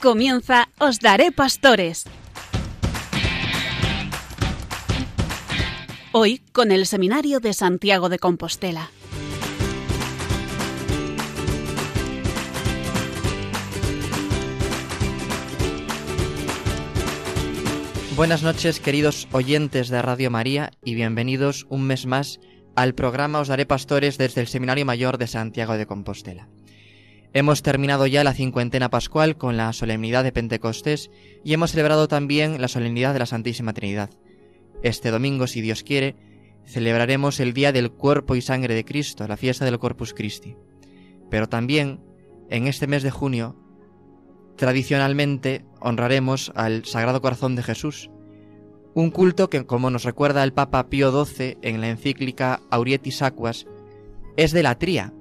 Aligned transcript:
Comienza 0.00 0.70
Os 0.78 0.98
Daré 0.98 1.30
Pastores. 1.30 2.06
Hoy 6.12 6.38
con 6.52 6.72
el 6.72 6.86
Seminario 6.86 7.38
de 7.38 7.52
Santiago 7.52 8.08
de 8.08 8.18
Compostela. 8.18 8.90
Buenas 18.16 18.42
noches 18.42 18.80
queridos 18.80 19.28
oyentes 19.32 19.90
de 19.90 20.00
Radio 20.00 20.30
María 20.30 20.70
y 20.82 20.94
bienvenidos 20.94 21.66
un 21.68 21.82
mes 21.82 22.06
más 22.06 22.40
al 22.74 22.94
programa 22.94 23.40
Os 23.40 23.48
Daré 23.48 23.66
Pastores 23.66 24.16
desde 24.16 24.40
el 24.40 24.46
Seminario 24.46 24.86
Mayor 24.86 25.18
de 25.18 25.26
Santiago 25.26 25.76
de 25.76 25.84
Compostela. 25.84 26.48
Hemos 27.32 27.62
terminado 27.62 28.08
ya 28.08 28.24
la 28.24 28.34
cincuentena 28.34 28.90
pascual 28.90 29.36
con 29.36 29.56
la 29.56 29.72
solemnidad 29.72 30.24
de 30.24 30.32
Pentecostés 30.32 31.12
y 31.44 31.52
hemos 31.52 31.70
celebrado 31.70 32.08
también 32.08 32.60
la 32.60 32.66
solemnidad 32.66 33.12
de 33.12 33.20
la 33.20 33.26
Santísima 33.26 33.72
Trinidad. 33.72 34.10
Este 34.82 35.12
domingo, 35.12 35.46
si 35.46 35.60
Dios 35.60 35.84
quiere, 35.84 36.16
celebraremos 36.64 37.38
el 37.38 37.52
día 37.52 37.70
del 37.70 37.92
cuerpo 37.92 38.34
y 38.34 38.42
sangre 38.42 38.74
de 38.74 38.84
Cristo, 38.84 39.28
la 39.28 39.36
fiesta 39.36 39.64
del 39.64 39.78
Corpus 39.78 40.12
Christi. 40.12 40.56
Pero 41.30 41.48
también, 41.48 42.00
en 42.48 42.66
este 42.66 42.88
mes 42.88 43.04
de 43.04 43.12
junio, 43.12 43.56
tradicionalmente 44.56 45.64
honraremos 45.78 46.50
al 46.56 46.84
Sagrado 46.84 47.22
Corazón 47.22 47.54
de 47.54 47.62
Jesús, 47.62 48.10
un 48.92 49.12
culto 49.12 49.48
que, 49.48 49.64
como 49.66 49.90
nos 49.90 50.02
recuerda 50.02 50.42
el 50.42 50.52
Papa 50.52 50.88
Pío 50.88 51.24
XII 51.24 51.58
en 51.62 51.80
la 51.80 51.90
encíclica 51.90 52.60
Aurietis 52.70 53.22
Aquas, 53.22 53.68
es 54.36 54.50
de 54.50 54.64
la 54.64 54.78
tría, 54.80 55.14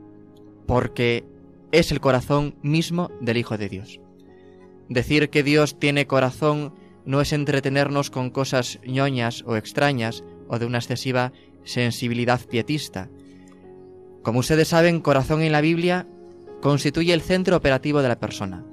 porque 0.65 1.23
es 1.71 1.91
el 1.91 1.99
corazón 1.99 2.55
mismo 2.61 3.11
del 3.21 3.37
Hijo 3.37 3.57
de 3.57 3.69
Dios. 3.69 3.99
Decir 4.87 5.29
que 5.29 5.43
Dios 5.43 5.77
tiene 5.77 6.07
corazón 6.07 6.73
no 7.05 7.21
es 7.21 7.33
entretenernos 7.33 8.09
con 8.09 8.29
cosas 8.29 8.79
ñoñas 8.85 9.43
o 9.45 9.55
extrañas 9.55 10.23
o 10.47 10.59
de 10.59 10.65
una 10.65 10.79
excesiva 10.79 11.31
sensibilidad 11.63 12.41
pietista. 12.45 13.09
Como 14.23 14.39
ustedes 14.39 14.69
saben, 14.69 14.99
corazón 15.01 15.41
en 15.41 15.51
la 15.51 15.61
Biblia 15.61 16.07
constituye 16.61 17.13
el 17.13 17.21
centro 17.21 17.55
operativo 17.55 18.01
de 18.01 18.07
la 18.07 18.19
persona. 18.19 18.65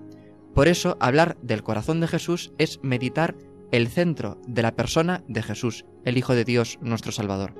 Por 0.54 0.68
eso, 0.68 0.96
hablar 1.00 1.36
del 1.42 1.62
corazón 1.62 2.00
de 2.00 2.08
Jesús 2.08 2.52
es 2.58 2.80
meditar 2.82 3.36
el 3.70 3.88
centro 3.88 4.40
de 4.46 4.62
la 4.62 4.74
persona 4.74 5.22
de 5.28 5.42
Jesús, 5.42 5.84
el 6.04 6.16
Hijo 6.16 6.34
de 6.34 6.44
Dios, 6.44 6.78
nuestro 6.80 7.12
Salvador. 7.12 7.54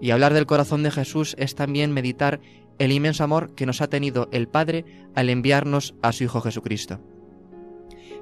Y 0.00 0.12
hablar 0.12 0.32
del 0.32 0.46
corazón 0.46 0.82
de 0.82 0.90
Jesús 0.90 1.34
es 1.38 1.54
también 1.54 1.92
meditar 1.92 2.40
el 2.80 2.92
inmenso 2.92 3.22
amor 3.22 3.54
que 3.54 3.66
nos 3.66 3.82
ha 3.82 3.88
tenido 3.88 4.28
el 4.32 4.48
Padre 4.48 4.84
al 5.14 5.28
enviarnos 5.28 5.94
a 6.02 6.12
su 6.12 6.24
Hijo 6.24 6.40
Jesucristo. 6.40 6.98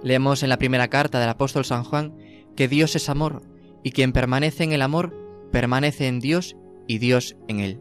Leemos 0.03 0.43
en 0.43 0.49
la 0.49 0.59
primera 0.59 0.89
carta 0.89 1.21
del 1.21 1.29
apóstol 1.29 1.65
San 1.65 1.85
Juan 1.85 2.15
que 2.57 2.69
Dios 2.69 2.97
es 2.97 3.09
amor 3.09 3.43
y 3.85 3.93
quien 3.93 4.13
permanece 4.13 4.65
en 4.65 4.73
el 4.73 4.83
amor 4.83 5.15
permanece 5.53 6.09
en 6.09 6.19
Dios 6.19 6.57
y 6.89 6.99
Dios 6.99 7.37
en 7.47 7.61
él. 7.61 7.81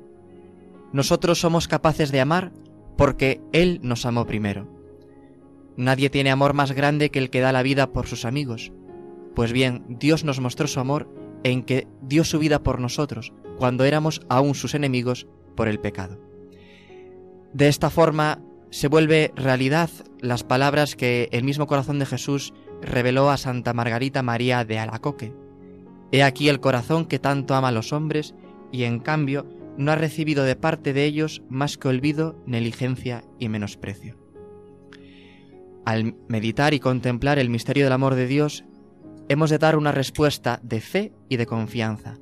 Nosotros 0.94 1.39
somos 1.39 1.67
capaces 1.67 2.11
de 2.11 2.22
amar 2.22 2.53
porque 2.95 3.42
Él 3.53 3.80
nos 3.81 4.05
amó 4.05 4.25
primero. 4.25 4.67
Nadie 5.75 6.09
tiene 6.09 6.31
amor 6.31 6.53
más 6.53 6.72
grande 6.72 7.09
que 7.09 7.20
el 7.20 7.30
que 7.30 7.42
da 7.42 7.52
la 7.52 7.64
vida 7.64 7.92
por 7.92 8.08
sus 8.08 8.23
amigos. 8.23 8.72
Pues 9.36 9.52
bien, 9.52 9.83
Dios 9.89 10.23
nos 10.23 10.39
mostró 10.39 10.67
su 10.67 10.80
amor 10.80 11.11
en 11.44 11.64
que 11.64 11.88
dio 12.02 12.23
su 12.23 12.39
vida 12.39 12.64
por 12.64 12.80
nosotros, 12.80 13.33
cuando 13.58 13.83
éramos 13.83 14.22
aún 14.30 14.55
sus 14.55 14.73
enemigos 14.73 15.28
por 15.55 15.67
el 15.67 15.80
pecado. 15.80 16.27
De 17.53 17.67
esta 17.67 17.89
forma 17.89 18.39
se 18.69 18.87
vuelve 18.87 19.31
realidad 19.35 19.89
las 20.19 20.43
palabras 20.43 20.95
que 20.95 21.30
el 21.31 21.43
mismo 21.43 21.67
corazón 21.67 21.99
de 21.99 22.05
Jesús 22.05 22.53
reveló 22.81 23.30
a 23.30 23.37
Santa 23.37 23.73
Margarita 23.73 24.23
María 24.23 24.65
de 24.65 24.80
Alacoque. 24.80 25.33
He 26.11 26.23
aquí 26.23 26.49
el 26.49 26.59
corazón 26.59 27.05
que 27.05 27.19
tanto 27.19 27.55
ama 27.55 27.69
a 27.69 27.71
los 27.71 27.93
hombres 27.93 28.36
y 28.71 28.83
en 28.83 28.99
cambio 28.99 29.45
no 29.77 29.91
ha 29.91 29.95
recibido 29.95 30.43
de 30.43 30.55
parte 30.55 30.93
de 30.93 31.05
ellos 31.05 31.43
más 31.49 31.77
que 31.77 31.87
olvido, 31.87 32.41
negligencia 32.45 33.23
y 33.39 33.49
menosprecio. 33.49 34.17
Al 35.86 36.15
meditar 36.27 36.73
y 36.73 36.80
contemplar 36.80 37.39
el 37.39 37.49
misterio 37.49 37.86
del 37.86 37.93
amor 37.93 38.15
de 38.15 38.27
Dios, 38.27 38.65
hemos 39.30 39.49
de 39.49 39.57
dar 39.57 39.77
una 39.77 39.91
respuesta 39.91 40.59
de 40.63 40.81
fe 40.81 41.13
y 41.30 41.37
de 41.37 41.45
confianza, 41.45 42.17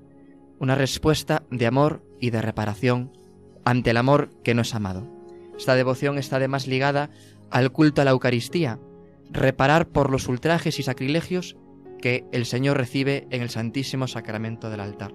una 0.60 0.76
respuesta 0.76 1.44
de 1.50 1.66
amor 1.66 2.04
y 2.20 2.30
de 2.30 2.42
reparación 2.42 3.18
ante 3.64 3.92
el 3.92 3.98
amor 3.98 4.30
que 4.44 4.54
no 4.54 4.62
es 4.62 4.76
amado. 4.76 5.15
Esta 5.58 5.76
devoción 5.76 6.18
está 6.18 6.38
además 6.38 6.68
ligada 6.68 7.10
al 7.50 7.72
culto 7.72 8.02
a 8.02 8.06
la 8.06 8.12
Eucaristía, 8.12 8.80
reparar 9.30 9.88
por 9.88 10.12
los 10.12 10.28
ultrajes 10.28 10.80
y 10.80 10.84
sacrilegios 10.84 11.58
que 12.02 12.26
el 12.32 12.46
Señor 12.46 12.78
recibe 12.78 13.28
en 13.32 13.42
el 13.42 13.50
Santísimo 13.50 14.08
Sacramento 14.08 14.70
del 14.70 14.82
altar. 14.82 15.14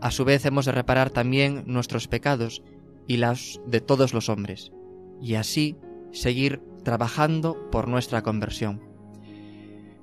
A 0.00 0.10
su 0.10 0.24
vez 0.24 0.44
hemos 0.46 0.66
de 0.66 0.72
reparar 0.72 1.10
también 1.10 1.64
nuestros 1.66 2.08
pecados 2.08 2.62
y 3.06 3.16
los 3.16 3.60
de 3.66 3.80
todos 3.80 4.14
los 4.14 4.28
hombres, 4.28 4.72
y 5.20 5.34
así 5.34 5.76
seguir 6.12 6.62
trabajando 6.84 7.70
por 7.70 7.88
nuestra 7.88 8.22
conversión. 8.22 8.80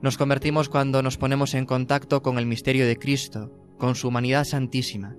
Nos 0.02 0.18
convertimos 0.18 0.70
cuando 0.70 1.02
nos 1.02 1.18
ponemos 1.18 1.56
en 1.56 1.66
contacto 1.66 2.22
con 2.22 2.38
el 2.38 2.46
misterio 2.46 2.86
de 2.86 2.98
Cristo, 2.98 3.52
con 3.78 3.96
su 3.96 4.10
humanidad 4.10 4.44
santísima, 4.44 5.16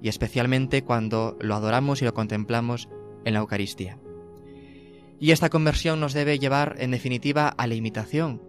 y 0.00 0.08
especialmente 0.08 0.82
cuando 0.82 1.36
lo 1.40 1.54
adoramos 1.54 2.00
y 2.00 2.06
lo 2.06 2.14
contemplamos 2.14 2.88
en 3.24 3.34
la 3.34 3.40
Eucaristía. 3.40 3.98
Y 5.18 5.30
esta 5.30 5.50
conversión 5.50 6.00
nos 6.00 6.14
debe 6.14 6.38
llevar, 6.38 6.76
en 6.78 6.90
definitiva, 6.90 7.48
a 7.48 7.66
la 7.66 7.74
imitación, 7.74 8.42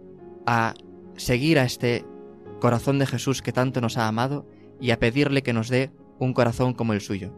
a 0.46 0.74
seguir 1.16 1.58
a 1.58 1.64
este 1.64 2.04
corazón 2.60 2.98
de 2.98 3.06
Jesús 3.06 3.42
que 3.42 3.52
tanto 3.52 3.80
nos 3.80 3.96
ha 3.96 4.08
amado 4.08 4.46
y 4.80 4.90
a 4.90 4.98
pedirle 4.98 5.42
que 5.42 5.52
nos 5.52 5.68
dé 5.68 5.92
un 6.18 6.32
corazón 6.32 6.74
como 6.74 6.92
el 6.92 7.00
suyo. 7.00 7.32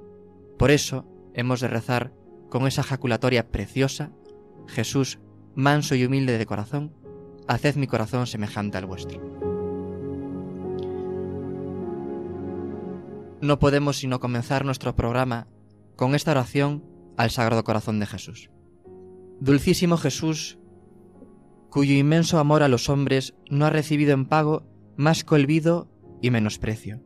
Por 0.59 0.71
eso 0.71 1.05
hemos 1.35 1.61
de 1.61 1.69
rezar 1.69 2.13
con 2.49 2.67
esa 2.67 2.83
jaculatoria 2.83 3.51
preciosa, 3.51 4.11
Jesús, 4.67 5.19
manso 5.55 5.95
y 5.95 6.05
humilde 6.05 6.39
de 6.39 6.47
corazón, 6.47 6.93
haced 7.47 7.77
mi 7.77 7.87
corazón 7.87 8.27
semejante 8.27 8.79
al 8.79 8.87
vuestro. 8.87 9.21
No 13.41 13.59
podemos 13.59 13.99
sino 13.99 14.19
comenzar 14.19 14.65
nuestro 14.65 14.97
programa 14.97 15.47
con 15.95 16.15
esta 16.15 16.31
oración 16.31 16.83
al 17.17 17.31
Sagrado 17.31 17.65
Corazón 17.65 18.01
de 18.01 18.07
Jesús. 18.07 18.51
Dulcísimo 19.41 19.97
Jesús, 19.97 20.59
cuyo 21.71 21.95
inmenso 21.95 22.39
amor 22.39 22.63
a 22.63 22.69
los 22.69 22.89
hombres 22.89 23.35
no 23.51 23.67
ha 23.67 23.71
recibido 23.71 24.13
en 24.13 24.27
pago 24.27 24.67
más 24.97 25.25
que 25.25 25.35
olvido 25.35 25.89
y 26.23 26.31
menosprecio. 26.31 27.03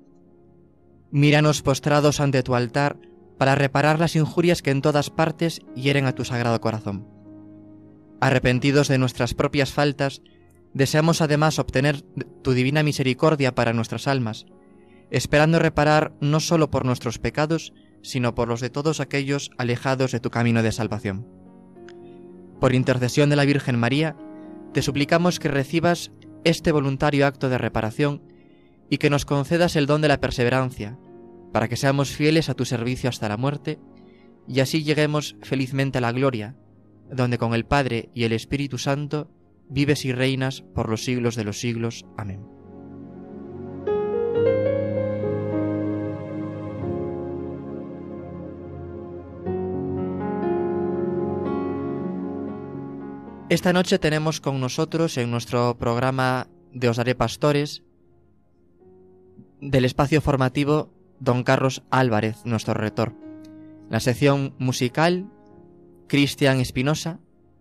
Míranos 1.10 1.62
postrados 1.62 2.20
ante 2.20 2.42
tu 2.42 2.54
altar 2.54 2.98
para 3.36 3.54
reparar 3.54 3.98
las 3.98 4.16
injurias 4.16 4.62
que 4.62 4.70
en 4.70 4.82
todas 4.82 5.10
partes 5.10 5.60
hieren 5.74 6.06
a 6.06 6.14
tu 6.14 6.24
sagrado 6.24 6.60
corazón. 6.60 7.08
Arrepentidos 8.20 8.86
de 8.88 8.98
nuestras 8.98 9.34
propias 9.34 9.72
faltas, 9.72 10.22
deseamos 10.74 11.20
además 11.20 11.58
obtener 11.58 12.02
tu 12.42 12.52
divina 12.52 12.82
misericordia 12.82 13.54
para 13.54 13.72
nuestras 13.72 14.06
almas, 14.06 14.46
esperando 15.10 15.58
reparar 15.58 16.12
no 16.20 16.38
sólo 16.38 16.70
por 16.70 16.84
nuestros 16.84 17.18
pecados, 17.18 17.72
sino 18.02 18.34
por 18.34 18.48
los 18.48 18.60
de 18.60 18.70
todos 18.70 19.00
aquellos 19.00 19.50
alejados 19.58 20.12
de 20.12 20.20
tu 20.20 20.30
camino 20.30 20.62
de 20.62 20.72
salvación. 20.72 21.26
Por 22.60 22.74
intercesión 22.74 23.30
de 23.30 23.36
la 23.36 23.44
Virgen 23.44 23.78
María, 23.78 24.16
te 24.72 24.82
suplicamos 24.82 25.38
que 25.38 25.48
recibas 25.48 26.12
este 26.44 26.72
voluntario 26.72 27.26
acto 27.26 27.48
de 27.48 27.58
reparación 27.58 28.22
y 28.88 28.98
que 28.98 29.10
nos 29.10 29.24
concedas 29.24 29.76
el 29.76 29.86
don 29.86 30.02
de 30.02 30.08
la 30.08 30.20
perseverancia, 30.20 30.98
para 31.52 31.68
que 31.68 31.76
seamos 31.76 32.10
fieles 32.10 32.48
a 32.48 32.54
tu 32.54 32.64
servicio 32.64 33.08
hasta 33.08 33.28
la 33.28 33.36
muerte, 33.36 33.78
y 34.46 34.60
así 34.60 34.82
lleguemos 34.82 35.36
felizmente 35.42 35.98
a 35.98 36.00
la 36.00 36.12
gloria, 36.12 36.56
donde 37.10 37.38
con 37.38 37.54
el 37.54 37.64
Padre 37.64 38.10
y 38.14 38.24
el 38.24 38.32
Espíritu 38.32 38.78
Santo 38.78 39.30
vives 39.68 40.04
y 40.04 40.12
reinas 40.12 40.62
por 40.74 40.88
los 40.88 41.04
siglos 41.04 41.36
de 41.36 41.44
los 41.44 41.60
siglos. 41.60 42.04
Amén. 42.16 42.59
Esta 53.50 53.72
noche 53.72 53.98
tenemos 53.98 54.40
con 54.40 54.60
nosotros 54.60 55.18
en 55.18 55.28
nuestro 55.32 55.76
programa 55.76 56.46
de 56.72 56.88
Os 56.88 56.98
Daré 56.98 57.16
Pastores 57.16 57.82
del 59.60 59.84
espacio 59.84 60.20
formativo 60.20 60.94
don 61.18 61.42
Carlos 61.42 61.82
Álvarez, 61.90 62.36
nuestro 62.44 62.74
rector. 62.74 63.12
La 63.88 63.98
sección 63.98 64.54
musical, 64.58 65.28
Cristian 66.06 66.60
Espinosa, 66.60 67.18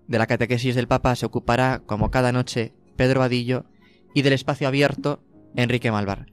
de 0.08 0.20
la 0.20 0.28
catequesis 0.28 0.76
del 0.76 0.88
Papa 0.88 1.16
se 1.16 1.26
ocupará, 1.26 1.82
como 1.88 2.12
cada 2.12 2.32
noche, 2.32 2.76
Pedro 2.96 3.22
Vadillo, 3.22 3.66
y 4.14 4.22
del 4.22 4.34
espacio 4.34 4.68
abierto, 4.68 5.24
Enrique 5.56 5.92
Malvar. 5.92 6.28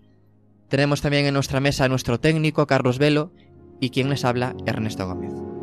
Tenemos 0.69 1.01
también 1.01 1.25
en 1.25 1.33
nuestra 1.33 1.61
mesa 1.61 1.87
a 1.87 1.89
nuestro 1.89 2.21
técnico, 2.21 2.67
Carlos 2.67 2.99
Velo, 2.99 3.33
y 3.81 3.89
quien 3.89 4.11
les 4.11 4.27
habla, 4.27 4.55
Ernesto 4.67 5.07
Gómez. 5.07 5.56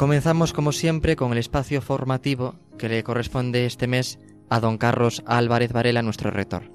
Comenzamos 0.00 0.54
como 0.54 0.72
siempre 0.72 1.14
con 1.14 1.32
el 1.32 1.36
espacio 1.36 1.82
formativo 1.82 2.58
que 2.78 2.88
le 2.88 3.04
corresponde 3.04 3.66
este 3.66 3.86
mes 3.86 4.18
a 4.48 4.58
don 4.58 4.78
Carlos 4.78 5.22
Álvarez 5.26 5.74
Varela, 5.74 6.00
nuestro 6.00 6.30
rector. 6.30 6.72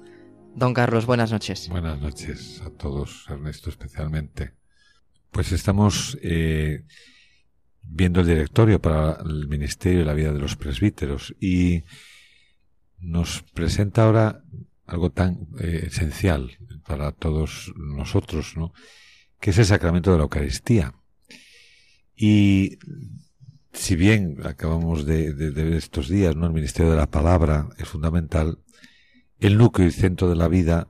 Don 0.54 0.72
Carlos, 0.72 1.06
buenas 1.06 1.32
noches. 1.32 1.68
Buenas 1.68 2.00
noches 2.00 2.62
a 2.64 2.70
todos, 2.70 3.26
Ernesto 3.28 3.68
especialmente. 3.68 4.52
Pues 5.32 5.50
estamos 5.50 6.16
eh, 6.22 6.84
viendo 7.82 8.20
el 8.20 8.28
directorio 8.28 8.80
para 8.80 9.18
el 9.24 9.48
Ministerio 9.48 9.98
de 9.98 10.04
la 10.04 10.14
Vida 10.14 10.32
de 10.32 10.38
los 10.38 10.54
Presbíteros 10.54 11.34
y 11.40 11.82
nos 13.00 13.42
presenta 13.42 14.04
ahora 14.04 14.44
algo 14.86 15.10
tan 15.10 15.48
eh, 15.58 15.88
esencial 15.88 16.52
para 16.86 17.10
todos 17.10 17.72
nosotros, 17.74 18.56
¿no? 18.56 18.72
que 19.40 19.50
es 19.50 19.58
el 19.58 19.66
sacramento 19.66 20.12
de 20.12 20.18
la 20.18 20.22
Eucaristía. 20.22 20.94
Y 22.16 22.78
si 23.72 23.94
bien 23.94 24.38
acabamos 24.44 25.04
de, 25.04 25.32
ver 25.32 25.74
estos 25.74 26.08
días, 26.08 26.34
¿no? 26.34 26.46
El 26.46 26.52
ministerio 26.52 26.90
de 26.90 26.96
la 26.96 27.10
palabra 27.10 27.68
es 27.76 27.86
fundamental, 27.88 28.58
el 29.38 29.58
núcleo 29.58 29.86
y 29.86 29.92
centro 29.92 30.28
de 30.28 30.36
la 30.36 30.48
vida 30.48 30.88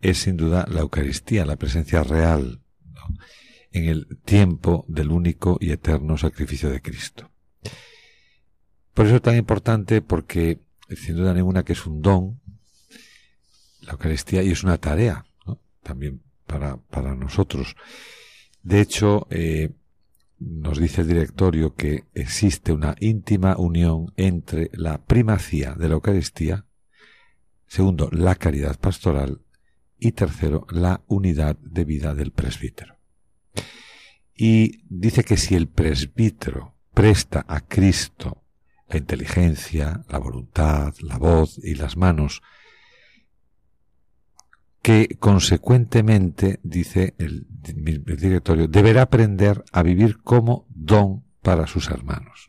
es 0.00 0.18
sin 0.18 0.36
duda 0.36 0.66
la 0.70 0.80
Eucaristía, 0.80 1.44
la 1.44 1.56
presencia 1.56 2.02
real 2.02 2.60
en 3.72 3.84
el 3.84 4.18
tiempo 4.24 4.84
del 4.88 5.10
único 5.10 5.58
y 5.60 5.70
eterno 5.70 6.16
sacrificio 6.16 6.70
de 6.70 6.80
Cristo. 6.80 7.30
Por 8.94 9.06
eso 9.06 9.16
es 9.16 9.22
tan 9.22 9.36
importante 9.36 10.00
porque 10.00 10.60
sin 10.96 11.16
duda 11.16 11.34
ninguna 11.34 11.64
que 11.64 11.72
es 11.72 11.84
un 11.84 12.00
don, 12.00 12.40
la 13.80 13.92
Eucaristía, 13.92 14.42
y 14.42 14.50
es 14.50 14.62
una 14.62 14.78
tarea, 14.78 15.26
también 15.82 16.22
para, 16.46 16.76
para 16.76 17.14
nosotros. 17.14 17.76
De 18.62 18.80
hecho, 18.80 19.26
eh, 19.30 19.72
nos 20.46 20.78
dice 20.78 21.02
el 21.02 21.08
directorio 21.08 21.74
que 21.74 22.04
existe 22.14 22.72
una 22.72 22.94
íntima 23.00 23.56
unión 23.56 24.12
entre 24.16 24.70
la 24.74 25.04
primacía 25.04 25.74
de 25.74 25.88
la 25.88 25.94
Eucaristía, 25.94 26.66
segundo, 27.66 28.08
la 28.12 28.34
caridad 28.34 28.78
pastoral 28.78 29.40
y 29.98 30.12
tercero, 30.12 30.66
la 30.70 31.02
unidad 31.06 31.56
de 31.58 31.84
vida 31.84 32.14
del 32.14 32.32
presbítero. 32.32 32.96
Y 34.36 34.82
dice 34.88 35.24
que 35.24 35.36
si 35.36 35.54
el 35.54 35.68
presbítero 35.68 36.74
presta 36.92 37.44
a 37.48 37.60
Cristo 37.60 38.42
la 38.88 38.98
inteligencia, 38.98 40.04
la 40.08 40.18
voluntad, 40.18 40.94
la 41.00 41.18
voz 41.18 41.58
y 41.62 41.74
las 41.74 41.96
manos 41.96 42.42
que 44.84 45.16
consecuentemente, 45.18 46.60
dice 46.62 47.14
el, 47.16 47.46
directorio, 47.48 48.68
deberá 48.68 49.00
aprender 49.00 49.64
a 49.72 49.82
vivir 49.82 50.18
como 50.18 50.66
don 50.68 51.24
para 51.40 51.66
sus 51.66 51.88
hermanos. 51.88 52.48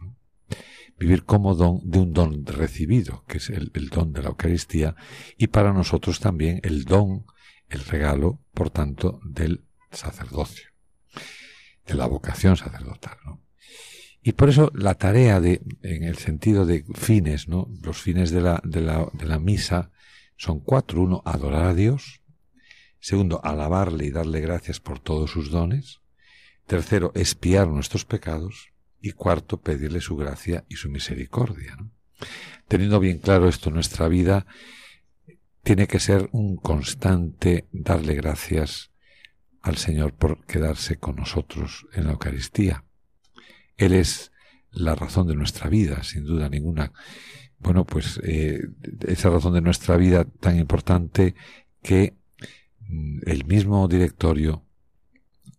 Vivir 1.00 1.24
como 1.24 1.56
don 1.56 1.80
de 1.90 2.00
un 2.00 2.12
don 2.12 2.46
recibido, 2.46 3.24
que 3.26 3.38
es 3.38 3.50
el, 3.50 3.72
el 3.74 3.88
don 3.88 4.12
de 4.12 4.22
la 4.22 4.28
Eucaristía, 4.32 4.98
y 5.38 5.48
para 5.48 5.72
nosotros 5.72 6.20
también 6.20 6.60
el 6.64 6.84
don, 6.84 7.26
el 7.70 7.86
regalo, 7.86 8.42
por 8.54 8.70
tanto, 8.70 9.22
del 9.24 9.64
sacerdocio, 9.90 10.72
de 11.88 11.94
la 11.94 12.06
vocación 12.06 12.58
sacerdotal. 12.58 13.18
¿no? 13.26 13.46
Y 14.22 14.34
por 14.34 14.50
eso 14.50 14.74
la 14.76 14.96
tarea 14.96 15.40
de, 15.40 15.62
en 15.84 16.04
el 16.04 16.18
sentido 16.18 16.66
de 16.66 16.84
fines, 16.96 17.48
¿no? 17.48 17.70
Los 17.82 18.02
fines 18.02 18.32
de 18.32 18.42
la, 18.42 18.62
de 18.66 18.82
la, 18.82 19.08
de 19.14 19.26
la 19.26 19.40
misa 19.40 19.92
son 20.36 20.60
cuatro. 20.60 21.02
Uno, 21.02 21.22
adorar 21.24 21.68
a 21.68 21.74
Dios. 21.74 22.25
Segundo, 23.06 23.40
alabarle 23.44 24.07
y 24.07 24.10
darle 24.10 24.42
gracias 24.42 24.80
por 24.80 25.00
todos 25.00 25.30
sus 25.30 25.52
dones. 25.52 26.02
Tercero, 26.66 27.12
espiar 27.13 27.68
nuestros 27.68 28.04
pecados. 28.04 28.72
Y 29.00 29.12
cuarto, 29.12 29.62
pedirle 29.62 30.02
su 30.02 30.16
gracia 30.16 30.66
y 30.69 30.78
su 30.78 30.90
misericordia. 30.90 31.78
Teniendo 32.68 33.00
bien 33.00 33.19
claro 33.19 33.48
esto, 33.48 33.69
nuestra 33.69 34.07
vida 34.07 34.48
tiene 35.62 35.86
que 35.86 36.00
ser 36.00 36.30
un 36.31 36.57
constante 36.57 37.68
darle 37.72 38.16
gracias 38.16 38.90
al 39.62 39.78
Señor 39.78 40.16
por 40.16 40.44
quedarse 40.48 40.98
con 40.98 41.18
nosotros 41.18 41.86
en 41.94 42.06
la 42.06 42.13
Eucaristía. 42.13 42.86
Él 43.78 43.94
es 43.94 44.31
la 44.72 44.96
razón 44.96 45.28
de 45.28 45.36
nuestra 45.36 45.69
vida, 45.69 46.01
sin 46.01 46.25
duda 46.25 46.50
ninguna. 46.50 46.92
Bueno, 47.60 47.86
pues 47.86 48.19
eh, 48.24 48.62
esa 49.01 49.30
razón 49.30 49.54
de 49.54 49.62
nuestra 49.62 49.96
vida 49.96 50.25
tan 50.25 50.58
importante 50.58 51.36
que 51.84 52.16
el 53.26 53.46
mismo 53.46 53.88
directorio 53.88 54.64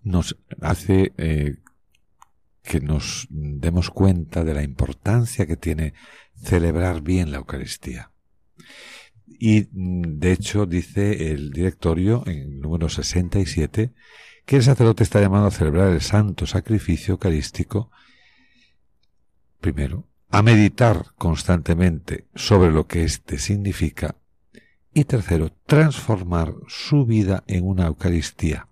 nos 0.02 0.37
hace 0.61 1.12
eh, 1.17 1.56
que 2.62 2.81
nos 2.81 3.26
demos 3.31 3.90
cuenta 3.90 4.44
de 4.44 4.55
la 4.55 4.62
importancia 4.62 5.46
que 5.46 5.56
tiene 5.56 5.94
celebrar 6.37 7.00
bien 7.02 7.31
la 7.31 7.38
Eucaristía. 7.38 8.11
Y 9.26 9.69
mm, 9.73 10.19
de 10.19 10.32
hecho 10.32 10.67
dice 10.67 11.32
el 11.32 11.50
directorio 11.50 12.23
en 12.26 12.61
número 12.61 12.88
67 12.88 13.93
que 14.44 14.56
el 14.56 14.62
sacerdote 14.62 15.02
está 15.02 15.20
llamado 15.20 15.46
a 15.46 15.50
celebrar 15.50 15.93
el 15.93 16.00
santo 16.00 16.46
sacrificio 16.46 17.12
eucarístico 17.12 17.90
primero, 19.61 20.06
a 20.31 20.43
meditar 20.43 21.06
constantemente 21.17 22.26
sobre 22.34 22.70
lo 22.70 22.87
que 22.87 23.02
éste 23.02 23.38
significa 23.38 24.14
y 24.96 25.04
tercero, 25.04 25.52
transformar 25.66 26.54
su 26.69 27.04
vida 27.04 27.44
en 27.48 27.66
una 27.66 27.87
Eucaristía, 27.87 28.70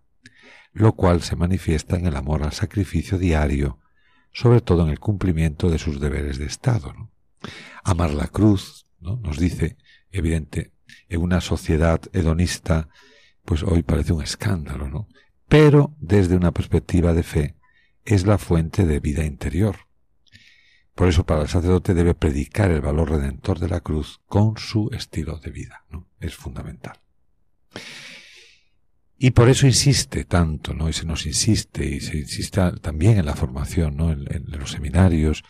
lo 0.73 0.95
cual 0.95 1.21
se 1.21 1.37
manifiesta 1.37 1.97
en 1.97 2.07
el 2.07 2.17
amor 2.17 2.45
al 2.45 2.53
sacrificio 2.53 3.19
diario, 3.19 3.79
sobre 4.33 4.63
todo 4.63 4.85
en 4.85 4.89
el 4.89 4.99
cumplimiento 4.99 5.69
de 5.69 5.79
sus 5.79 6.01
deberes 6.01 6.39
de 6.39 6.47
Estado. 6.47 6.95
Amar 7.83 8.15
la 8.15 8.29
cruz, 8.29 8.87
¿no? 9.01 9.17
nos 9.17 9.39
dice, 9.39 9.77
evidente, 10.13 10.73
en 11.11 11.21
una 11.21 11.43
sociedad 11.43 12.01
hedonista, 12.15 12.89
pues 13.45 13.63
hoy 13.63 13.83
parece 13.83 14.15
un 14.15 14.23
escándalo, 14.23 14.89
¿no? 14.89 15.09
Pero 15.47 15.95
desde 15.99 16.37
una 16.37 16.53
perspectiva 16.53 17.13
de 17.13 17.23
fe, 17.23 17.55
es 18.07 18.25
la 18.25 18.39
fuente 18.39 18.87
de 18.87 18.99
vida 18.99 19.27
interior. 19.27 19.77
Por 20.95 21.09
eso 21.09 21.27
para 21.27 21.43
el 21.43 21.49
sacerdote 21.49 21.93
debe 21.93 22.15
predicar 22.15 22.71
el 22.71 22.81
valor 22.81 23.11
redentor 23.11 23.59
de 23.59 23.69
la 23.69 23.81
cruz 23.81 24.23
con 24.27 24.57
su 24.57 24.89
estilo 24.95 25.39
de 25.39 25.51
vida, 25.51 25.85
¿no? 25.91 26.09
Es 26.25 26.35
fundamental. 26.35 26.99
Y 29.19 29.31
por 29.31 29.49
eso 29.49 29.67
insiste 29.67 30.25
tanto, 30.25 30.75
¿no? 30.75 30.89
Y 30.89 30.93
se 30.93 31.07
nos 31.07 31.27
insiste, 31.27 31.85
y 31.87 32.01
se 32.01 32.19
insiste 32.19 32.61
también 32.81 33.19
en 33.19 33.27
la 33.27 33.35
formación, 33.35 33.97
¿no? 33.97 34.11
En, 34.11 34.45
los 34.49 34.73
seminarios, 34.73 35.45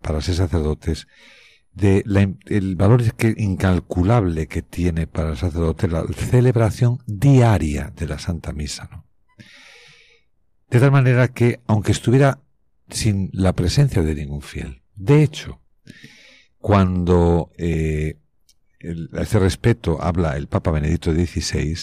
para 0.00 0.20
ser 0.20 0.36
sacerdotes, 0.36 1.06
de 1.72 2.04
el 2.46 2.76
valor 2.76 3.02
incalculable 3.36 4.46
que 4.46 4.62
tiene 4.62 5.06
para 5.06 5.30
el 5.30 5.36
sacerdote 5.36 5.88
la 5.88 6.04
celebración 6.06 6.98
diaria 7.06 7.92
de 7.96 8.06
la 8.06 8.18
Santa 8.18 8.52
Misa, 8.52 8.88
¿no? 8.90 9.04
De 10.70 10.80
tal 10.80 10.92
manera 10.92 11.28
que, 11.28 11.60
aunque 11.66 11.92
estuviera 11.92 12.40
sin 12.88 13.30
la 13.32 13.52
presencia 13.52 14.02
de 14.02 14.14
ningún 14.14 14.42
fiel. 14.42 14.82
De 14.94 15.22
hecho, 15.22 15.60
cuando 16.58 17.50
eh, 17.58 18.18
a 19.12 19.22
ese 19.22 19.38
respeto 19.38 20.02
habla 20.02 20.36
el 20.36 20.48
Papa 20.48 20.70
Benedicto 20.70 21.12
XVI, 21.12 21.76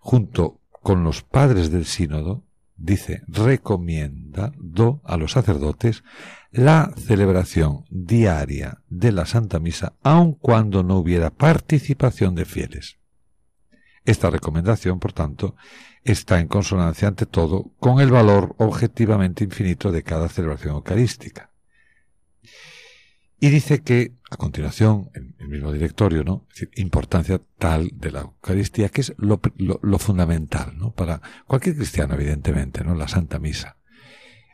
junto 0.00 0.60
con 0.82 1.04
los 1.04 1.22
padres 1.22 1.70
del 1.70 1.84
sínodo, 1.84 2.44
dice, 2.76 3.22
recomienda 3.26 4.52
do 4.56 5.00
a 5.04 5.16
los 5.16 5.32
sacerdotes 5.32 6.04
la 6.50 6.92
celebración 6.96 7.84
diaria 7.90 8.82
de 8.88 9.12
la 9.12 9.26
Santa 9.26 9.58
Misa, 9.58 9.94
aun 10.02 10.32
cuando 10.32 10.82
no 10.82 10.96
hubiera 10.96 11.30
participación 11.30 12.34
de 12.34 12.44
fieles. 12.44 12.98
Esta 14.04 14.30
recomendación, 14.30 15.00
por 15.00 15.12
tanto, 15.12 15.54
está 16.02 16.40
en 16.40 16.48
consonancia 16.48 17.08
ante 17.08 17.26
todo 17.26 17.72
con 17.78 18.00
el 18.00 18.10
valor 18.10 18.54
objetivamente 18.56 19.44
infinito 19.44 19.92
de 19.92 20.02
cada 20.02 20.28
celebración 20.28 20.76
eucarística. 20.76 21.50
Y 23.40 23.50
dice 23.50 23.82
que, 23.82 24.14
a 24.30 24.36
continuación, 24.36 25.10
en 25.14 25.36
el 25.38 25.48
mismo 25.48 25.72
directorio, 25.72 26.24
¿no? 26.24 26.46
Es 26.48 26.60
decir, 26.60 26.70
importancia 26.76 27.40
tal 27.58 27.90
de 27.94 28.10
la 28.10 28.20
Eucaristía, 28.22 28.88
que 28.88 29.02
es 29.02 29.14
lo, 29.16 29.40
lo, 29.56 29.98
fundamental, 29.98 30.76
¿no? 30.76 30.92
Para 30.92 31.22
cualquier 31.46 31.76
cristiano, 31.76 32.14
evidentemente, 32.14 32.82
¿no? 32.82 32.94
La 32.94 33.06
Santa 33.06 33.38
Misa. 33.38 33.76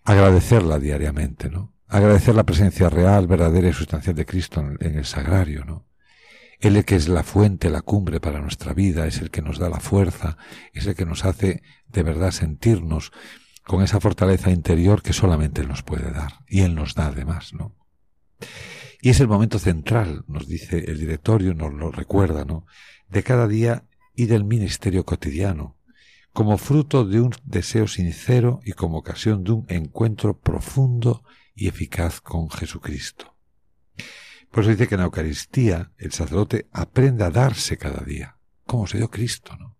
Agradecerla 0.04 0.78
diariamente, 0.78 1.48
¿no? 1.48 1.72
Agradecer 1.88 2.34
la 2.34 2.44
presencia 2.44 2.90
real, 2.90 3.26
verdadera 3.26 3.68
y 3.68 3.72
sustancial 3.72 4.14
de 4.16 4.26
Cristo 4.26 4.60
en, 4.60 4.76
en 4.80 4.98
el 4.98 5.06
sagrario, 5.06 5.64
¿no? 5.64 5.86
Él 6.60 6.84
que 6.84 6.96
es 6.96 7.08
la 7.08 7.22
fuente, 7.22 7.70
la 7.70 7.82
cumbre 7.82 8.20
para 8.20 8.40
nuestra 8.40 8.74
vida, 8.74 9.06
es 9.06 9.20
el 9.20 9.30
que 9.30 9.42
nos 9.42 9.58
da 9.58 9.68
la 9.68 9.80
fuerza, 9.80 10.36
es 10.72 10.86
el 10.86 10.94
que 10.94 11.04
nos 11.04 11.24
hace 11.24 11.62
de 11.88 12.02
verdad 12.02 12.30
sentirnos 12.30 13.12
con 13.64 13.82
esa 13.82 14.00
fortaleza 14.00 14.50
interior 14.50 15.02
que 15.02 15.12
solamente 15.12 15.62
Él 15.62 15.68
nos 15.68 15.82
puede 15.82 16.10
dar. 16.12 16.40
Y 16.46 16.62
Él 16.62 16.74
nos 16.74 16.94
da 16.94 17.06
además, 17.06 17.54
¿no? 17.54 17.74
Y 19.00 19.10
es 19.10 19.20
el 19.20 19.28
momento 19.28 19.58
central, 19.58 20.24
nos 20.28 20.48
dice 20.48 20.78
el 20.90 20.98
directorio, 20.98 21.54
nos 21.54 21.72
lo 21.74 21.90
recuerda, 21.90 22.44
¿no? 22.44 22.66
De 23.08 23.22
cada 23.22 23.46
día 23.46 23.84
y 24.14 24.26
del 24.26 24.44
ministerio 24.44 25.04
cotidiano, 25.04 25.76
como 26.32 26.58
fruto 26.58 27.04
de 27.04 27.20
un 27.20 27.34
deseo 27.44 27.86
sincero 27.86 28.60
y 28.64 28.72
como 28.72 28.98
ocasión 28.98 29.44
de 29.44 29.52
un 29.52 29.66
encuentro 29.68 30.38
profundo 30.40 31.22
y 31.54 31.68
eficaz 31.68 32.20
con 32.20 32.50
Jesucristo. 32.50 33.36
Por 34.50 34.62
eso 34.62 34.70
dice 34.70 34.88
que 34.88 34.94
en 34.94 35.00
la 35.00 35.06
Eucaristía 35.06 35.92
el 35.98 36.12
sacerdote 36.12 36.68
aprende 36.72 37.24
a 37.24 37.30
darse 37.30 37.76
cada 37.76 38.04
día, 38.04 38.38
como 38.64 38.86
se 38.86 38.98
dio 38.98 39.10
Cristo, 39.10 39.56
¿no? 39.58 39.73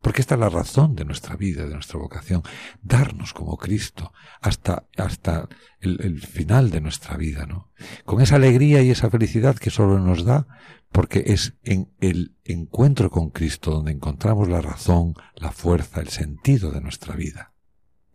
Porque 0.00 0.20
esta 0.20 0.34
es 0.34 0.40
la 0.40 0.48
razón 0.48 0.94
de 0.94 1.04
nuestra 1.04 1.36
vida, 1.36 1.64
de 1.64 1.74
nuestra 1.74 1.98
vocación, 1.98 2.42
darnos 2.82 3.32
como 3.32 3.56
Cristo 3.56 4.12
hasta, 4.40 4.84
hasta 4.96 5.48
el, 5.80 6.20
final 6.20 6.70
de 6.70 6.80
nuestra 6.80 7.16
vida, 7.16 7.46
¿no? 7.46 7.72
Con 8.04 8.20
esa 8.20 8.36
alegría 8.36 8.80
y 8.82 8.90
esa 8.90 9.10
felicidad 9.10 9.56
que 9.56 9.70
solo 9.70 9.98
nos 9.98 10.24
da, 10.24 10.46
porque 10.92 11.24
es 11.26 11.54
en 11.64 11.92
el 12.00 12.36
encuentro 12.44 13.10
con 13.10 13.30
Cristo 13.30 13.72
donde 13.72 13.92
encontramos 13.92 14.48
la 14.48 14.60
razón, 14.60 15.14
la 15.34 15.50
fuerza, 15.50 16.00
el 16.00 16.08
sentido 16.08 16.70
de 16.70 16.80
nuestra 16.80 17.16
vida. 17.16 17.52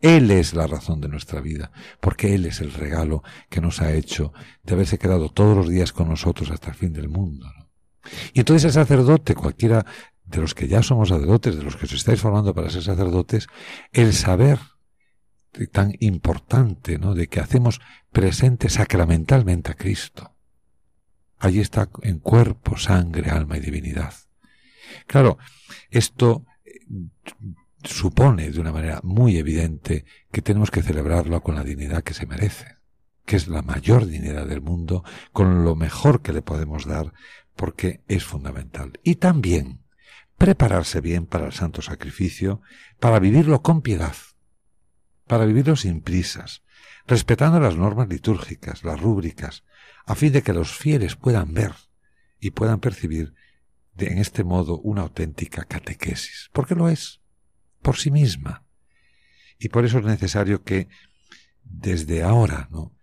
Él 0.00 0.30
es 0.30 0.54
la 0.54 0.66
razón 0.66 1.00
de 1.00 1.08
nuestra 1.08 1.40
vida, 1.40 1.70
porque 2.00 2.34
Él 2.34 2.46
es 2.46 2.60
el 2.60 2.72
regalo 2.72 3.22
que 3.48 3.60
nos 3.60 3.80
ha 3.80 3.92
hecho 3.92 4.32
de 4.62 4.74
haberse 4.74 4.98
quedado 4.98 5.30
todos 5.30 5.56
los 5.56 5.68
días 5.68 5.92
con 5.92 6.08
nosotros 6.08 6.50
hasta 6.50 6.68
el 6.68 6.74
fin 6.74 6.92
del 6.92 7.08
mundo. 7.08 7.46
¿no? 7.58 7.64
Y 8.32 8.40
entonces 8.40 8.64
el 8.64 8.72
sacerdote, 8.72 9.34
cualquiera 9.34 9.86
de 10.24 10.40
los 10.40 10.54
que 10.54 10.68
ya 10.68 10.82
somos 10.82 11.10
sacerdotes, 11.10 11.56
de 11.56 11.62
los 11.62 11.76
que 11.76 11.86
os 11.86 11.92
estáis 11.92 12.20
formando 12.20 12.54
para 12.54 12.70
ser 12.70 12.82
sacerdotes, 12.82 13.46
el 13.92 14.12
saber 14.12 14.58
tan 15.70 15.94
importante, 16.00 16.98
¿no? 16.98 17.14
De 17.14 17.28
que 17.28 17.40
hacemos 17.40 17.80
presente 18.10 18.68
sacramentalmente 18.68 19.70
a 19.70 19.74
Cristo. 19.74 20.34
Allí 21.38 21.60
está 21.60 21.88
en 22.02 22.18
cuerpo, 22.18 22.76
sangre, 22.76 23.30
alma 23.30 23.56
y 23.56 23.60
divinidad. 23.60 24.14
Claro, 25.06 25.38
esto 25.90 26.44
supone 27.82 28.50
de 28.50 28.60
una 28.60 28.72
manera 28.72 29.00
muy 29.02 29.36
evidente 29.36 30.04
que 30.32 30.42
tenemos 30.42 30.70
que 30.70 30.82
celebrarlo 30.82 31.42
con 31.42 31.54
la 31.54 31.64
dignidad 31.64 32.02
que 32.02 32.14
se 32.14 32.26
merece, 32.26 32.78
que 33.26 33.36
es 33.36 33.46
la 33.46 33.62
mayor 33.62 34.06
dignidad 34.06 34.46
del 34.46 34.62
mundo, 34.62 35.04
con 35.32 35.64
lo 35.64 35.76
mejor 35.76 36.22
que 36.22 36.32
le 36.32 36.42
podemos 36.42 36.86
dar, 36.86 37.12
porque 37.54 38.02
es 38.08 38.24
fundamental. 38.24 38.98
Y 39.02 39.16
también 39.16 39.83
prepararse 40.38 41.00
bien 41.00 41.26
para 41.26 41.46
el 41.46 41.52
santo 41.52 41.82
sacrificio, 41.82 42.60
para 43.00 43.18
vivirlo 43.18 43.62
con 43.62 43.82
piedad, 43.82 44.16
para 45.26 45.44
vivirlo 45.44 45.76
sin 45.76 46.00
prisas, 46.00 46.62
respetando 47.06 47.60
las 47.60 47.76
normas 47.76 48.08
litúrgicas, 48.08 48.84
las 48.84 49.00
rúbricas, 49.00 49.64
a 50.06 50.14
fin 50.14 50.32
de 50.32 50.42
que 50.42 50.52
los 50.52 50.76
fieles 50.76 51.16
puedan 51.16 51.54
ver 51.54 51.72
y 52.40 52.50
puedan 52.50 52.80
percibir 52.80 53.34
de, 53.94 54.08
en 54.08 54.18
este 54.18 54.44
modo 54.44 54.78
una 54.80 55.02
auténtica 55.02 55.64
catequesis, 55.64 56.50
porque 56.52 56.74
lo 56.74 56.88
es, 56.88 57.20
por 57.80 57.96
sí 57.96 58.10
misma. 58.10 58.64
Y 59.58 59.68
por 59.68 59.84
eso 59.84 59.98
es 59.98 60.04
necesario 60.04 60.62
que 60.62 60.88
desde 61.62 62.22
ahora, 62.22 62.68
¿no? 62.70 62.94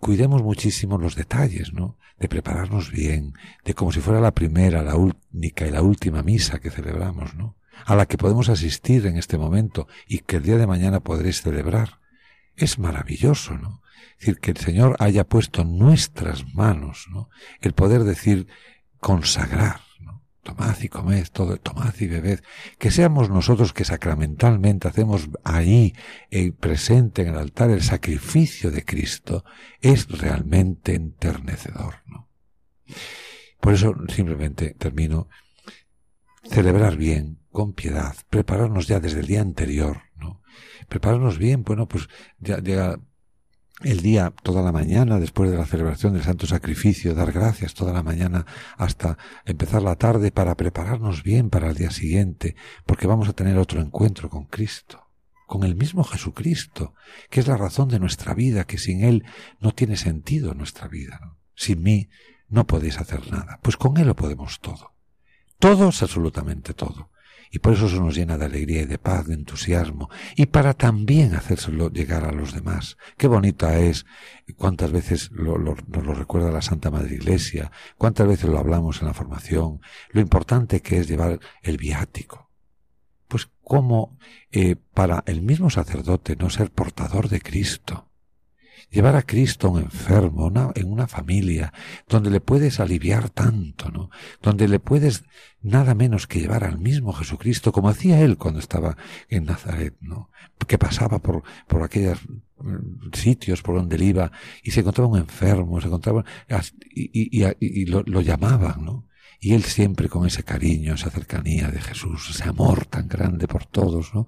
cuidemos 0.00 0.42
muchísimo 0.42 0.98
los 0.98 1.16
detalles, 1.16 1.72
¿no? 1.72 1.97
De 2.18 2.28
prepararnos 2.28 2.90
bien, 2.90 3.34
de 3.64 3.74
como 3.74 3.92
si 3.92 4.00
fuera 4.00 4.20
la 4.20 4.32
primera, 4.32 4.82
la 4.82 4.96
única 4.96 5.66
y 5.66 5.70
la 5.70 5.82
última 5.82 6.22
misa 6.22 6.58
que 6.58 6.70
celebramos, 6.70 7.34
¿no? 7.34 7.56
A 7.86 7.94
la 7.94 8.06
que 8.06 8.18
podemos 8.18 8.48
asistir 8.48 9.06
en 9.06 9.16
este 9.16 9.38
momento 9.38 9.86
y 10.06 10.18
que 10.18 10.36
el 10.36 10.42
día 10.42 10.58
de 10.58 10.66
mañana 10.66 11.00
podréis 11.00 11.42
celebrar. 11.42 12.00
Es 12.56 12.78
maravilloso, 12.78 13.56
¿no? 13.56 13.82
Es 14.12 14.26
decir, 14.26 14.40
que 14.40 14.50
el 14.50 14.56
Señor 14.56 14.96
haya 14.98 15.24
puesto 15.24 15.62
en 15.62 15.78
nuestras 15.78 16.52
manos, 16.54 17.06
¿no? 17.10 17.30
El 17.60 17.72
poder 17.72 18.02
decir 18.02 18.48
consagrar, 18.98 19.80
tomad 20.42 20.76
y 20.80 20.88
comed 20.88 21.26
todo, 21.32 21.56
tomad 21.58 21.94
y 21.98 22.06
bebed, 22.06 22.40
que 22.78 22.90
seamos 22.90 23.30
nosotros 23.30 23.72
que 23.72 23.84
sacramentalmente 23.84 24.88
hacemos 24.88 25.28
ahí 25.44 25.94
eh, 26.30 26.52
presente 26.52 27.22
en 27.22 27.28
el 27.28 27.38
altar 27.38 27.70
el 27.70 27.82
sacrificio 27.82 28.70
de 28.70 28.84
Cristo, 28.84 29.44
es 29.80 30.08
realmente 30.08 30.94
enternecedor, 30.94 31.96
¿no? 32.06 32.28
Por 33.60 33.74
eso 33.74 33.94
simplemente 34.08 34.74
termino, 34.78 35.28
celebrar 36.44 36.96
bien, 36.96 37.38
con 37.50 37.72
piedad, 37.72 38.14
prepararnos 38.30 38.86
ya 38.86 39.00
desde 39.00 39.20
el 39.20 39.26
día 39.26 39.40
anterior, 39.40 40.02
¿no? 40.16 40.42
Prepararnos 40.88 41.38
bien, 41.38 41.64
bueno, 41.64 41.88
pues 41.88 42.08
ya 42.38 42.60
el 43.82 44.00
día, 44.00 44.32
toda 44.42 44.62
la 44.62 44.72
mañana, 44.72 45.20
después 45.20 45.50
de 45.50 45.56
la 45.56 45.66
celebración 45.66 46.12
del 46.12 46.24
Santo 46.24 46.46
Sacrificio, 46.46 47.14
dar 47.14 47.32
gracias 47.32 47.74
toda 47.74 47.92
la 47.92 48.02
mañana 48.02 48.44
hasta 48.76 49.18
empezar 49.44 49.82
la 49.82 49.96
tarde 49.96 50.32
para 50.32 50.56
prepararnos 50.56 51.22
bien 51.22 51.48
para 51.48 51.70
el 51.70 51.76
día 51.76 51.90
siguiente, 51.90 52.56
porque 52.86 53.06
vamos 53.06 53.28
a 53.28 53.34
tener 53.34 53.56
otro 53.56 53.80
encuentro 53.80 54.30
con 54.30 54.46
Cristo, 54.46 55.08
con 55.46 55.62
el 55.62 55.76
mismo 55.76 56.02
Jesucristo, 56.02 56.94
que 57.30 57.40
es 57.40 57.46
la 57.46 57.56
razón 57.56 57.88
de 57.88 58.00
nuestra 58.00 58.34
vida, 58.34 58.64
que 58.64 58.78
sin 58.78 59.04
Él 59.04 59.24
no 59.60 59.72
tiene 59.72 59.96
sentido 59.96 60.54
nuestra 60.54 60.88
vida. 60.88 61.36
Sin 61.54 61.82
mí 61.82 62.08
no 62.48 62.66
podéis 62.66 62.98
hacer 62.98 63.30
nada, 63.30 63.60
pues 63.62 63.76
con 63.76 63.96
Él 63.96 64.08
lo 64.08 64.16
podemos 64.16 64.60
todo. 64.60 64.92
Todo 65.60 65.90
es 65.90 66.02
absolutamente 66.02 66.74
todo 66.74 67.10
y 67.50 67.58
por 67.58 67.72
eso 67.72 67.86
eso 67.86 68.02
nos 68.02 68.14
llena 68.14 68.38
de 68.38 68.46
alegría 68.46 68.82
y 68.82 68.86
de 68.86 68.98
paz, 68.98 69.26
de 69.26 69.34
entusiasmo, 69.34 70.10
y 70.36 70.46
para 70.46 70.74
también 70.74 71.34
hacérselo 71.34 71.90
llegar 71.90 72.24
a 72.24 72.32
los 72.32 72.54
demás. 72.54 72.96
Qué 73.16 73.26
bonita 73.26 73.78
es, 73.78 74.06
cuántas 74.56 74.92
veces 74.92 75.30
lo, 75.32 75.58
nos 75.58 76.04
lo 76.04 76.14
recuerda 76.14 76.50
la 76.50 76.62
Santa 76.62 76.90
Madre 76.90 77.14
Iglesia, 77.14 77.70
cuántas 77.96 78.26
veces 78.26 78.48
lo 78.48 78.58
hablamos 78.58 79.00
en 79.00 79.08
la 79.08 79.14
formación, 79.14 79.80
lo 80.10 80.20
importante 80.20 80.80
que 80.80 80.98
es 80.98 81.08
llevar 81.08 81.40
el 81.62 81.76
viático. 81.76 82.50
Pues 83.28 83.48
cómo 83.62 84.18
eh, 84.50 84.76
para 84.94 85.22
el 85.26 85.42
mismo 85.42 85.68
sacerdote 85.68 86.36
no 86.36 86.48
ser 86.48 86.70
portador 86.70 87.28
de 87.28 87.40
Cristo, 87.40 88.07
llevar 88.90 89.16
a 89.16 89.22
Cristo 89.22 89.70
un 89.70 89.80
enfermo, 89.82 90.50
en 90.74 90.90
una 90.90 91.06
familia, 91.06 91.72
donde 92.08 92.30
le 92.30 92.40
puedes 92.40 92.80
aliviar 92.80 93.30
tanto, 93.30 93.90
¿no? 93.90 94.10
Donde 94.42 94.68
le 94.68 94.80
puedes 94.80 95.24
nada 95.60 95.94
menos 95.94 96.26
que 96.26 96.40
llevar 96.40 96.64
al 96.64 96.78
mismo 96.78 97.12
Jesucristo, 97.12 97.72
como 97.72 97.88
hacía 97.88 98.20
él 98.20 98.38
cuando 98.38 98.60
estaba 98.60 98.96
en 99.28 99.44
Nazaret, 99.44 99.96
¿no? 100.00 100.30
Que 100.66 100.78
pasaba 100.78 101.18
por, 101.18 101.42
por 101.66 101.82
aquellos 101.82 102.18
mm, 102.58 103.12
sitios 103.12 103.62
por 103.62 103.76
donde 103.76 103.96
él 103.96 104.02
iba 104.02 104.32
y 104.62 104.70
se 104.70 104.80
encontraba 104.80 105.08
un 105.08 105.18
enfermo, 105.18 105.80
se 105.80 105.88
encontraba, 105.88 106.24
y, 106.94 107.86
lo, 107.86 108.02
lo 108.02 108.20
llamaban, 108.20 108.84
¿no? 108.84 109.06
Y 109.40 109.54
él 109.54 109.62
siempre 109.62 110.08
con 110.08 110.26
ese 110.26 110.42
cariño, 110.42 110.94
esa 110.94 111.10
cercanía 111.10 111.70
de 111.70 111.80
Jesús, 111.80 112.30
ese 112.30 112.48
amor 112.48 112.86
tan 112.86 113.06
grande 113.06 113.46
por 113.46 113.66
todos, 113.66 114.12
¿no? 114.12 114.26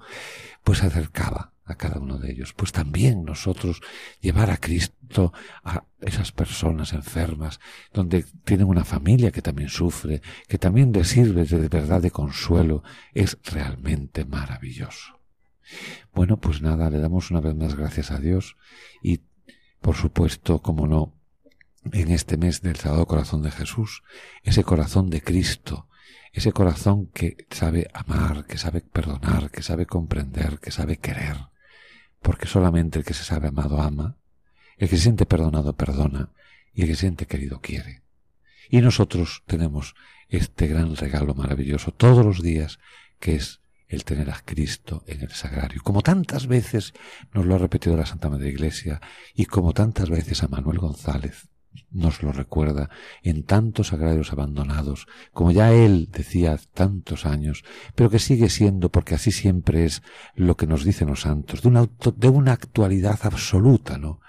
Pues 0.63 0.79
se 0.79 0.87
acercaba 0.87 1.53
a 1.71 1.77
cada 1.77 2.01
uno 2.01 2.19
de 2.19 2.33
ellos. 2.33 2.53
Pues 2.53 2.73
también 2.73 3.25
nosotros 3.25 3.81
llevar 4.21 4.51
a 4.51 4.57
Cristo 4.57 5.33
a 5.65 5.85
esas 6.01 6.33
personas 6.33 6.93
enfermas, 6.93 7.61
donde 7.93 8.25
tienen 8.45 8.67
una 8.67 8.85
familia 8.85 9.31
que 9.31 9.43
también 9.43 9.69
sufre, 9.69 10.23
que 10.49 10.59
también 10.59 10.93
les 10.93 11.09
sirve 11.09 11.45
de 11.45 11.69
verdad 11.69 12.03
de 12.03 12.11
consuelo, 12.11 12.83
es 13.15 13.39
realmente 13.45 14.25
maravilloso. 14.25 15.21
Bueno, 16.15 16.39
pues 16.39 16.63
nada, 16.63 16.91
le 16.91 16.99
damos 16.99 17.31
una 17.31 17.41
vez 17.41 17.55
más 17.55 17.77
gracias 17.77 18.11
a 18.11 18.19
Dios 18.19 18.57
y, 19.03 19.21
por 19.81 19.97
supuesto, 19.97 20.61
como 20.61 20.87
no, 20.87 21.15
en 21.93 22.11
este 22.11 22.37
mes 22.37 22.61
del 22.61 22.77
Sagrado 22.77 23.07
Corazón 23.07 23.43
de 23.43 23.51
Jesús, 23.51 24.03
ese 24.43 24.65
corazón 24.65 25.11
de 25.11 25.23
Cristo, 25.23 25.89
ese 26.33 26.53
corazón 26.53 27.07
que 27.07 27.47
sabe 27.51 27.89
amar, 27.93 28.47
que 28.47 28.59
sabe 28.59 28.81
perdonar, 28.81 29.51
que 29.51 29.63
sabe 29.63 29.87
comprender, 29.87 30.59
que 30.61 30.71
sabe 30.71 30.99
querer, 30.99 31.37
porque 32.23 32.47
solamente 32.47 32.99
el 32.99 33.05
que 33.05 33.15
se 33.15 33.25
sabe 33.25 33.49
amado 33.49 33.81
ama, 33.81 34.17
el 34.77 34.89
que 34.89 34.97
se 34.97 35.03
siente 35.03 35.27
perdonado 35.27 35.75
perdona 35.75 36.31
y 36.73 36.83
el 36.83 36.89
que 36.89 36.95
se 36.95 37.03
siente 37.03 37.27
querido 37.27 37.61
quiere. 37.61 38.03
Y 38.69 38.81
nosotros 38.81 39.43
tenemos 39.47 39.95
este 40.29 40.69
gran 40.69 40.95
regalo 40.97 41.35
maravilloso 41.35 41.93
todos 41.93 42.25
los 42.25 42.43
días, 42.43 42.79
que 43.19 43.35
es 43.35 43.61
el 43.89 44.05
tener 44.05 44.31
a 44.31 44.41
Cristo 44.45 45.03
en 45.07 45.23
el 45.23 45.31
sagrario, 45.31 45.83
como 45.83 46.03
tantas 46.03 46.47
veces 46.47 46.95
nos 47.33 47.45
lo 47.45 47.57
ha 47.57 47.59
repetido 47.59 47.97
la 47.97 48.07
Santa 48.07 48.31
Madre 48.31 48.51
Iglesia 48.51 49.01
y 49.35 49.47
como 49.47 49.73
tantas 49.73 50.09
veces 50.09 50.45
a 50.45 50.49
Manuel 50.49 50.79
González 50.79 51.49
nos 51.91 52.23
lo 52.23 52.33
recuerda 52.33 52.91
en 53.23 53.43
tantos 53.43 53.89
sagrarios 53.89 54.33
abandonados, 54.33 55.07
como 55.33 55.51
ya 55.51 55.73
él 55.73 56.09
decía 56.11 56.59
tantos 56.75 57.27
años, 57.27 57.65
pero 57.95 58.11
que 58.11 58.19
sigue 58.19 58.49
siendo, 58.49 58.91
porque 58.91 59.15
así 59.15 59.33
siempre 59.33 59.85
es 59.85 60.03
lo 60.35 60.57
que 60.57 60.67
nos 60.67 60.85
dicen 60.85 61.09
los 61.09 61.23
santos, 61.23 61.63
de 61.63 61.69
una, 61.69 61.89
de 62.17 62.29
una 62.29 62.53
actualidad 62.53 63.19
absoluta, 63.23 63.99
¿no? 63.99 64.21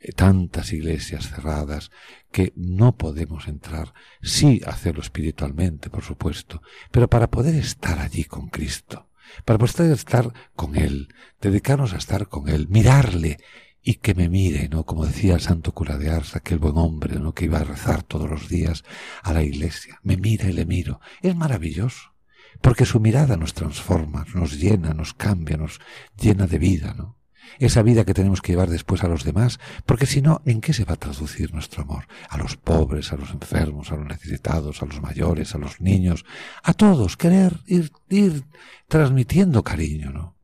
Eh, 0.00 0.12
tantas 0.12 0.72
iglesias 0.72 1.30
cerradas 1.30 1.90
que 2.30 2.52
no 2.56 2.96
podemos 2.96 3.48
entrar, 3.48 3.94
sí 4.22 4.60
hacerlo 4.66 5.00
espiritualmente, 5.00 5.88
por 5.88 6.02
supuesto, 6.02 6.62
pero 6.90 7.08
para 7.08 7.30
poder 7.30 7.54
estar 7.54 7.98
allí 7.98 8.24
con 8.24 8.48
Cristo, 8.48 9.08
para 9.44 9.58
poder 9.58 9.92
estar 9.92 10.32
con 10.54 10.76
Él, 10.76 11.08
dedicarnos 11.40 11.94
a 11.94 11.96
estar 11.96 12.28
con 12.28 12.48
Él, 12.48 12.68
mirarle 12.68 13.38
y 13.84 13.96
que 13.96 14.14
me 14.14 14.30
mire, 14.30 14.68
¿no? 14.70 14.84
Como 14.84 15.04
decía 15.04 15.34
el 15.34 15.40
santo 15.40 15.72
cura 15.72 15.98
de 15.98 16.10
Ars, 16.10 16.34
aquel 16.34 16.58
buen 16.58 16.78
hombre, 16.78 17.20
¿no? 17.20 17.34
Que 17.34 17.44
iba 17.44 17.58
a 17.58 17.64
rezar 17.64 18.02
todos 18.02 18.28
los 18.28 18.48
días 18.48 18.82
a 19.22 19.34
la 19.34 19.42
iglesia. 19.42 20.00
Me 20.02 20.16
mira 20.16 20.48
y 20.48 20.54
le 20.54 20.64
miro. 20.64 21.00
Es 21.20 21.36
maravilloso. 21.36 22.14
Porque 22.62 22.86
su 22.86 22.98
mirada 22.98 23.36
nos 23.36 23.52
transforma, 23.52 24.24
nos 24.34 24.58
llena, 24.58 24.94
nos 24.94 25.12
cambia, 25.12 25.58
nos 25.58 25.80
llena 26.16 26.46
de 26.46 26.58
vida, 26.58 26.94
¿no? 26.94 27.18
esa 27.58 27.82
vida 27.82 28.04
que 28.04 28.14
tenemos 28.14 28.40
que 28.40 28.52
llevar 28.52 28.70
después 28.70 29.04
a 29.04 29.08
los 29.08 29.22
demás, 29.22 29.60
porque 29.86 30.06
si 30.06 30.22
no, 30.22 30.42
¿en 30.44 30.60
qué 30.60 30.72
se 30.72 30.84
va 30.84 30.94
a 30.94 30.98
traducir 30.98 31.52
nuestro 31.52 31.82
amor? 31.82 32.06
A 32.28 32.38
los 32.38 32.56
pobres, 32.56 33.12
a 33.12 33.16
los 33.16 33.30
enfermos, 33.30 33.92
a 33.92 33.96
los 33.96 34.06
necesitados, 34.06 34.82
a 34.82 34.86
los 34.86 35.00
mayores, 35.00 35.54
a 35.54 35.58
los 35.58 35.80
niños, 35.80 36.24
a 36.62 36.72
todos, 36.72 37.16
querer 37.16 37.60
ir, 37.66 37.92
ir 38.08 38.44
transmitiendo 38.88 39.62
cariño, 39.62 40.10
¿no? 40.10 40.34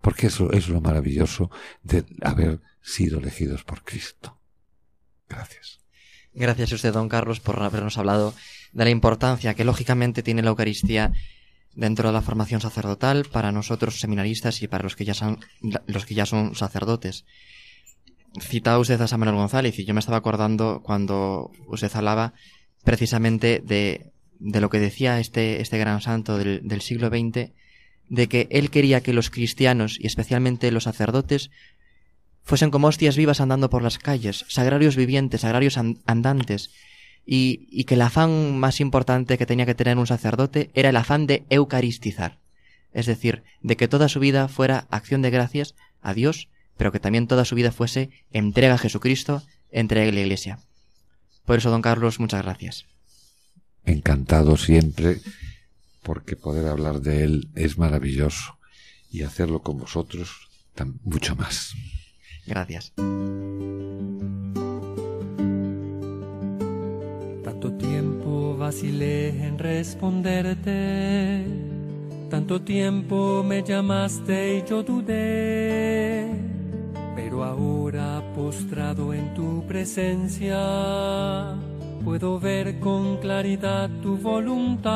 Porque 0.00 0.28
eso 0.28 0.52
es 0.52 0.68
lo 0.68 0.80
maravilloso 0.80 1.50
de 1.82 2.04
haber 2.22 2.60
sido 2.88 3.18
elegidos 3.18 3.64
por 3.64 3.84
Cristo. 3.84 4.38
Gracias. 5.28 5.80
Gracias 6.32 6.72
a 6.72 6.74
usted, 6.76 6.92
don 6.92 7.08
Carlos, 7.08 7.40
por 7.40 7.60
habernos 7.62 7.98
hablado 7.98 8.34
de 8.72 8.84
la 8.84 8.90
importancia 8.90 9.54
que 9.54 9.64
lógicamente 9.64 10.22
tiene 10.22 10.42
la 10.42 10.50
Eucaristía 10.50 11.12
dentro 11.74 12.08
de 12.08 12.14
la 12.14 12.22
formación 12.22 12.60
sacerdotal 12.60 13.26
para 13.26 13.52
nosotros 13.52 14.00
seminaristas 14.00 14.62
y 14.62 14.68
para 14.68 14.84
los 14.84 14.96
que 14.96 15.04
ya 15.04 15.14
son, 15.14 15.40
los 15.86 16.06
que 16.06 16.14
ya 16.14 16.26
son 16.26 16.54
sacerdotes. 16.54 17.24
Citaba 18.40 18.78
usted 18.78 19.00
a 19.00 19.08
San 19.08 19.20
Manuel 19.20 19.38
González 19.38 19.78
y 19.78 19.84
yo 19.84 19.94
me 19.94 20.00
estaba 20.00 20.18
acordando 20.18 20.82
cuando 20.82 21.50
usted 21.66 21.90
hablaba 21.94 22.34
precisamente 22.84 23.60
de, 23.64 24.12
de 24.38 24.60
lo 24.60 24.70
que 24.70 24.80
decía 24.80 25.20
este, 25.20 25.60
este 25.60 25.78
gran 25.78 26.00
santo 26.00 26.38
del 26.38 26.80
siglo 26.80 27.08
XX, 27.08 27.52
de 28.08 28.28
que 28.28 28.48
él 28.50 28.70
quería 28.70 29.02
que 29.02 29.12
los 29.12 29.30
cristianos 29.30 29.98
y 30.00 30.06
especialmente 30.06 30.70
los 30.70 30.84
sacerdotes 30.84 31.50
fuesen 32.48 32.70
como 32.70 32.86
hostias 32.86 33.18
vivas 33.18 33.42
andando 33.42 33.68
por 33.68 33.82
las 33.82 33.98
calles, 33.98 34.46
sagrarios 34.48 34.96
vivientes, 34.96 35.42
sagrarios 35.42 35.76
andantes, 35.76 36.70
y, 37.26 37.84
que 37.84 37.92
el 37.92 38.00
afán 38.00 38.56
más 38.56 38.80
importante 38.80 39.36
que 39.36 39.44
tenía 39.44 39.66
que 39.66 39.74
tener 39.74 39.98
un 39.98 40.06
sacerdote 40.06 40.70
era 40.72 40.88
el 40.88 40.96
afán 40.96 41.26
de 41.26 41.44
eucaristizar, 41.50 42.38
es 42.94 43.04
decir, 43.04 43.42
de 43.60 43.76
que 43.76 43.86
toda 43.86 44.08
su 44.08 44.18
vida 44.18 44.48
fuera 44.48 44.86
acción 44.88 45.20
de 45.20 45.28
gracias 45.28 45.74
a 46.00 46.14
Dios, 46.14 46.48
pero 46.78 46.90
que 46.90 47.00
también 47.00 47.26
toda 47.26 47.44
su 47.44 47.54
vida 47.54 47.70
fuese 47.70 48.08
entrega 48.32 48.76
a 48.76 48.78
Jesucristo, 48.78 49.42
entrega 49.70 50.08
a 50.08 50.12
la 50.14 50.20
Iglesia. 50.20 50.58
Por 51.44 51.58
eso, 51.58 51.68
don 51.68 51.82
Carlos, 51.82 52.18
muchas 52.18 52.42
gracias. 52.42 52.86
Encantado 53.84 54.56
siempre, 54.56 55.20
porque 56.02 56.34
poder 56.34 56.66
hablar 56.66 57.02
de 57.02 57.24
él 57.24 57.50
es 57.56 57.76
maravilloso 57.76 58.56
y 59.10 59.24
hacerlo 59.24 59.60
con 59.60 59.76
vosotros 59.76 60.48
mucho 61.04 61.36
más. 61.36 61.74
Gracias. 62.48 62.92
Tanto 67.44 67.72
tiempo 67.72 68.56
vacilé 68.56 69.28
en 69.46 69.58
responderte, 69.58 71.44
tanto 72.30 72.62
tiempo 72.62 73.44
me 73.46 73.62
llamaste 73.62 74.58
y 74.58 74.64
yo 74.68 74.82
dudé, 74.82 76.26
pero 77.14 77.44
ahora 77.44 78.22
postrado 78.34 79.12
en 79.12 79.34
tu 79.34 79.66
presencia, 79.66 81.54
puedo 82.04 82.40
ver 82.40 82.80
con 82.80 83.18
claridad 83.18 83.90
tu 84.02 84.16
voluntad. 84.16 84.88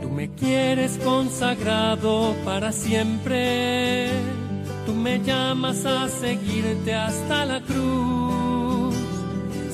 Tú 0.00 0.08
me 0.08 0.30
quieres 0.30 0.98
consagrado 1.04 2.34
para 2.44 2.72
siempre 2.72 4.39
Tú 4.86 4.94
me 4.94 5.20
llamas 5.20 5.84
a 5.84 6.08
seguirte 6.08 6.94
hasta 6.94 7.44
la 7.44 7.60
cruz. 7.60 8.94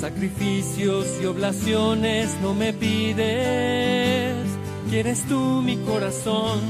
Sacrificios 0.00 1.06
y 1.22 1.26
oblaciones 1.26 2.36
no 2.42 2.54
me 2.54 2.72
pides. 2.72 4.36
Quieres 4.90 5.24
tú 5.28 5.62
mi 5.62 5.76
corazón 5.78 6.60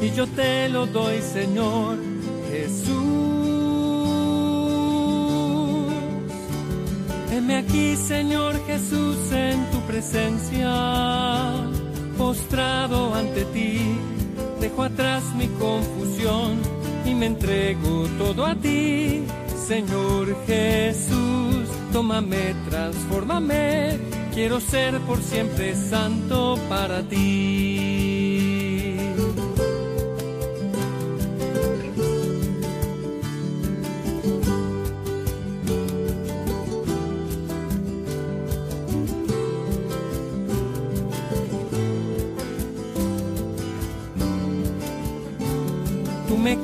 y 0.00 0.10
yo 0.10 0.26
te 0.26 0.68
lo 0.68 0.86
doy, 0.86 1.20
Señor 1.22 1.98
Jesús. 2.50 3.18
Heme 7.32 7.56
aquí, 7.56 7.96
Señor 7.96 8.54
Jesús, 8.66 9.32
en 9.32 9.70
tu 9.70 9.80
presencia, 9.80 11.54
postrado 12.16 13.14
ante 13.14 13.44
ti. 13.46 13.80
Dejo 14.60 14.82
atrás 14.82 15.22
mi 15.36 15.46
confusión 15.48 16.58
y 17.08 17.14
me 17.14 17.26
entrego 17.26 18.06
todo 18.18 18.44
a 18.44 18.54
ti, 18.54 19.22
Señor 19.66 20.36
Jesús. 20.46 21.68
Tómame, 21.92 22.54
transfórmame, 22.68 23.98
quiero 24.34 24.60
ser 24.60 24.98
por 25.00 25.20
siempre 25.22 25.74
santo 25.74 26.58
para 26.68 27.02
ti. 27.02 27.77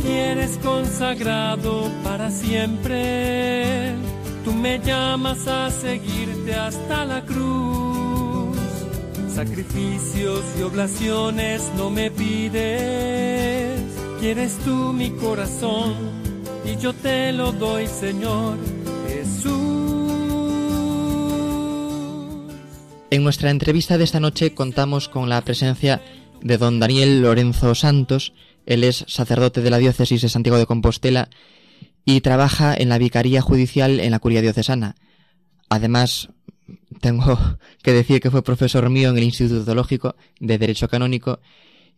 Quieres 0.05 0.59
consagrado 0.63 1.91
para 2.03 2.31
siempre. 2.31 3.95
Tú 4.45 4.53
me 4.53 4.79
llamas 4.79 5.49
a 5.49 5.71
seguirte 5.71 6.55
hasta 6.55 7.05
la 7.07 7.25
cruz. 7.25 8.57
Sacrificios 9.35 10.43
y 10.59 10.63
oblaciones 10.63 11.73
no 11.77 11.91
me 11.91 12.11
pides. 12.11 13.81
Quieres 14.21 14.59
tú 14.65 14.93
mi 14.93 15.11
corazón 15.11 15.95
y 16.65 16.77
yo 16.81 16.93
te 16.93 17.33
lo 17.33 17.53
doy, 17.53 17.87
Señor 17.87 18.57
Jesús. 19.09 19.55
En 23.11 23.23
nuestra 23.23 23.51
entrevista 23.51 23.99
de 23.99 24.05
esta 24.05 24.21
noche 24.21 24.55
contamos 24.55 25.09
con 25.09 25.29
la 25.29 25.41
presencia 25.43 26.01
de 26.41 26.59
don 26.59 26.79
Daniel 26.79 27.23
Lorenzo 27.23 27.75
Santos, 27.75 28.33
él 28.67 28.85
es 28.85 29.05
sacerdote 29.09 29.61
de 29.61 29.71
la 29.71 29.79
diócesis 29.79 30.23
de 30.23 30.29
Santiago 30.29 30.59
de 30.59 30.67
Compostela 30.67 31.29
y 32.05 32.21
trabaja 32.21 32.75
en 32.75 32.89
la 32.89 32.99
Vicaría 32.99 33.41
Judicial 33.41 34.01
en 34.01 34.11
la 34.11 34.19
Curia 34.19 34.43
Diocesana. 34.43 34.95
Además, 35.69 36.29
tengo 37.01 37.39
que 37.83 37.93
decir 37.93 38.21
que 38.21 38.31
fue 38.31 38.43
profesor 38.43 38.89
mío 38.91 39.11
en 39.11 39.19
el 39.19 39.25
Instituto 39.25 39.65
Teológico 39.65 40.17
de 40.41 40.59
Derecho 40.59 40.89
Canónico 40.89 41.41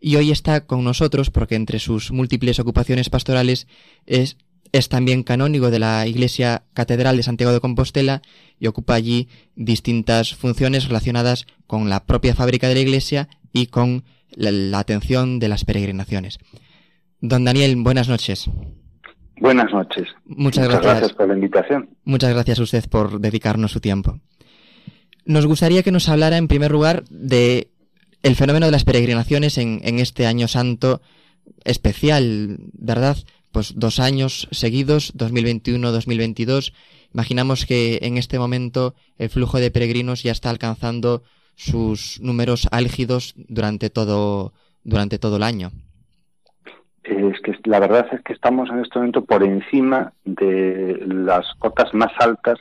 y 0.00 0.16
hoy 0.16 0.30
está 0.30 0.66
con 0.66 0.84
nosotros 0.84 1.30
porque 1.30 1.54
entre 1.54 1.78
sus 1.78 2.10
múltiples 2.12 2.58
ocupaciones 2.58 3.08
pastorales 3.10 3.66
es, 4.04 4.36
es 4.72 4.88
también 4.88 5.22
canónigo 5.22 5.70
de 5.70 5.78
la 5.78 6.06
Iglesia 6.06 6.64
Catedral 6.74 7.16
de 7.16 7.22
Santiago 7.22 7.52
de 7.52 7.60
Compostela 7.60 8.22
y 8.60 8.66
ocupa 8.66 8.94
allí 8.94 9.28
distintas 9.54 10.34
funciones 10.34 10.86
relacionadas 10.86 11.46
con 11.66 11.88
la 11.88 12.04
propia 12.04 12.34
fábrica 12.34 12.68
de 12.68 12.74
la 12.74 12.80
Iglesia 12.80 13.28
y 13.52 13.66
con 13.66 14.04
la, 14.36 14.78
atención 14.78 15.38
de 15.38 15.48
las 15.48 15.64
peregrinaciones. 15.64 16.38
Don 17.20 17.44
Daniel, 17.44 17.74
buenas 17.76 18.08
noches. 18.08 18.48
Buenas 19.40 19.72
noches. 19.72 20.08
Muchas, 20.24 20.68
gracias. 20.68 21.12
por 21.12 21.28
la 21.28 21.34
invitación. 21.34 21.90
Muchas 22.04 22.32
gracias 22.32 22.60
a 22.60 22.62
usted 22.62 22.84
por 22.88 23.20
dedicarnos 23.20 23.72
su 23.72 23.80
tiempo. 23.80 24.20
Nos 25.24 25.46
gustaría 25.46 25.82
que 25.82 25.90
nos 25.90 26.08
hablara 26.08 26.36
en 26.36 26.48
primer 26.48 26.70
lugar 26.70 27.04
de 27.10 27.70
el 28.22 28.36
fenómeno 28.36 28.66
de 28.66 28.72
las 28.72 28.84
peregrinaciones 28.84 29.58
en, 29.58 29.80
en 29.82 29.98
este 29.98 30.26
año 30.26 30.48
santo 30.48 31.00
especial, 31.64 32.58
¿verdad? 32.72 33.16
Pues 33.52 33.74
dos 33.76 33.98
años 34.00 34.48
seguidos, 34.52 35.14
2021-2022. 35.16 36.72
Imaginamos 37.12 37.66
que 37.66 38.00
en 38.02 38.18
este 38.18 38.38
momento 38.38 38.94
el 39.18 39.30
flujo 39.30 39.58
de 39.58 39.70
peregrinos 39.70 40.22
ya 40.22 40.32
está 40.32 40.50
alcanzando 40.50 41.22
sus 41.56 42.20
números 42.20 42.68
álgidos 42.70 43.34
durante 43.36 43.90
todo, 43.90 44.52
durante 44.84 45.18
todo 45.18 45.36
el 45.36 45.42
año. 45.42 45.70
Es 47.02 47.40
que 47.40 47.56
la 47.64 47.80
verdad 47.80 48.06
es 48.12 48.20
que 48.22 48.32
estamos 48.32 48.68
en 48.70 48.80
este 48.80 48.98
momento 48.98 49.24
por 49.24 49.42
encima 49.42 50.12
de 50.24 51.02
las 51.06 51.46
cotas 51.58 51.92
más 51.94 52.12
altas 52.18 52.58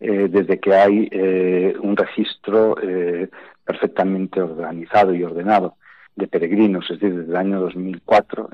eh, 0.00 0.28
desde 0.30 0.58
que 0.58 0.74
hay 0.74 1.08
eh, 1.10 1.74
un 1.82 1.96
registro 1.96 2.76
eh, 2.82 3.28
perfectamente 3.64 4.40
organizado 4.40 5.14
y 5.14 5.22
ordenado 5.22 5.76
de 6.16 6.26
peregrinos, 6.26 6.90
es 6.90 6.98
decir, 6.98 7.18
desde 7.18 7.30
el 7.30 7.36
año 7.36 7.60
2004 7.60 8.48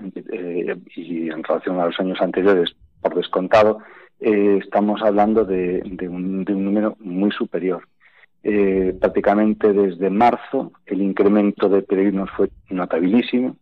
y 0.97 1.31
en 1.31 1.45
relación 1.45 1.81
a 1.81 1.87
los 1.87 2.01
años 2.01 2.21
anteriores, 2.21 2.75
por 3.01 3.15
descontado, 3.15 3.79
estamos 4.19 5.03
hablando 5.03 5.45
de, 5.45 5.83
un, 6.09 6.45
de 6.45 6.55
un 6.55 6.65
número 6.65 6.97
muy 7.01 7.31
superior. 7.31 7.87
Eh, 8.49 8.97
prácticamente 9.01 9.73
desde 9.73 10.09
marzo 10.09 10.71
el 10.87 11.03
incremento 11.03 11.69
de 11.69 11.83
peregrinos 11.83 12.31
fue 12.31 12.49
notabilísimo, 12.71 13.57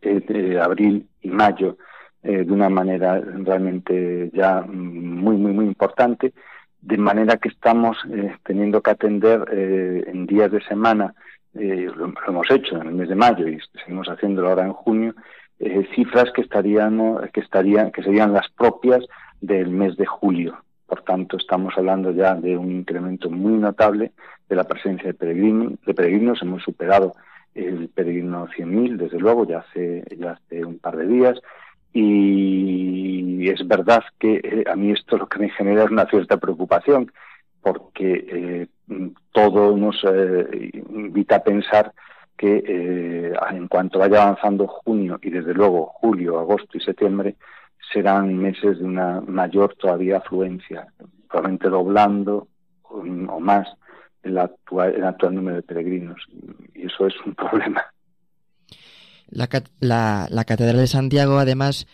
eh, 0.00 0.58
abril 0.58 1.06
y 1.20 1.28
mayo 1.28 1.76
eh, 2.22 2.44
de 2.46 2.50
una 2.50 2.70
manera 2.70 3.20
realmente 3.20 4.30
ya 4.32 4.62
muy, 4.62 5.36
muy, 5.36 5.52
muy 5.52 5.66
importante, 5.66 6.32
de 6.80 6.96
manera 6.96 7.36
que 7.36 7.50
estamos 7.50 7.98
teniendo 8.42 8.80
que 8.80 8.90
atender 8.90 9.44
en 9.52 10.24
días 10.26 10.50
de 10.50 10.62
semana, 10.64 11.14
lo, 11.52 12.12
hemos 12.26 12.50
hecho 12.50 12.76
en 12.76 12.88
el 12.88 12.94
mes 12.94 13.10
de 13.10 13.16
mayo 13.16 13.46
y 13.46 13.58
seguimos 13.82 14.08
haciéndolo 14.08 14.48
ahora 14.48 14.64
en 14.64 14.72
junio, 14.72 15.14
eh, 15.58 15.86
cifras 15.94 16.32
que 16.34 16.40
estarían, 16.40 16.98
que 17.34 17.40
estarían, 17.40 17.92
que 17.92 18.02
serían 18.02 18.32
las 18.32 18.48
propias 18.48 19.04
del 19.42 19.68
mes 19.68 19.94
de 19.98 20.06
julio. 20.06 20.63
Por 20.94 21.02
tanto, 21.02 21.38
estamos 21.38 21.74
hablando 21.76 22.12
ya 22.12 22.36
de 22.36 22.56
un 22.56 22.70
incremento 22.70 23.28
muy 23.28 23.54
notable 23.54 24.12
de 24.48 24.54
la 24.54 24.62
presencia 24.62 25.08
de 25.08 25.14
peregrinos. 25.14 26.40
Hemos 26.40 26.62
superado 26.62 27.14
el 27.52 27.88
peregrino 27.88 28.46
100.000, 28.46 28.96
desde 28.98 29.18
luego, 29.18 29.44
ya 29.44 29.58
hace, 29.58 30.04
ya 30.16 30.38
hace 30.38 30.64
un 30.64 30.78
par 30.78 30.96
de 30.96 31.08
días. 31.08 31.40
Y 31.92 33.48
es 33.50 33.66
verdad 33.66 34.04
que 34.20 34.34
eh, 34.36 34.64
a 34.70 34.76
mí 34.76 34.92
esto 34.92 35.16
lo 35.16 35.26
que 35.26 35.40
me 35.40 35.50
genera 35.50 35.82
es 35.82 35.90
una 35.90 36.06
cierta 36.06 36.36
preocupación, 36.36 37.10
porque 37.60 38.24
eh, 38.28 38.66
todo 39.32 39.76
nos 39.76 40.00
eh, 40.04 40.70
invita 40.90 41.36
a 41.36 41.42
pensar 41.42 41.92
que 42.36 43.32
en 43.50 43.66
cuanto 43.66 43.98
vaya 43.98 44.22
avanzando 44.22 44.68
junio 44.68 45.18
y 45.20 45.30
desde 45.30 45.54
luego 45.54 45.86
julio, 45.86 46.38
agosto 46.38 46.78
y 46.78 46.80
septiembre, 46.80 47.34
serán 47.92 48.36
meses 48.36 48.78
de 48.78 48.84
una 48.84 49.20
mayor 49.20 49.74
todavía 49.76 50.18
afluencia, 50.18 50.88
probablemente 51.28 51.68
doblando 51.68 52.48
o, 52.82 53.40
más 53.40 53.68
el 54.22 54.38
actual, 54.38 54.94
el 54.94 55.04
actual 55.04 55.34
número 55.34 55.56
de 55.56 55.62
peregrinos. 55.62 56.20
Y 56.74 56.86
eso 56.86 57.06
es 57.06 57.14
un 57.24 57.34
problema. 57.36 57.84
La, 59.28 59.48
la, 60.30 60.44
Catedral 60.44 60.76
de 60.76 60.86
Santiago, 60.86 61.38
además, 61.38 61.86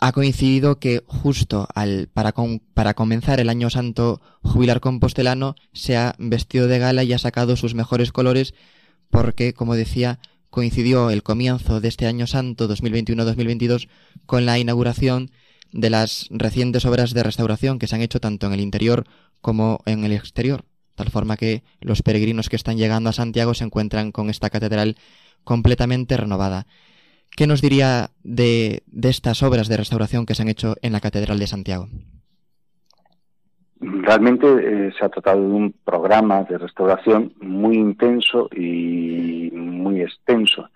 ha 0.00 0.12
coincidido 0.12 0.78
que 0.78 1.02
justo 1.06 1.66
al, 1.74 2.08
para, 2.12 2.32
para 2.74 2.94
comenzar 2.94 3.40
el 3.40 3.48
año 3.48 3.70
santo 3.70 4.20
jubilar 4.42 4.80
compostelano 4.80 5.54
se 5.72 5.96
ha 5.96 6.14
vestido 6.18 6.66
de 6.66 6.78
gala 6.78 7.04
y 7.04 7.12
ha 7.12 7.18
sacado 7.18 7.56
sus 7.56 7.74
mejores 7.74 8.12
colores 8.12 8.54
porque, 9.10 9.54
como 9.54 9.74
decía, 9.74 10.18
coincidió 10.50 11.10
el 11.10 11.22
comienzo 11.22 11.80
de 11.80 11.88
este 11.88 12.06
año 12.06 12.26
santo 12.26 12.68
2021-2022 12.68 13.88
con 14.28 14.44
la 14.44 14.58
inauguración 14.58 15.30
de 15.72 15.88
las 15.88 16.28
recientes 16.30 16.84
obras 16.84 17.14
de 17.14 17.22
restauración 17.22 17.78
que 17.78 17.86
se 17.86 17.96
han 17.96 18.02
hecho 18.02 18.20
tanto 18.20 18.46
en 18.46 18.52
el 18.52 18.60
interior 18.60 19.04
como 19.40 19.80
en 19.86 20.04
el 20.04 20.12
exterior, 20.12 20.64
tal 20.94 21.08
forma 21.08 21.38
que 21.38 21.62
los 21.80 22.02
peregrinos 22.02 22.50
que 22.50 22.56
están 22.56 22.76
llegando 22.76 23.08
a 23.08 23.14
Santiago 23.14 23.54
se 23.54 23.64
encuentran 23.64 24.12
con 24.12 24.28
esta 24.28 24.50
catedral 24.50 24.96
completamente 25.44 26.14
renovada. 26.18 26.66
¿Qué 27.38 27.46
nos 27.46 27.62
diría 27.62 28.10
de, 28.22 28.82
estas 29.02 29.42
obras 29.42 29.66
de 29.66 29.78
restauración 29.78 30.26
que 30.26 30.34
se 30.34 30.42
han 30.42 30.48
hecho 30.48 30.74
en 30.82 30.92
la 30.92 31.00
Catedral 31.00 31.38
de 31.38 31.46
Santiago? 31.46 31.88
Realmente 33.80 34.46
eh, 34.46 34.92
se 34.98 35.06
ha 35.06 35.08
tratado 35.08 35.40
de 35.40 35.54
un 35.54 35.74
programa 35.84 36.42
de 36.44 36.58
restauración 36.58 37.32
muy 37.40 37.76
intenso 37.76 38.50
y 38.54 39.50
muy 39.54 40.02
extenso. 40.02 40.68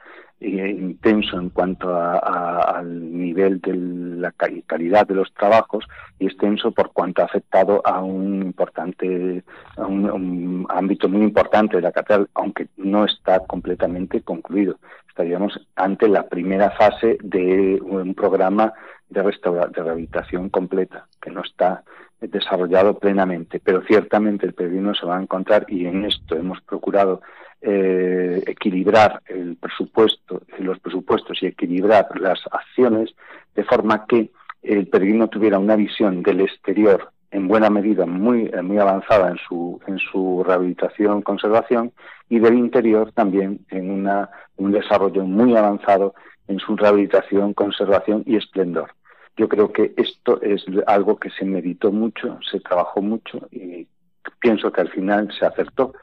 E 0.44 0.70
intenso 0.70 1.38
en 1.38 1.50
cuanto 1.50 1.94
al 1.94 3.16
nivel 3.16 3.60
de 3.60 3.74
la 3.74 4.32
calidad 4.66 5.06
de 5.06 5.14
los 5.14 5.32
trabajos 5.34 5.84
y 6.18 6.26
extenso 6.26 6.72
por 6.72 6.92
cuanto 6.92 7.22
ha 7.22 7.26
afectado 7.26 7.80
a 7.84 8.02
un 8.02 8.42
importante 8.42 9.44
a 9.76 9.86
un, 9.86 10.66
ámbito 10.68 11.08
muy 11.08 11.22
importante 11.22 11.76
de 11.76 11.82
la 11.82 11.92
catedral, 11.92 12.28
aunque 12.34 12.66
no 12.76 13.04
está 13.04 13.38
completamente 13.46 14.22
concluido. 14.22 14.80
Estaríamos 15.08 15.60
ante 15.76 16.08
la 16.08 16.28
primera 16.28 16.70
fase 16.72 17.18
de 17.22 17.80
un 17.80 18.12
programa 18.14 18.72
de, 19.10 19.22
de 19.22 19.82
rehabilitación 19.82 20.48
completa, 20.48 21.06
que 21.20 21.30
no 21.30 21.42
está 21.42 21.84
desarrollado 22.20 22.98
plenamente, 22.98 23.60
pero 23.62 23.82
ciertamente 23.82 24.46
el 24.46 24.54
peregrino 24.54 24.92
se 24.94 25.06
va 25.06 25.18
a 25.18 25.22
encontrar 25.22 25.66
y 25.68 25.86
en 25.86 26.04
esto 26.04 26.34
hemos 26.34 26.60
procurado 26.62 27.20
eh, 27.62 28.42
equilibrar 28.46 29.22
el 29.26 29.56
presupuesto, 29.56 30.42
los 30.58 30.78
presupuestos 30.80 31.42
y 31.42 31.46
equilibrar 31.46 32.08
las 32.20 32.40
acciones 32.50 33.14
de 33.54 33.64
forma 33.64 34.06
que 34.06 34.30
el 34.62 34.86
peregrino 34.88 35.28
tuviera 35.28 35.58
una 35.58 35.76
visión 35.76 36.22
del 36.22 36.40
exterior 36.40 37.12
en 37.30 37.48
buena 37.48 37.70
medida 37.70 38.04
muy, 38.04 38.50
muy 38.62 38.78
avanzada 38.78 39.30
en 39.30 39.38
su, 39.48 39.80
en 39.86 39.98
su 39.98 40.44
rehabilitación, 40.44 41.22
conservación, 41.22 41.92
y 42.28 42.38
del 42.38 42.54
interior 42.54 43.10
también 43.12 43.60
en 43.70 43.90
una, 43.90 44.28
un 44.56 44.70
desarrollo 44.72 45.24
muy 45.24 45.56
avanzado 45.56 46.14
en 46.48 46.58
su 46.58 46.76
rehabilitación, 46.76 47.54
conservación 47.54 48.22
y 48.26 48.36
esplendor. 48.36 48.90
Yo 49.36 49.48
creo 49.48 49.72
que 49.72 49.94
esto 49.96 50.40
es 50.42 50.64
algo 50.86 51.16
que 51.16 51.30
se 51.30 51.44
meditó 51.44 51.90
mucho, 51.90 52.38
se 52.50 52.60
trabajó 52.60 53.00
mucho 53.00 53.48
y 53.50 53.86
pienso 54.40 54.70
que 54.70 54.82
al 54.82 54.90
final 54.90 55.32
se 55.38 55.46
acertó. 55.46 55.94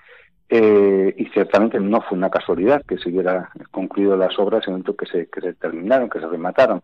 Eh, 0.51 1.13
y 1.15 1.25
ciertamente 1.27 1.79
no 1.79 2.01
fue 2.01 2.17
una 2.17 2.31
casualidad 2.31 2.83
que 2.83 2.97
se 2.97 3.09
hubiera 3.09 3.51
concluido 3.69 4.17
las 4.17 4.37
obras 4.39 4.63
en 4.67 4.73
el 4.73 4.79
momento 4.79 4.95
que 4.95 5.05
se, 5.05 5.25
terminaron, 5.53 6.09
que 6.09 6.19
se 6.19 6.27
remataron 6.27 6.81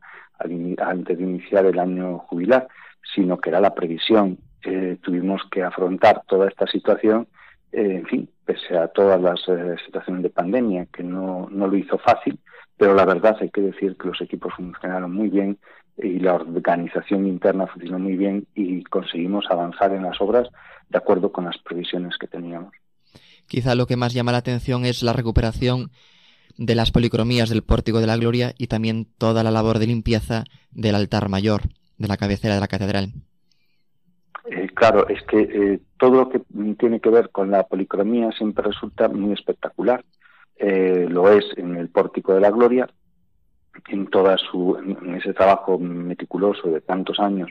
antes 0.77 1.17
de 1.17 1.23
iniciar 1.23 1.65
el 1.65 1.79
año 1.79 2.19
jubilar, 2.19 2.67
sino 3.15 3.39
que 3.39 3.49
era 3.49 3.59
la 3.59 3.73
previsión. 3.73 4.37
Eh, 4.63 4.97
tuvimos 5.01 5.41
que 5.49 5.63
afrontar 5.63 6.21
toda 6.27 6.47
esta 6.47 6.67
situación, 6.67 7.27
eh, 7.71 7.95
en 7.95 8.05
fin, 8.05 8.29
pese 8.45 8.77
a 8.77 8.87
todas 8.87 9.19
las 9.19 9.41
situaciones 9.83 10.23
de 10.23 10.29
pandemia, 10.29 10.85
que 10.93 11.03
no, 11.03 11.47
no 11.49 11.67
lo 11.67 11.75
hizo 11.75 11.97
fácil, 11.97 12.39
pero 12.77 12.93
la 12.93 13.05
verdad 13.05 13.37
hay 13.39 13.49
que 13.49 13.61
decir 13.61 13.97
que 13.97 14.07
los 14.07 14.21
equipos 14.21 14.53
funcionaron 14.53 15.11
muy 15.11 15.29
bien, 15.29 15.57
y 15.97 16.19
la 16.19 16.35
organización 16.35 17.25
interna 17.25 17.67
funcionó 17.67 17.99
muy 17.99 18.17
bien 18.17 18.45
y 18.53 18.83
conseguimos 18.83 19.45
avanzar 19.49 19.93
en 19.93 20.03
las 20.03 20.19
obras 20.19 20.49
de 20.89 20.97
acuerdo 20.97 21.31
con 21.31 21.45
las 21.45 21.57
previsiones 21.59 22.17
que 22.17 22.27
teníamos. 22.27 22.73
Quizá 23.47 23.75
lo 23.75 23.85
que 23.85 23.97
más 23.97 24.13
llama 24.13 24.31
la 24.31 24.39
atención 24.39 24.85
es 24.85 25.03
la 25.03 25.13
recuperación 25.13 25.91
de 26.57 26.75
las 26.75 26.91
policromías 26.91 27.49
del 27.49 27.63
Pórtico 27.63 27.99
de 27.99 28.07
la 28.07 28.17
Gloria 28.17 28.53
y 28.57 28.67
también 28.67 29.07
toda 29.17 29.43
la 29.43 29.51
labor 29.51 29.79
de 29.79 29.87
limpieza 29.87 30.45
del 30.71 30.95
altar 30.95 31.29
mayor, 31.29 31.63
de 31.97 32.07
la 32.07 32.17
cabecera 32.17 32.55
de 32.55 32.61
la 32.61 32.67
catedral. 32.67 33.09
Eh, 34.45 34.69
claro, 34.73 35.07
es 35.07 35.21
que 35.23 35.41
eh, 35.41 35.79
todo 35.97 36.11
lo 36.11 36.29
que 36.29 36.41
tiene 36.77 36.99
que 36.99 37.09
ver 37.09 37.29
con 37.29 37.51
la 37.51 37.63
policromía 37.63 38.31
siempre 38.31 38.63
resulta 38.65 39.07
muy 39.07 39.33
espectacular. 39.33 40.03
Eh, 40.57 41.07
lo 41.09 41.29
es 41.31 41.45
en 41.57 41.75
el 41.75 41.89
Pórtico 41.89 42.33
de 42.33 42.41
la 42.41 42.51
Gloria, 42.51 42.87
en 43.89 44.07
toda 44.07 44.37
su 44.37 44.77
ese 45.17 45.33
trabajo 45.33 45.77
meticuloso 45.77 46.69
de 46.69 46.81
tantos 46.81 47.19
años 47.19 47.49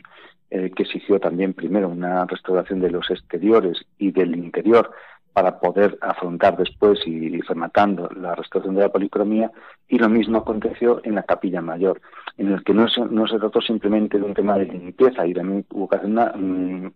que 0.48 0.84
exigió 0.84 1.18
también 1.18 1.52
primero 1.52 1.88
una 1.88 2.26
restauración 2.26 2.78
de 2.78 2.88
los 2.88 3.10
exteriores 3.10 3.84
y 3.98 4.12
del 4.12 4.36
interior 4.36 4.92
para 5.34 5.58
poder 5.58 5.98
afrontar 6.00 6.56
después 6.56 7.00
y 7.06 7.40
rematando 7.40 8.08
la 8.16 8.36
restauración 8.36 8.76
de 8.76 8.82
la 8.82 8.88
policromía 8.88 9.50
y 9.88 9.98
lo 9.98 10.08
mismo 10.08 10.38
aconteció 10.38 11.00
en 11.02 11.16
la 11.16 11.24
capilla 11.24 11.60
mayor, 11.60 12.00
en 12.38 12.52
el 12.52 12.62
que 12.62 12.72
no 12.72 12.88
se, 12.88 13.00
no 13.00 13.26
se 13.26 13.40
trató 13.40 13.60
simplemente 13.60 14.16
de 14.16 14.24
un 14.24 14.32
tema 14.32 14.56
de 14.56 14.66
limpieza 14.66 15.26
y 15.26 15.34
también 15.34 15.66
hubo 15.72 15.88
que 15.88 15.96
hacer 15.96 16.08
un, 16.08 16.94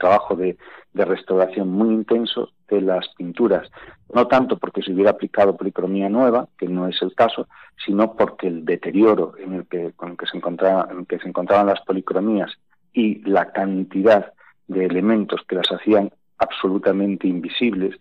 trabajo 0.00 0.34
de, 0.36 0.56
de, 0.94 1.04
restauración 1.04 1.68
muy 1.68 1.94
intenso 1.94 2.50
de 2.68 2.80
las 2.80 3.08
pinturas, 3.14 3.70
no 4.12 4.26
tanto 4.26 4.58
porque 4.58 4.82
se 4.82 4.92
hubiera 4.92 5.10
aplicado 5.10 5.56
policromía 5.56 6.08
nueva, 6.08 6.48
que 6.58 6.68
no 6.68 6.88
es 6.88 7.00
el 7.02 7.14
caso, 7.14 7.46
sino 7.84 8.14
porque 8.16 8.48
el 8.48 8.64
deterioro 8.64 9.34
en 9.38 9.52
el 9.52 9.66
que, 9.66 9.92
con 9.92 10.12
el 10.12 10.16
que 10.16 10.26
se 10.26 10.38
encontraba, 10.38 10.88
en 10.90 11.04
que 11.04 11.18
se 11.18 11.28
encontraban 11.28 11.66
las 11.66 11.82
policromías 11.82 12.52
y 12.94 13.22
la 13.28 13.52
cantidad 13.52 14.32
de 14.66 14.86
elementos 14.86 15.42
que 15.46 15.56
las 15.56 15.70
hacían 15.70 16.10
absolutamente 16.38 17.26
invisibles 17.26 17.96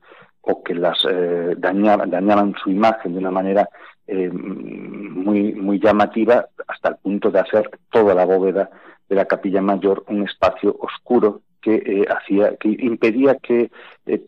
o 0.45 0.63
que 0.63 0.75
las 0.75 0.97
eh, 1.09 1.55
dañaban, 1.57 2.09
dañaban 2.09 2.55
su 2.63 2.69
imagen 2.69 3.13
de 3.13 3.19
una 3.19 3.31
manera 3.31 3.67
eh, 4.07 4.29
muy, 4.29 5.53
muy 5.53 5.79
llamativa 5.79 6.47
hasta 6.67 6.89
el 6.89 6.95
punto 6.97 7.31
de 7.31 7.39
hacer 7.39 7.69
toda 7.91 8.13
la 8.13 8.25
bóveda 8.25 8.69
de 9.09 9.15
la 9.15 9.25
capilla 9.25 9.61
mayor 9.61 10.03
un 10.07 10.23
espacio 10.27 10.75
oscuro 10.79 11.41
que 11.61 11.75
eh, 11.75 12.05
hacía 12.07 12.55
que 12.57 12.69
impedía 12.69 13.35
que 13.35 13.71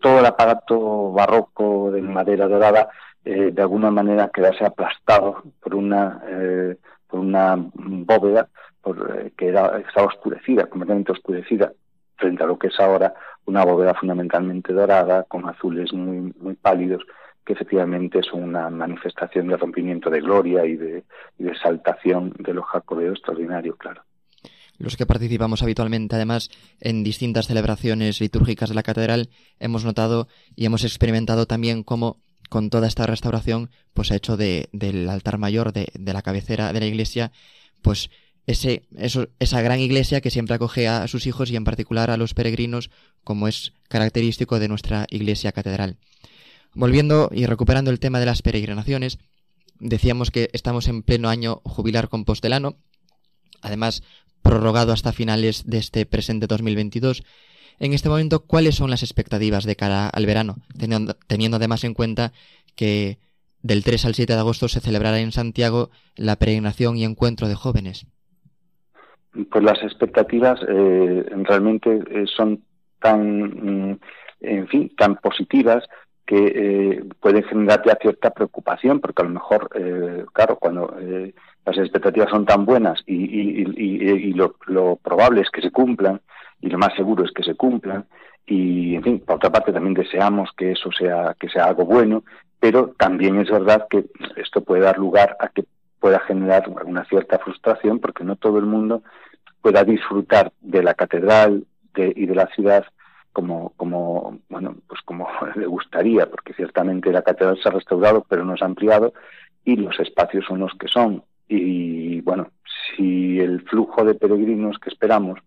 todo 0.01 0.19
el 0.19 0.25
aparato 0.25 1.11
barroco 1.11 1.91
de 1.91 2.01
madera 2.01 2.47
dorada 2.47 2.89
de 3.23 3.61
alguna 3.61 3.91
manera 3.91 4.31
quedase 4.33 4.65
aplastado 4.65 5.43
por 5.59 5.75
una 5.75 6.21
por 7.07 7.19
una 7.19 7.57
bóveda 7.57 8.47
que 9.35 9.49
estaba 9.49 10.07
oscurecida 10.07 10.65
completamente 10.67 11.11
oscurecida 11.11 11.73
frente 12.17 12.43
a 12.43 12.47
lo 12.47 12.58
que 12.58 12.67
es 12.67 12.80
ahora 12.80 13.13
una 13.45 13.63
bóveda 13.63 13.93
fundamentalmente 13.93 14.73
dorada 14.73 15.23
con 15.23 15.47
azules 15.47 15.93
muy, 15.93 16.34
muy 16.39 16.56
pálidos 16.56 17.03
que 17.45 17.53
efectivamente 17.53 18.21
son 18.30 18.43
una 18.43 18.69
manifestación 18.69 19.47
de 19.47 19.56
rompimiento 19.56 20.10
de 20.10 20.19
gloria 20.19 20.65
y 20.65 20.75
de, 20.75 21.06
de 21.38 21.49
exaltación 21.49 22.34
de 22.39 22.53
los 22.53 22.65
jacobeos 22.65 23.13
extraordinario, 23.13 23.77
claro. 23.77 24.03
Los 24.77 24.97
que 24.97 25.06
participamos 25.06 25.63
habitualmente, 25.63 26.17
además, 26.17 26.49
en 26.82 27.03
distintas 27.03 27.47
celebraciones 27.47 28.19
litúrgicas 28.19 28.69
de 28.69 28.75
la 28.75 28.84
catedral, 28.84 29.30
hemos 29.60 29.86
notado 29.86 30.27
y 30.56 30.65
hemos 30.65 30.84
experimentado 30.84 31.47
también 31.47 31.84
cómo 31.84 32.17
con 32.49 32.69
toda 32.69 32.88
esta 32.88 33.06
restauración, 33.06 33.69
pues 33.93 34.12
ha 34.12 34.15
hecho 34.15 34.38
de, 34.38 34.69
del 34.73 35.10
altar 35.10 35.38
mayor, 35.38 35.71
de, 35.71 35.88
de 35.93 36.13
la 36.13 36.21
cabecera 36.21 36.73
de 36.73 36.80
la 36.80 36.86
iglesia, 36.86 37.32
pues 37.82 38.10
esa 38.47 39.62
gran 39.62 39.79
iglesia 39.79 40.21
que 40.21 40.31
siempre 40.31 40.55
acoge 40.55 40.88
a 40.88 41.07
sus 41.07 41.27
hijos 41.27 41.51
y 41.51 41.57
en 41.57 41.65
particular 41.65 42.10
a 42.10 42.17
los 42.17 42.33
peregrinos, 42.33 42.89
como 43.23 43.47
es 43.47 43.73
característico 43.89 44.57
de 44.57 44.69
nuestra 44.69 45.05
iglesia 45.10 45.51
catedral. 45.51 45.97
Volviendo 46.73 47.29
y 47.33 47.45
recuperando 47.45 47.91
el 47.91 47.99
tema 47.99 48.19
de 48.19 48.25
las 48.25 48.41
peregrinaciones, 48.41 49.19
decíamos 49.79 50.31
que 50.31 50.49
estamos 50.53 50.88
en 50.88 51.03
pleno 51.03 51.29
año 51.29 51.62
jubilar 51.65 52.07
compostelano, 52.07 52.77
además 53.62 54.01
prorrogado 54.41 54.93
hasta 54.93 55.12
finales 55.12 55.63
de 55.65 55.79
este 55.79 56.05
presente 56.05 56.47
2022. 56.47 57.23
En 57.79 57.93
este 57.93 58.10
momento, 58.10 58.45
¿cuáles 58.45 58.75
son 58.75 58.89
las 58.89 59.03
expectativas 59.03 59.65
de 59.65 59.75
cara 59.75 60.07
al 60.07 60.25
verano? 60.25 60.57
Teniendo, 60.77 61.15
teniendo 61.27 61.57
además 61.57 61.83
en 61.83 61.93
cuenta 61.93 62.31
que 62.75 63.19
del 63.62 63.83
3 63.83 64.05
al 64.05 64.15
7 64.15 64.33
de 64.33 64.39
agosto 64.39 64.69
se 64.69 64.79
celebrará 64.79 65.19
en 65.19 65.31
Santiago 65.31 65.91
la 66.15 66.38
peregrinación 66.38 66.95
y 66.95 67.03
encuentro 67.03 67.49
de 67.49 67.55
jóvenes. 67.55 68.05
Pues 69.45 69.63
las 69.63 69.82
expectativas 69.84 70.60
eh, 70.67 71.26
realmente 71.43 72.02
eh, 72.10 72.26
son 72.26 72.63
tan, 73.00 73.91
mm, 73.91 74.00
en 74.41 74.67
fin, 74.67 74.95
tan 74.95 75.15
positivas 75.17 75.84
que 76.28 76.36
eh, 76.56 77.04
pueden 77.21 77.43
generar 77.43 77.82
ya 77.86 77.97
cierta 78.02 78.32
preocupación, 78.32 79.00
porque 79.00 79.21
a 79.21 79.26
lo 79.26 79.32
mejor, 79.32 79.69
eh, 79.76 80.26
claro, 80.34 80.58
cuando 80.58 80.93
eh, 81.00 81.34
las 81.65 81.78
expectativas 81.78 82.30
son 82.30 82.45
tan 82.45 82.65
buenas 82.65 83.02
y, 83.06 83.15
y, 83.15 83.65
y, 83.78 84.12
y 84.30 84.34
lo, 84.34 84.58
lo, 84.65 84.97
probable 84.97 85.41
es 85.41 85.50
que 85.50 85.62
se 85.62 85.71
cumplan, 85.71 86.19
y 86.60 86.69
lo 86.69 86.78
más 86.78 86.93
seguro 86.95 87.23
es 87.23 87.32
que 87.32 87.43
se 87.43 87.56
cumplan, 87.56 88.06
y 88.45 88.95
en 88.95 89.04
fin, 89.04 89.19
por 89.26 89.38
otra 89.38 89.52
parte 89.52 89.71
también 89.71 89.93
deseamos 89.93 90.50
que 90.58 90.71
eso 90.71 90.91
sea, 90.91 91.34
que 91.39 91.47
sea 91.47 91.65
algo 91.65 91.86
bueno, 91.86 92.23
pero 92.60 92.93
también 92.97 93.39
es 93.39 93.50
verdad 93.50 93.88
que 93.89 94.06
esto 94.36 94.62
puede 94.62 94.82
dar 94.82 94.97
lugar 94.97 95.38
a 95.39 95.47
que 95.47 95.63
pueda 96.00 96.19
generar 96.19 96.69
una 96.86 97.06
cierta 97.06 97.39
frustración, 97.39 98.00
porque 98.00 98.26
no 98.26 98.36
todo 98.36 98.60
el 98.60 98.65
mundo 98.65 99.02
pueda 99.67 99.84
disfrutar 99.84 100.53
de 100.62 100.82
la 100.82 100.93
catedral 100.93 101.65
y 101.93 102.25
de 102.25 102.36
la 102.36 102.47
ciudad 102.56 102.86
como, 103.34 103.73
como, 103.75 104.39
bueno, 104.47 104.77
pues 104.88 105.01
como 105.01 105.27
le 105.58 105.65
gustaría, 105.65 106.25
porque 106.30 106.53
ciertamente 106.53 107.12
la 107.12 107.21
catedral 107.21 107.60
se 107.62 107.67
ha 107.67 107.73
restaurado, 107.73 108.25
pero 108.30 108.45
no 108.45 108.56
se 108.56 108.63
ha 108.63 108.67
ampliado, 108.67 109.12
y 109.65 109.75
los 109.75 109.99
espacios 109.99 110.45
son 110.45 110.60
los 110.62 110.71
que 110.80 110.88
son. 110.88 111.21
Y 111.49 112.21
bueno, 112.21 112.51
si 112.95 113.41
el 113.41 113.62
flujo 113.63 114.06
de 114.06 114.15
peregrinos 114.15 114.80
que 114.80 114.89
esperamos 114.89 115.38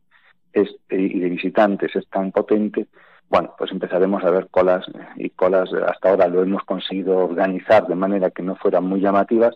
es, 0.52 0.68
y 0.90 1.18
de 1.18 1.28
visitantes 1.30 1.96
es 1.96 2.06
tan 2.08 2.30
potente, 2.30 2.88
bueno, 3.30 3.54
pues 3.56 3.72
empezaremos 3.72 4.22
a 4.22 4.30
ver 4.30 4.48
colas 4.50 4.84
y 5.16 5.30
colas. 5.30 5.70
Hasta 5.72 6.10
ahora 6.10 6.28
lo 6.28 6.42
hemos 6.42 6.64
conseguido 6.64 7.16
organizar 7.16 7.86
de 7.86 7.94
manera 7.94 8.30
que 8.30 8.42
no 8.42 8.54
fueran 8.56 8.84
muy 8.84 9.00
llamativas, 9.00 9.54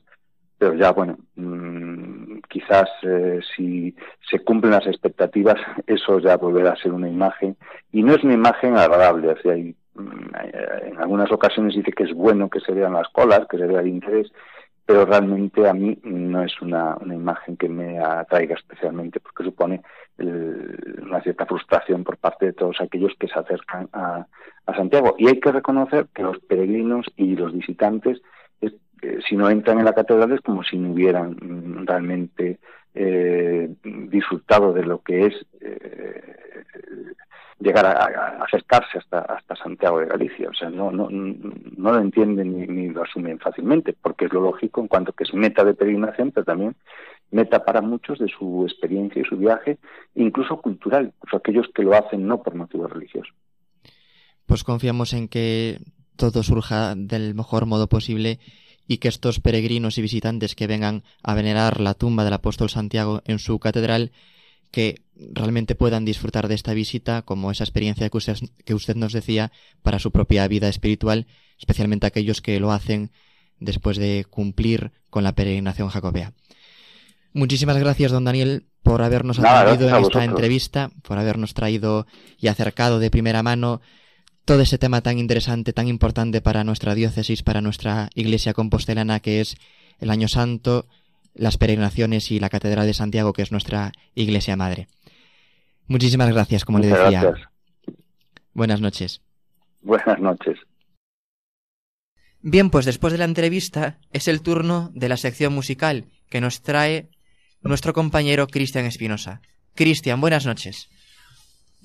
pero 0.57 0.72
ya, 0.72 0.92
bueno, 0.92 1.18
mmm, 1.35 2.23
quizás 2.54 2.88
eh, 3.02 3.40
si 3.56 3.96
se 4.30 4.38
cumplen 4.38 4.74
las 4.74 4.86
expectativas, 4.86 5.56
eso 5.88 6.20
ya 6.20 6.36
volverá 6.36 6.70
a 6.70 6.76
ser 6.76 6.92
una 6.92 7.08
imagen, 7.08 7.56
y 7.90 8.04
no 8.04 8.14
es 8.14 8.22
una 8.22 8.34
imagen 8.34 8.76
agradable, 8.76 9.30
o 9.30 9.36
sea, 9.38 9.56
mm, 9.56 10.30
en 10.86 10.98
algunas 10.98 11.32
ocasiones 11.32 11.74
dice 11.74 11.90
que 11.90 12.04
es 12.04 12.14
bueno 12.14 12.48
que 12.48 12.60
se 12.60 12.70
vean 12.70 12.92
las 12.92 13.08
colas, 13.08 13.48
que 13.50 13.58
se 13.58 13.66
vea 13.66 13.80
el 13.80 13.88
interés, 13.88 14.30
pero 14.86 15.04
realmente 15.04 15.68
a 15.68 15.74
mí 15.74 15.98
no 16.04 16.44
es 16.44 16.62
una, 16.62 16.96
una 17.00 17.16
imagen 17.16 17.56
que 17.56 17.68
me 17.68 17.98
atraiga 17.98 18.54
especialmente, 18.54 19.18
porque 19.18 19.42
supone 19.42 19.82
una 20.18 21.20
cierta 21.22 21.46
frustración 21.46 22.04
por 22.04 22.18
parte 22.18 22.46
de 22.46 22.52
todos 22.52 22.80
aquellos 22.80 23.14
que 23.18 23.26
se 23.26 23.38
acercan 23.38 23.88
a 23.92 24.26
Santiago. 24.76 25.16
Y 25.18 25.26
hay 25.26 25.40
que 25.40 25.50
reconocer 25.50 26.06
que 26.14 26.22
los 26.22 26.38
peregrinos 26.40 27.06
y 27.16 27.34
los 27.34 27.52
visitantes 27.54 28.20
eh, 29.04 29.18
si 29.28 29.36
no 29.36 29.50
entran 29.50 29.78
en 29.78 29.84
la 29.84 29.92
catedral 29.92 30.32
es 30.32 30.40
como 30.40 30.64
si 30.64 30.78
no 30.78 30.92
hubieran 30.92 31.86
realmente 31.86 32.58
eh, 32.94 33.68
disfrutado 33.84 34.72
de 34.72 34.84
lo 34.84 35.02
que 35.02 35.26
es 35.26 35.34
eh, 35.60 37.14
llegar 37.60 37.84
a, 37.84 38.42
acercarse 38.44 38.98
hasta, 38.98 39.56
Santiago 39.62 40.00
de 40.00 40.06
Galicia. 40.06 40.48
O 40.48 40.54
sea, 40.54 40.70
no, 40.70 40.90
no, 40.90 41.08
no 41.10 41.92
lo 41.92 42.00
entienden 42.00 42.56
ni, 42.74 42.88
lo 42.88 43.02
asumen 43.02 43.38
fácilmente, 43.38 43.94
porque 44.00 44.24
es 44.24 44.32
lo 44.32 44.40
lógico 44.40 44.80
en 44.80 44.88
cuanto 44.88 45.12
que 45.12 45.24
es 45.24 45.34
meta 45.34 45.64
de 45.64 45.74
peregrinación, 45.74 46.32
pero 46.32 46.44
también 46.44 46.74
meta 47.30 47.64
para 47.64 47.82
muchos 47.82 48.18
de 48.18 48.28
su 48.28 48.64
experiencia 48.66 49.20
y 49.20 49.24
su 49.24 49.36
viaje, 49.36 49.78
incluso 50.14 50.60
cultural, 50.60 51.12
incluso 51.16 51.36
aquellos 51.36 51.66
que 51.74 51.82
lo 51.82 51.94
hacen 51.94 52.26
no 52.26 52.42
por 52.42 52.54
motivos 52.54 52.90
religiosos. 52.90 53.34
Pues 54.46 54.64
confiamos 54.64 55.12
en 55.12 55.28
que 55.28 55.78
todo 56.16 56.42
surja 56.42 56.94
del 56.96 57.34
mejor 57.34 57.66
modo 57.66 57.88
posible 57.88 58.38
y 58.87 58.99
que 58.99 59.09
estos 59.09 59.40
peregrinos 59.40 59.99
y 59.99 60.03
visitantes 60.03 60.55
que 60.55 60.66
vengan 60.66 61.05
a 61.23 61.35
venerar 61.35 61.81
la 61.81 61.94
tumba 61.94 62.25
del 62.25 62.35
apóstol 62.35 62.70
Santiago 62.70 63.23
en 63.25 63.38
su 63.38 63.59
catedral, 63.59 64.12
que 64.70 65.03
realmente 65.14 65.75
puedan 65.75 66.05
disfrutar 66.05 66.49
de 66.49 66.55
esta 66.55 66.75
visita 66.75 67.23
como 67.23 67.51
esa 67.51 67.64
experiencia 67.64 68.09
que 68.11 68.16
usted, 68.16 68.37
que 68.64 68.75
usted 68.75 68.97
nos 68.97 69.12
decía 69.12 69.53
para 69.83 69.99
su 69.99 70.11
propia 70.11 70.47
vida 70.49 70.68
espiritual, 70.68 71.27
especialmente 71.59 72.07
aquellos 72.07 72.40
que 72.42 72.59
lo 72.61 72.73
hacen 72.73 73.11
después 73.61 73.97
de 73.97 74.27
cumplir 74.29 74.92
con 75.11 75.25
la 75.25 75.35
peregrinación 75.35 75.88
jacobea. 75.88 76.33
Muchísimas 77.33 77.79
gracias, 77.79 78.12
don 78.12 78.25
Daniel, 78.25 78.66
por 78.83 79.03
habernos 79.03 79.38
atendido 79.38 79.88
en 79.88 80.05
esta 80.05 80.25
entrevista, 80.25 80.90
por 81.03 81.18
habernos 81.18 81.55
traído 81.55 82.07
y 82.38 82.49
acercado 82.49 82.99
de 82.99 83.11
primera 83.11 83.42
mano 83.42 83.81
todo 84.44 84.61
ese 84.61 84.78
tema 84.78 85.00
tan 85.00 85.18
interesante, 85.18 85.72
tan 85.72 85.88
importante 85.88 86.40
para 86.40 86.64
nuestra 86.64 86.94
diócesis, 86.94 87.42
para 87.42 87.61
nuestra 87.61 88.11
iglesia 88.14 88.52
compostelana, 88.52 89.20
que 89.20 89.40
es 89.40 89.57
el 89.98 90.11
Año 90.11 90.28
Santo, 90.28 90.87
las 91.35 91.57
peregrinaciones 91.57 92.30
y 92.30 92.40
la 92.40 92.50
Catedral 92.50 92.87
de 92.87 92.94
Santiago, 92.94 93.33
que 93.33 93.42
es 93.42 93.52
nuestra 93.52 93.92
iglesia 94.14 94.57
madre. 94.57 94.88
Muchísimas 95.87 96.30
gracias, 96.30 96.64
como 96.64 96.78
Muchas 96.78 96.92
le 96.92 97.04
decía. 97.04 97.22
Gracias. 97.22 97.48
Buenas 98.52 98.80
noches. 98.80 99.22
Buenas 99.83 100.18
noches. 100.18 100.59
Bien, 102.40 102.70
pues 102.70 102.85
después 102.85 103.12
de 103.12 103.18
la 103.18 103.24
entrevista 103.24 103.98
es 104.12 104.28
el 104.28 104.42
turno 104.42 104.90
de 104.94 105.09
la 105.09 105.16
sección 105.16 105.54
musical 105.54 106.07
que 106.28 106.40
nos 106.40 106.62
trae 106.62 107.09
nuestro 107.62 107.94
compañero 107.94 108.46
Cristian 108.46 108.85
Espinosa. 108.85 109.40
Cristian, 109.74 110.20
buenas 110.20 110.46
noches. 110.46 110.90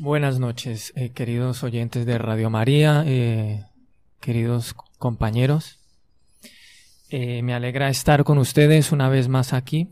Buenas 0.02 0.40
noches, 0.40 0.94
eh, 0.96 1.10
queridos 1.10 1.62
oyentes 1.62 2.06
de 2.06 2.18
Radio 2.18 2.50
María, 2.50 3.04
eh, 3.06 3.66
queridos 4.22 4.74
compañeros. 4.98 5.78
Eh, 7.10 7.42
me 7.44 7.54
alegra 7.54 7.90
estar 7.90 8.24
con 8.24 8.38
ustedes 8.38 8.94
una 8.94 9.10
vez 9.10 9.28
más 9.28 9.52
aquí. 9.52 9.90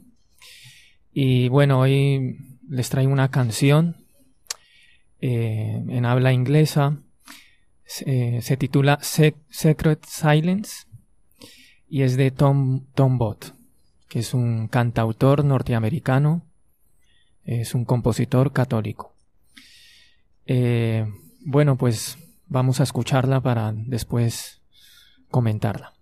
Y 1.12 1.50
bueno, 1.50 1.82
hoy 1.82 2.38
les 2.70 2.89
traigo 2.89 3.12
una 3.12 3.32
canción 3.32 3.98
en 5.20 6.06
habla 6.06 6.32
inglesa. 6.32 7.00
se 7.84 8.58
titula 8.58 9.00
Se 9.02 9.36
Secret 9.50 10.06
Silence 10.06 10.86
y 11.89 12.04
es 12.04 12.15
de 12.15 12.32
Tom, 12.32 12.86
Tom 12.96 13.17
Bott, 13.17 13.54
que 14.08 14.20
es 14.20 14.34
un 14.34 14.70
cantautor 14.70 15.43
norteamericano, 15.43 16.43
es 17.43 17.76
un 17.76 17.84
compositor 17.84 18.54
católico. 18.54 19.16
Eh, 20.47 21.05
bueno, 21.45 21.77
pues 21.77 22.17
vamos 22.47 22.79
a 22.79 22.83
escucharla 22.83 23.41
para 23.41 23.73
después 23.73 24.62
comentarla. 25.29 25.96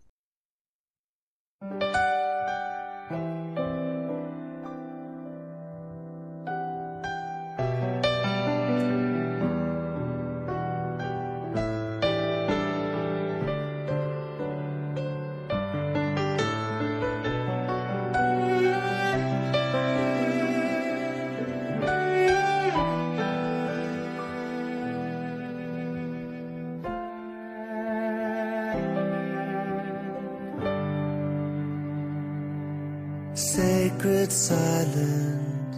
Sacred 33.85 34.31
silence, 34.31 35.77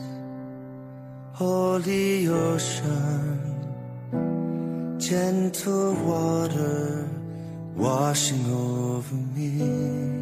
holy 1.33 2.29
ocean, 2.29 3.37
gentle 4.97 5.93
water 6.05 7.05
washing 7.75 8.45
over 8.49 9.13
me. 9.13 10.16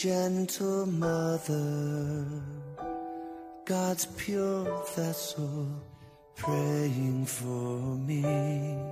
Gentle 0.00 0.86
mother, 0.86 2.24
God's 3.64 4.06
pure 4.06 4.84
vessel, 4.94 5.66
praying 6.36 7.26
for 7.26 7.96
me. 8.06 8.87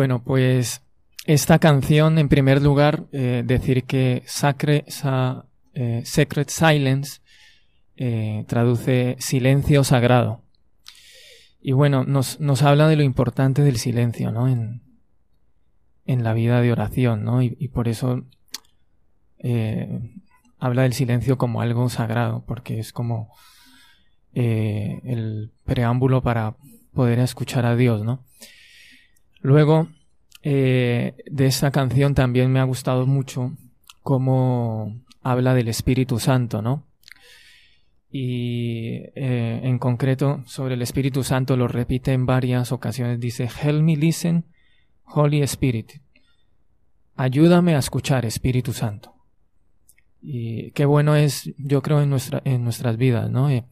Bueno, 0.00 0.22
pues 0.24 0.80
esta 1.26 1.58
canción, 1.58 2.16
en 2.16 2.30
primer 2.30 2.62
lugar, 2.62 3.04
eh, 3.12 3.42
decir 3.44 3.84
que 3.84 4.22
Sacre, 4.24 4.86
sa- 4.88 5.44
eh, 5.74 6.00
Sacred 6.06 6.48
Silence 6.48 7.20
eh, 7.98 8.46
traduce 8.48 9.16
silencio 9.18 9.84
sagrado. 9.84 10.40
Y 11.60 11.72
bueno, 11.72 12.04
nos, 12.04 12.40
nos 12.40 12.62
habla 12.62 12.88
de 12.88 12.96
lo 12.96 13.02
importante 13.02 13.60
del 13.60 13.76
silencio, 13.76 14.32
¿no? 14.32 14.48
En, 14.48 14.80
en 16.06 16.24
la 16.24 16.32
vida 16.32 16.62
de 16.62 16.72
oración, 16.72 17.22
¿no? 17.22 17.42
Y, 17.42 17.54
y 17.60 17.68
por 17.68 17.86
eso 17.86 18.24
habla 20.58 20.84
del 20.84 20.94
silencio 20.94 21.36
como 21.36 21.60
algo 21.60 21.90
sagrado, 21.90 22.42
porque 22.46 22.78
es 22.78 22.94
como 22.94 23.34
el 24.32 25.52
preámbulo 25.66 26.22
para 26.22 26.56
poder 26.94 27.18
escuchar 27.18 27.66
a 27.66 27.76
Dios, 27.76 28.02
¿no? 28.02 28.24
Luego, 29.42 29.88
eh, 30.42 31.14
de 31.30 31.46
esta 31.46 31.70
canción 31.70 32.14
también 32.14 32.52
me 32.52 32.60
ha 32.60 32.64
gustado 32.64 33.06
mucho 33.06 33.52
cómo 34.02 35.00
habla 35.22 35.54
del 35.54 35.68
Espíritu 35.68 36.18
Santo, 36.18 36.62
¿no? 36.62 36.86
Y 38.10 39.02
eh, 39.14 39.60
en 39.62 39.78
concreto 39.78 40.42
sobre 40.46 40.74
el 40.74 40.82
Espíritu 40.82 41.22
Santo 41.22 41.56
lo 41.56 41.68
repite 41.68 42.12
en 42.12 42.26
varias 42.26 42.72
ocasiones. 42.72 43.20
Dice, 43.20 43.48
Help 43.62 43.82
me 43.82 43.96
listen, 43.96 44.46
Holy 45.04 45.42
Spirit. 45.42 45.92
Ayúdame 47.14 47.74
a 47.74 47.78
escuchar, 47.78 48.24
Espíritu 48.24 48.72
Santo. 48.72 49.14
Y 50.22 50.72
qué 50.72 50.84
bueno 50.84 51.14
es, 51.14 51.50
yo 51.56 51.82
creo, 51.82 52.02
en, 52.02 52.14
en 52.44 52.64
nuestras 52.64 52.96
vidas, 52.96 53.30
¿no? 53.30 53.48
Eh, 53.50 53.64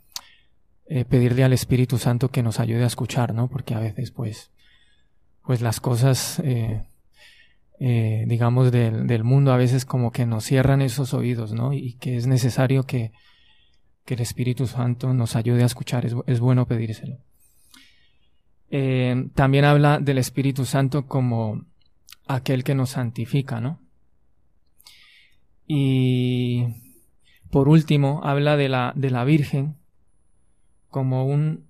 pedirle 1.05 1.45
al 1.45 1.53
Espíritu 1.53 1.99
Santo 1.99 2.31
que 2.31 2.43
nos 2.43 2.61
ayude 2.61 2.85
a 2.85 2.87
escuchar, 2.87 3.35
¿no? 3.35 3.49
Porque 3.49 3.75
a 3.75 3.81
veces, 3.81 4.11
pues, 4.11 4.51
pues 5.49 5.63
las 5.63 5.81
cosas, 5.81 6.43
eh, 6.45 6.83
eh, 7.81 8.27
digamos, 8.29 8.71
del, 8.71 9.07
del 9.07 9.25
mundo 9.25 9.51
a 9.51 9.57
veces 9.57 9.87
como 9.87 10.13
que 10.13 10.27
nos 10.27 10.45
cierran 10.45 10.83
esos 10.83 11.15
oídos, 11.15 11.55
¿no? 11.55 11.73
Y 11.73 11.95
que 11.95 12.19
es 12.19 12.27
necesario 12.27 12.83
que, 12.83 13.13
que 14.05 14.13
el 14.13 14.21
Espíritu 14.21 14.67
Santo 14.67 15.15
nos 15.15 15.37
ayude 15.37 15.63
a 15.63 15.65
escuchar, 15.65 16.05
es, 16.05 16.15
es 16.27 16.41
bueno 16.41 16.67
pedírselo. 16.67 17.17
Eh, 18.71 19.31
también 19.35 19.65
habla 19.65 20.01
del 20.01 20.19
Espíritu 20.19 20.67
Santo 20.67 21.07
como 21.07 21.65
aquel 22.27 22.63
que 22.63 22.75
nos 22.75 22.91
santifica, 22.91 23.59
¿no? 23.59 23.81
Y 25.67 26.67
por 27.51 27.71
último, 27.71 28.21
habla 28.23 28.59
de 28.59 28.69
la, 28.69 28.93
de 28.95 29.11
la 29.11 29.25
Virgen 29.25 29.77
como 30.91 31.25
un 31.25 31.65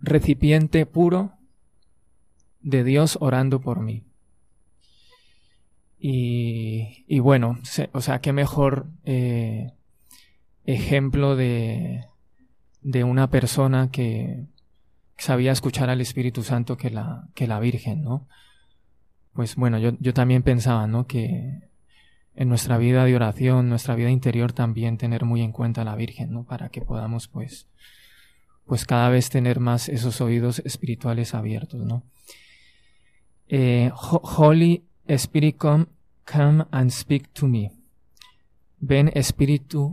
recipiente 0.00 0.84
puro 0.84 1.34
de 2.64 2.82
Dios 2.82 3.18
orando 3.20 3.60
por 3.60 3.78
mí. 3.80 4.02
Y, 5.98 7.04
y 7.06 7.18
bueno, 7.20 7.58
se- 7.62 7.90
o 7.92 8.00
sea, 8.00 8.20
qué 8.20 8.32
mejor 8.32 8.88
eh, 9.04 9.72
ejemplo 10.64 11.36
de, 11.36 12.04
de 12.82 13.04
una 13.04 13.30
persona 13.30 13.90
que 13.90 14.46
sabía 15.16 15.52
escuchar 15.52 15.90
al 15.90 16.00
Espíritu 16.00 16.42
Santo 16.42 16.76
que 16.76 16.90
la, 16.90 17.28
que 17.34 17.46
la 17.46 17.60
Virgen, 17.60 18.02
¿no? 18.02 18.26
Pues 19.32 19.56
bueno, 19.56 19.78
yo, 19.78 19.92
yo 20.00 20.12
también 20.14 20.42
pensaba, 20.42 20.86
¿no? 20.86 21.06
Que 21.06 21.68
en 22.34 22.48
nuestra 22.48 22.78
vida 22.78 23.04
de 23.04 23.14
oración, 23.14 23.68
nuestra 23.68 23.94
vida 23.94 24.10
interior 24.10 24.52
también 24.52 24.98
tener 24.98 25.24
muy 25.24 25.40
en 25.42 25.52
cuenta 25.52 25.82
a 25.82 25.84
la 25.84 25.96
Virgen, 25.96 26.32
¿no? 26.32 26.44
Para 26.44 26.68
que 26.68 26.80
podamos, 26.82 27.28
pues, 27.28 27.68
pues 28.66 28.84
cada 28.84 29.08
vez 29.08 29.30
tener 29.30 29.60
más 29.60 29.88
esos 29.88 30.20
oídos 30.20 30.60
espirituales 30.64 31.34
abiertos, 31.34 31.84
¿no? 31.86 32.02
Eh, 33.48 33.90
Ho- 33.94 34.22
Holy 34.22 34.84
Spirit, 35.06 35.56
come, 35.56 35.86
come 36.24 36.64
and 36.70 36.90
speak 36.90 37.32
to 37.34 37.46
me. 37.46 37.70
Ven 38.78 39.10
Espíritu 39.14 39.92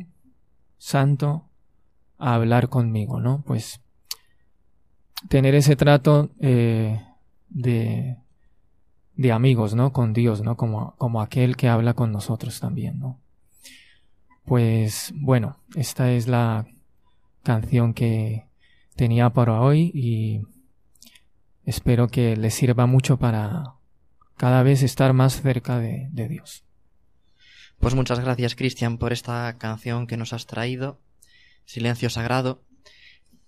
Santo 0.77 1.49
a 2.17 2.35
hablar 2.35 2.69
conmigo, 2.69 3.19
¿no? 3.19 3.43
Pues 3.45 3.81
tener 5.29 5.55
ese 5.55 5.75
trato 5.75 6.29
eh, 6.39 7.01
de, 7.49 8.17
de 9.15 9.31
amigos, 9.31 9.75
¿no? 9.75 9.91
Con 9.93 10.13
Dios, 10.13 10.41
¿no? 10.41 10.55
Como, 10.57 10.95
como 10.97 11.21
aquel 11.21 11.55
que 11.55 11.67
habla 11.69 11.93
con 11.93 12.11
nosotros 12.11 12.59
también, 12.59 12.99
¿no? 12.99 13.19
Pues 14.45 15.13
bueno, 15.15 15.57
esta 15.75 16.11
es 16.11 16.27
la 16.27 16.65
canción 17.43 17.93
que 17.93 18.45
tenía 18.95 19.29
para 19.29 19.61
hoy 19.61 19.91
y 19.93 20.41
espero 21.65 22.07
que 22.07 22.35
les 22.35 22.53
sirva 22.53 22.85
mucho 22.85 23.17
para 23.17 23.75
cada 24.37 24.63
vez 24.63 24.83
estar 24.83 25.13
más 25.13 25.41
cerca 25.41 25.79
de, 25.79 26.07
de 26.11 26.27
Dios. 26.27 26.63
Pues 27.79 27.95
muchas 27.95 28.19
gracias, 28.19 28.55
Cristian, 28.55 28.97
por 28.97 29.11
esta 29.11 29.57
canción 29.57 30.05
que 30.05 30.17
nos 30.17 30.33
has 30.33 30.45
traído, 30.45 30.99
Silencio 31.65 32.09
Sagrado. 32.09 32.63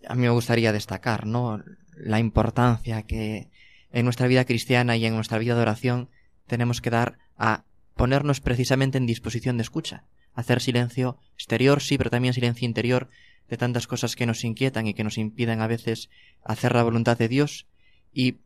A 0.08 0.16
mí 0.16 0.22
me 0.22 0.30
gustaría 0.30 0.72
destacar, 0.72 1.26
¿no? 1.26 1.64
La 1.96 2.20
importancia 2.20 3.04
que 3.04 3.50
en 3.92 4.06
nuestra 4.06 4.28
vida 4.28 4.46
cristiana 4.46 4.98
y 4.98 5.06
en 5.06 5.16
nuestra 5.16 5.38
vida 5.38 5.56
de 5.56 5.62
oración 5.62 6.10
tenemos 6.48 6.82
que 6.82 6.90
dar 6.90 7.20
a 7.38 7.64
ponernos 7.96 8.42
precisamente 8.42 8.98
en 8.98 9.06
disposición 9.06 9.58
de 9.58 9.64
escucha. 9.64 10.06
Hacer 10.34 10.62
silencio 10.62 11.20
exterior, 11.36 11.80
sí, 11.80 11.98
pero 11.98 12.10
también 12.10 12.34
silencio 12.34 12.66
interior 12.66 13.10
de 13.50 13.58
tantas 13.58 13.86
cosas 13.86 14.16
que 14.16 14.26
nos 14.26 14.44
inquietan 14.44 14.88
y 14.88 14.96
que 14.96 15.04
nos 15.04 15.20
impiden 15.20 15.62
a 15.62 15.68
veces 15.68 16.10
hacer 16.44 16.74
la 16.74 16.84
voluntad 16.84 17.18
de 17.18 17.28
Dios 17.28 17.68
y 18.14 18.38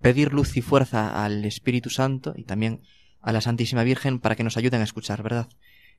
pedir 0.00 0.32
luz 0.32 0.56
y 0.56 0.62
fuerza 0.62 1.24
al 1.24 1.44
Espíritu 1.44 1.90
Santo 1.90 2.34
y 2.36 2.44
también 2.44 2.82
a 3.22 3.32
la 3.32 3.40
Santísima 3.40 3.84
Virgen 3.84 4.20
para 4.20 4.36
que 4.36 4.44
nos 4.44 4.56
ayuden 4.56 4.82
a 4.82 4.84
escuchar, 4.84 5.22
¿verdad? 5.22 5.48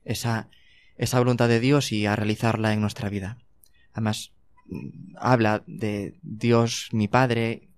Esa, 0.04 0.48
esa 0.96 1.18
voluntad 1.18 1.48
de 1.48 1.58
Dios 1.58 1.90
y 1.90 2.06
a 2.06 2.14
realizarla 2.14 2.72
en 2.72 2.80
nuestra 2.80 3.08
vida. 3.08 3.38
Además, 3.92 4.32
mm, 4.66 5.16
habla 5.16 5.64
de 5.66 6.14
Dios 6.22 6.88
mi 6.92 7.08
Padre, 7.08 7.68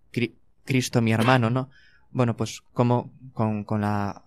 Cristo 0.64 1.01
mi 1.01 1.12
hermano, 1.12 1.49
¿no? 1.49 1.70
Bueno, 2.11 2.36
pues 2.36 2.61
cómo 2.74 3.11
con, 3.32 3.64
con 3.64 3.80
la 3.80 4.24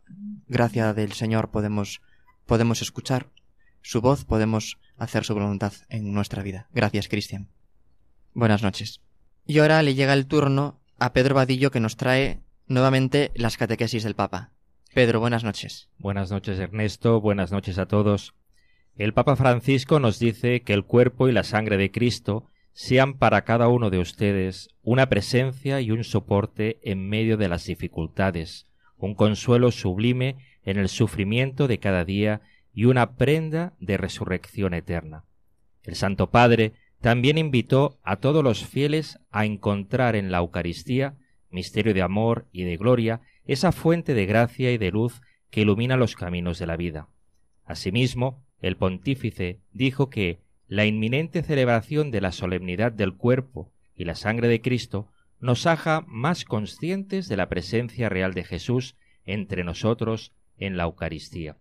gracia 0.47 0.93
del 0.93 1.12
Señor 1.12 1.51
podemos, 1.51 2.01
podemos 2.47 2.82
escuchar 2.82 3.28
su 3.84 4.01
voz, 4.01 4.26
podemos 4.26 4.80
hacer 4.97 5.24
su 5.24 5.36
voluntad 5.36 5.74
en 5.89 6.14
nuestra 6.14 6.41
vida. 6.41 6.68
Gracias, 6.74 7.07
Cristian. 7.07 7.47
Buenas 8.34 8.64
noches. 8.64 9.01
Y 9.45 9.59
ahora 9.59 9.84
le 9.84 9.93
llega 9.93 10.14
el 10.14 10.26
turno 10.26 10.80
a 11.02 11.14
Pedro 11.14 11.34
Vadillo 11.34 11.72
que 11.72 11.80
nos 11.80 11.97
trae 11.97 12.41
nuevamente 12.68 13.32
las 13.34 13.58
catequesis 13.58 14.04
del 14.04 14.14
Papa. 14.14 14.52
Pedro, 14.93 15.20
buenas 15.20 15.43
noches. 15.43 15.89
Buenas 15.97 16.30
noches, 16.30 16.60
Ernesto. 16.60 17.20
Buenas 17.20 17.52
noches 17.52 17.80
a 17.80 17.88
todos. 17.88 18.36
El 18.95 19.12
Papa 19.12 19.36
Francisco 19.36 19.99
nos 19.99 20.20
dice 20.20 20.62
que 20.62 20.74
el 20.74 20.86
cuerpo 20.86 21.28
y 21.28 21.32
la 21.32 21.43
sangre 21.43 21.78
de 21.78 21.89
Cristo 21.89 22.45
sean 22.74 23.16
para 23.16 23.45
cada 23.45 23.68
uno 23.68 23.89
de 23.89 23.97
ustedes 23.97 24.70
una 24.84 25.10
presencia 25.10 25.82
y 25.82 25.89
un 25.89 26.04
soporte 26.04 26.80
en 26.84 27.10
medio 27.10 27.36
de 27.36 27.49
las 27.49 27.66
dificultades, 27.66 28.68
un 28.95 29.16
consuelo 29.16 29.72
sublime 29.72 30.36
en 30.66 30.78
el 30.78 30.88
sufrimiento 30.88 31.68
de 31.68 31.80
cada 31.80 32.06
día 32.06 32.41
y 32.76 32.86
una 32.86 33.16
prenda 33.16 33.74
de 33.80 33.97
resurrección 33.97 34.76
eterna. 34.76 35.24
El 35.82 35.95
Santo 35.95 36.30
Padre 36.30 36.74
también 37.02 37.39
invitó 37.39 37.99
a 38.04 38.18
todos 38.18 38.43
los 38.43 38.66
fieles 38.66 39.20
a 39.32 39.45
encontrar 39.45 40.16
en 40.16 40.32
la 40.32 40.38
Eucaristía, 40.38 41.16
misterio 41.49 41.93
de 41.93 42.04
amor 42.04 42.47
y 42.52 42.64
de 42.64 42.78
gloria, 42.78 43.22
esa 43.45 43.72
fuente 43.72 44.14
de 44.14 44.28
gracia 44.28 44.72
y 44.72 44.78
de 44.78 44.91
luz 44.91 45.22
que 45.49 45.62
ilumina 45.62 45.97
los 45.97 46.16
caminos 46.16 46.60
de 46.60 46.68
la 46.68 46.78
vida. 46.78 47.10
Asimismo, 47.66 48.45
el 48.62 48.78
pontífice 48.78 49.60
dijo 49.74 50.10
que 50.10 50.39
la 50.68 50.86
inminente 50.86 51.41
celebración 51.41 52.12
de 52.12 52.22
la 52.22 52.32
solemnidad 52.32 52.91
del 52.91 53.16
cuerpo 53.16 53.74
y 53.95 54.06
la 54.06 54.16
sangre 54.16 54.47
de 54.47 54.62
Cristo 54.62 55.10
nos 55.39 55.66
haga 55.66 56.06
más 56.08 56.45
conscientes 56.45 57.28
de 57.28 57.36
la 57.36 57.49
presencia 57.49 58.10
real 58.10 58.36
de 58.36 58.43
Jesús 58.43 58.95
entre 59.26 59.64
nosotros 59.64 60.34
en 60.58 60.78
la 60.78 60.84
Eucaristía. 60.84 61.58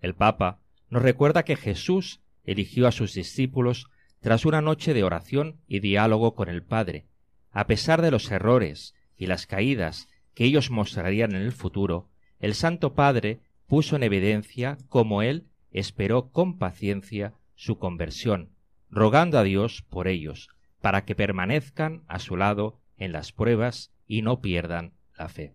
El 0.00 0.14
Papa 0.14 0.62
nos 0.88 1.02
recuerda 1.02 1.44
que 1.44 1.56
Jesús 1.56 2.22
eligió 2.44 2.86
a 2.86 2.92
sus 2.92 3.14
discípulos 3.14 3.86
tras 4.20 4.44
una 4.44 4.60
noche 4.60 4.94
de 4.94 5.02
oración 5.02 5.60
y 5.66 5.80
diálogo 5.80 6.34
con 6.34 6.48
el 6.48 6.62
Padre, 6.62 7.06
a 7.52 7.66
pesar 7.66 8.02
de 8.02 8.10
los 8.10 8.30
errores 8.30 8.94
y 9.16 9.26
las 9.26 9.46
caídas 9.46 10.08
que 10.34 10.44
ellos 10.44 10.70
mostrarían 10.70 11.34
en 11.34 11.42
el 11.42 11.52
futuro, 11.52 12.08
el 12.38 12.54
Santo 12.54 12.94
Padre 12.94 13.40
puso 13.66 13.96
en 13.96 14.02
evidencia 14.02 14.78
cómo 14.88 15.22
Él 15.22 15.46
esperó 15.70 16.30
con 16.30 16.58
paciencia 16.58 17.34
su 17.54 17.78
conversión, 17.78 18.50
rogando 18.90 19.38
a 19.38 19.42
Dios 19.42 19.84
por 19.88 20.08
ellos, 20.08 20.48
para 20.80 21.04
que 21.04 21.14
permanezcan 21.14 22.02
a 22.08 22.18
su 22.18 22.36
lado 22.36 22.80
en 22.96 23.12
las 23.12 23.32
pruebas 23.32 23.92
y 24.06 24.22
no 24.22 24.40
pierdan 24.40 24.92
la 25.16 25.28
fe. 25.28 25.54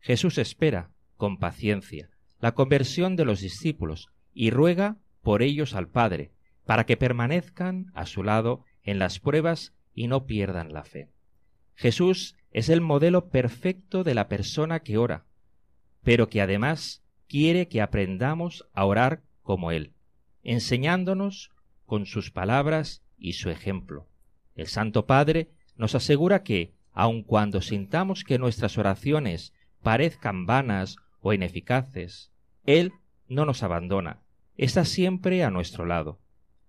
Jesús 0.00 0.38
espera, 0.38 0.90
con 1.16 1.38
paciencia, 1.38 2.08
la 2.40 2.52
conversión 2.52 3.16
de 3.16 3.26
los 3.26 3.40
discípulos 3.40 4.08
y 4.32 4.50
ruega 4.50 4.96
por 5.22 5.42
ellos 5.42 5.74
al 5.74 5.88
Padre, 5.88 6.30
para 6.64 6.86
que 6.86 6.96
permanezcan 6.96 7.90
a 7.94 8.06
su 8.06 8.22
lado 8.22 8.64
en 8.82 8.98
las 8.98 9.18
pruebas 9.18 9.74
y 9.94 10.06
no 10.06 10.26
pierdan 10.26 10.72
la 10.72 10.84
fe. 10.84 11.08
Jesús 11.74 12.36
es 12.52 12.68
el 12.68 12.80
modelo 12.80 13.28
perfecto 13.28 14.04
de 14.04 14.14
la 14.14 14.28
persona 14.28 14.80
que 14.80 14.98
ora, 14.98 15.24
pero 16.02 16.28
que 16.28 16.40
además 16.40 17.02
quiere 17.28 17.68
que 17.68 17.80
aprendamos 17.80 18.66
a 18.74 18.84
orar 18.84 19.22
como 19.42 19.72
Él, 19.72 19.92
enseñándonos 20.42 21.50
con 21.86 22.06
sus 22.06 22.30
palabras 22.30 23.02
y 23.18 23.34
su 23.34 23.50
ejemplo. 23.50 24.06
El 24.54 24.66
Santo 24.66 25.06
Padre 25.06 25.50
nos 25.76 25.94
asegura 25.94 26.42
que, 26.42 26.74
aun 26.92 27.22
cuando 27.22 27.62
sintamos 27.62 28.24
que 28.24 28.38
nuestras 28.38 28.78
oraciones 28.78 29.52
parezcan 29.82 30.46
vanas 30.46 30.96
o 31.20 31.32
ineficaces, 31.32 32.30
Él 32.64 32.92
no 33.28 33.44
nos 33.44 33.62
abandona, 33.62 34.20
está 34.64 34.84
siempre 34.84 35.42
a 35.42 35.50
nuestro 35.50 35.86
lado, 35.86 36.20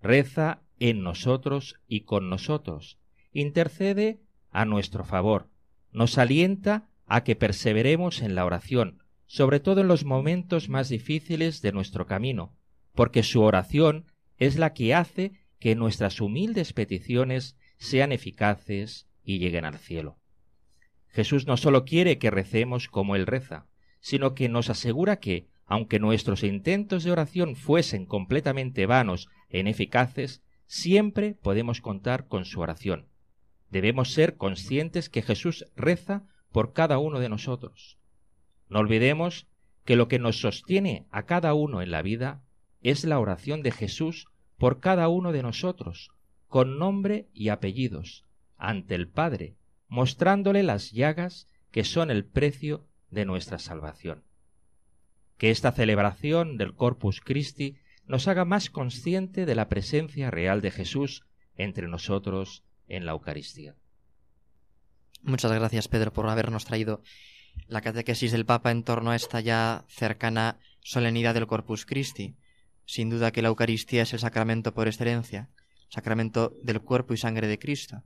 reza 0.01 0.61
en 0.79 1.03
nosotros 1.03 1.75
y 1.89 2.01
con 2.01 2.29
nosotros, 2.29 2.97
intercede 3.33 4.21
a 4.49 4.63
nuestro 4.63 5.03
favor, 5.03 5.49
nos 5.91 6.17
alienta 6.17 6.87
a 7.05 7.25
que 7.25 7.35
perseveremos 7.35 8.21
en 8.21 8.33
la 8.33 8.45
oración, 8.45 9.03
sobre 9.25 9.59
todo 9.59 9.81
en 9.81 9.89
los 9.89 10.05
momentos 10.05 10.69
más 10.69 10.87
difíciles 10.87 11.61
de 11.61 11.73
nuestro 11.73 12.05
camino, 12.05 12.55
porque 12.95 13.23
su 13.23 13.41
oración 13.41 14.05
es 14.37 14.57
la 14.57 14.73
que 14.73 14.93
hace 14.93 15.33
que 15.59 15.75
nuestras 15.75 16.21
humildes 16.21 16.71
peticiones 16.71 17.57
sean 17.77 18.13
eficaces 18.13 19.09
y 19.21 19.39
lleguen 19.39 19.65
al 19.65 19.77
cielo. 19.77 20.17
Jesús 21.09 21.45
no 21.45 21.57
solo 21.57 21.83
quiere 21.83 22.19
que 22.19 22.31
recemos 22.31 22.87
como 22.87 23.17
Él 23.17 23.27
reza, 23.27 23.67
sino 23.99 24.33
que 24.33 24.47
nos 24.47 24.69
asegura 24.69 25.17
que, 25.17 25.49
aunque 25.71 25.99
nuestros 25.99 26.43
intentos 26.43 27.05
de 27.05 27.13
oración 27.13 27.55
fuesen 27.55 28.05
completamente 28.05 28.85
vanos 28.85 29.29
e 29.47 29.61
ineficaces, 29.61 30.43
siempre 30.67 31.33
podemos 31.33 31.79
contar 31.79 32.27
con 32.27 32.43
su 32.43 32.59
oración. 32.59 33.07
Debemos 33.69 34.11
ser 34.11 34.35
conscientes 34.35 35.07
que 35.07 35.21
Jesús 35.21 35.65
reza 35.77 36.23
por 36.51 36.73
cada 36.73 36.97
uno 36.97 37.21
de 37.21 37.29
nosotros. 37.29 37.97
No 38.67 38.79
olvidemos 38.79 39.47
que 39.85 39.95
lo 39.95 40.09
que 40.09 40.19
nos 40.19 40.41
sostiene 40.41 41.05
a 41.09 41.23
cada 41.23 41.53
uno 41.53 41.81
en 41.81 41.91
la 41.91 42.01
vida 42.01 42.43
es 42.81 43.05
la 43.05 43.17
oración 43.17 43.63
de 43.63 43.71
Jesús 43.71 44.27
por 44.57 44.81
cada 44.81 45.07
uno 45.07 45.31
de 45.31 45.41
nosotros, 45.41 46.11
con 46.49 46.79
nombre 46.79 47.29
y 47.33 47.47
apellidos, 47.47 48.25
ante 48.57 48.93
el 48.93 49.07
Padre, 49.07 49.55
mostrándole 49.87 50.63
las 50.63 50.91
llagas 50.91 51.47
que 51.71 51.85
son 51.85 52.11
el 52.11 52.25
precio 52.25 52.83
de 53.09 53.23
nuestra 53.23 53.57
salvación. 53.57 54.25
Que 55.41 55.49
esta 55.49 55.71
celebración 55.71 56.55
del 56.57 56.75
Corpus 56.75 57.19
Christi 57.19 57.75
nos 58.05 58.27
haga 58.27 58.45
más 58.45 58.69
consciente 58.69 59.47
de 59.47 59.55
la 59.55 59.69
presencia 59.69 60.29
real 60.29 60.61
de 60.61 60.69
Jesús 60.69 61.23
entre 61.57 61.87
nosotros 61.87 62.63
en 62.87 63.07
la 63.07 63.13
Eucaristía. 63.13 63.73
Muchas 65.23 65.51
gracias, 65.51 65.87
Pedro, 65.87 66.13
por 66.13 66.29
habernos 66.29 66.65
traído 66.65 67.01
la 67.65 67.81
catequesis 67.81 68.31
del 68.31 68.45
Papa 68.45 68.69
en 68.69 68.83
torno 68.83 69.09
a 69.09 69.15
esta 69.15 69.39
ya 69.39 69.83
cercana 69.87 70.59
solemnidad 70.79 71.33
del 71.33 71.47
Corpus 71.47 71.87
Christi. 71.87 72.35
Sin 72.85 73.09
duda 73.09 73.31
que 73.31 73.41
la 73.41 73.47
Eucaristía 73.47 74.03
es 74.03 74.13
el 74.13 74.19
sacramento 74.19 74.75
por 74.75 74.87
excelencia, 74.87 75.49
sacramento 75.89 76.53
del 76.61 76.81
cuerpo 76.81 77.15
y 77.15 77.17
sangre 77.17 77.47
de 77.47 77.57
Cristo. 77.57 78.03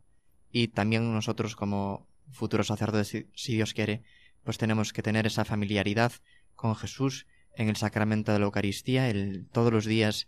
Y 0.53 0.69
también 0.69 1.13
nosotros 1.13 1.57
como 1.57 2.07
futuros 2.31 2.67
sacerdotes, 2.67 3.25
si 3.33 3.55
Dios 3.55 3.73
quiere, 3.73 4.03
pues 4.45 4.57
tenemos 4.57 4.93
que 4.93 5.03
tener 5.03 5.27
esa 5.27 5.43
familiaridad 5.43 6.13
con 6.55 6.75
Jesús 6.75 7.25
en 7.55 7.69
el 7.69 7.75
sacramento 7.75 8.31
de 8.31 8.39
la 8.39 8.45
Eucaristía, 8.45 9.09
el 9.09 9.47
todos 9.51 9.71
los 9.71 9.85
días 9.85 10.27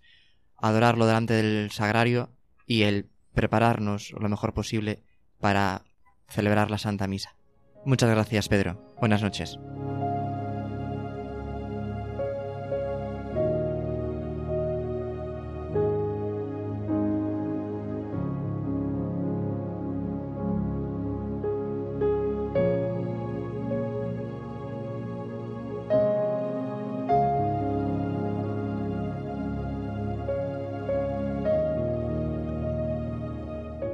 adorarlo 0.58 1.06
delante 1.06 1.34
del 1.34 1.72
sagrario 1.72 2.32
y 2.66 2.84
el 2.84 3.10
prepararnos 3.34 4.12
lo 4.12 4.30
mejor 4.30 4.54
posible 4.54 5.04
para 5.40 5.84
celebrar 6.28 6.72
la 6.72 6.78
Santa 6.78 7.08
Misa. 7.08 7.36
Muchas 7.86 8.10
gracias, 8.10 8.50
Pedro. 8.50 8.96
Buenas 9.00 9.22
noches. 9.22 9.58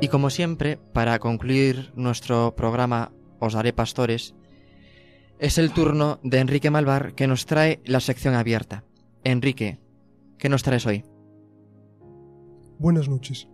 Y 0.03 0.09
como 0.09 0.29
siempre, 0.29 0.75
para 0.91 1.17
concluir 1.19 1.93
nuestro 1.95 2.57
programa 2.57 3.13
Os 3.39 3.53
daré 3.53 3.71
pastores, 3.71 4.35
Es 5.39 5.57
el 5.57 5.71
turno 5.71 6.19
de 6.23 6.39
Enrique 6.39 6.69
Malvar 6.69 7.15
que 7.15 7.25
nos 7.25 7.45
trae 7.45 7.81
la 7.85 8.01
sección 8.01 8.35
abierta. 8.35 8.83
Enrique, 9.23 9.79
¿qué 10.37 10.49
nos 10.49 10.61
traes 10.61 10.85
hoy? 10.85 11.05
Buenas 12.79 13.07
noches. 13.07 13.47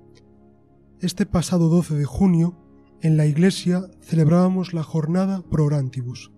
Este 1.01 1.27
pasado 1.27 1.69
12 1.69 1.93
de 1.93 2.05
junio, 2.05 2.57
en 3.01 3.15
la 3.15 3.27
iglesia 3.27 3.83
celebrábamos 4.01 4.73
la 4.73 4.81
jornada 4.81 5.43
Pro 5.51 5.65
Orantibus, 5.65 6.31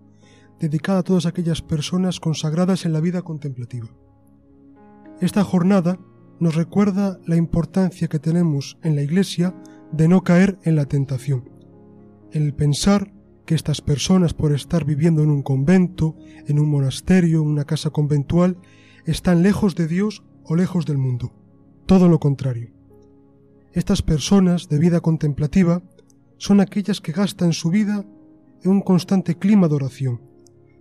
dedicada 0.60 0.98
a 0.98 1.04
todas 1.04 1.24
aquellas 1.24 1.62
personas 1.62 2.20
consagradas 2.20 2.84
en 2.84 2.92
la 2.92 3.00
vida 3.00 3.22
contemplativa. 3.22 3.88
Esta 5.22 5.42
jornada 5.42 5.98
nos 6.38 6.54
recuerda 6.54 7.18
la 7.24 7.36
importancia 7.36 8.08
que 8.08 8.18
tenemos 8.18 8.76
en 8.82 8.94
la 8.94 9.00
iglesia 9.00 9.54
de 9.92 10.08
no 10.08 10.22
caer 10.22 10.58
en 10.64 10.76
la 10.76 10.86
tentación, 10.86 11.48
el 12.32 12.54
pensar 12.54 13.12
que 13.44 13.54
estas 13.54 13.80
personas 13.80 14.34
por 14.34 14.52
estar 14.52 14.84
viviendo 14.84 15.22
en 15.22 15.30
un 15.30 15.42
convento, 15.42 16.16
en 16.46 16.58
un 16.58 16.70
monasterio, 16.70 17.42
en 17.42 17.48
una 17.48 17.64
casa 17.64 17.90
conventual, 17.90 18.56
están 19.04 19.42
lejos 19.42 19.74
de 19.74 19.88
Dios 19.88 20.22
o 20.44 20.56
lejos 20.56 20.86
del 20.86 20.98
mundo. 20.98 21.32
Todo 21.86 22.08
lo 22.08 22.20
contrario. 22.20 22.70
Estas 23.72 24.02
personas 24.02 24.68
de 24.68 24.78
vida 24.78 25.00
contemplativa 25.00 25.82
son 26.36 26.60
aquellas 26.60 27.00
que 27.00 27.12
gastan 27.12 27.52
su 27.52 27.70
vida 27.70 28.04
en 28.62 28.70
un 28.70 28.80
constante 28.80 29.38
clima 29.38 29.68
de 29.68 29.74
oración, 29.74 30.20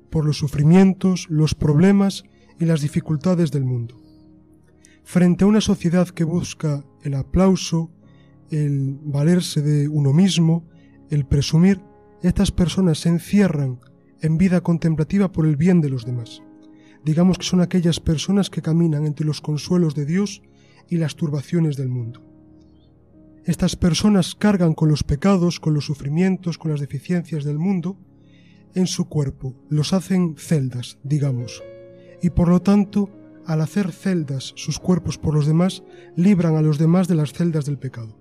por 0.10 0.26
los 0.26 0.38
sufrimientos, 0.38 1.28
los 1.30 1.56
problemas 1.56 2.24
y 2.60 2.66
las 2.66 2.82
dificultades 2.82 3.52
del 3.52 3.66
mundo. 3.66 3.96
Frente 5.04 5.44
a 5.44 5.48
una 5.48 5.62
sociedad 5.62 6.08
que 6.10 6.24
busca 6.24 6.84
el 7.04 7.16
aplauso, 7.16 7.92
el 8.52 9.00
valerse 9.04 9.62
de 9.62 9.88
uno 9.88 10.14
mismo, 10.14 10.68
el 11.10 11.26
presumir, 11.26 11.82
estas 12.22 12.52
personas 12.52 13.00
se 13.00 13.10
encierran 13.10 13.80
en 14.22 14.38
vida 14.38 14.62
contemplativa 14.62 15.32
por 15.32 15.48
el 15.48 15.56
bien 15.56 15.82
de 15.82 15.90
los 15.90 16.06
demás. 16.06 16.44
Digamos 17.04 17.38
que 17.38 17.46
son 17.46 17.62
aquellas 17.62 18.00
personas 18.00 18.50
que 18.50 18.62
caminan 18.62 19.06
entre 19.06 19.26
los 19.26 19.42
consuelos 19.42 19.96
de 19.96 20.06
Dios 20.06 20.44
y 20.88 20.98
las 20.98 21.16
turbaciones 21.16 21.78
del 21.78 21.90
mundo. 21.90 22.22
Estas 23.46 23.76
personas 23.76 24.36
cargan 24.36 24.76
con 24.76 24.90
los 24.90 25.04
pecados, 25.04 25.60
con 25.60 25.74
los 25.74 25.86
sufrimientos, 25.86 26.60
con 26.60 26.70
las 26.70 26.80
deficiencias 26.80 27.44
del 27.44 27.58
mundo 27.58 27.98
en 28.76 28.86
su 28.86 29.06
cuerpo, 29.06 29.56
los 29.70 29.94
hacen 29.94 30.36
celdas, 30.38 31.00
digamos, 31.04 31.64
y 32.22 32.30
por 32.30 32.50
lo 32.50 32.62
tanto, 32.62 33.10
al 33.46 33.62
hacer 33.62 33.92
celdas 33.92 34.54
sus 34.56 34.80
cuerpos 34.80 35.18
por 35.18 35.34
los 35.34 35.48
demás, 35.48 35.84
libran 36.16 36.56
a 36.56 36.62
los 36.62 36.78
demás 36.78 37.08
de 37.08 37.16
las 37.16 37.34
celdas 37.34 37.66
del 37.66 37.80
pecado. 37.80 38.21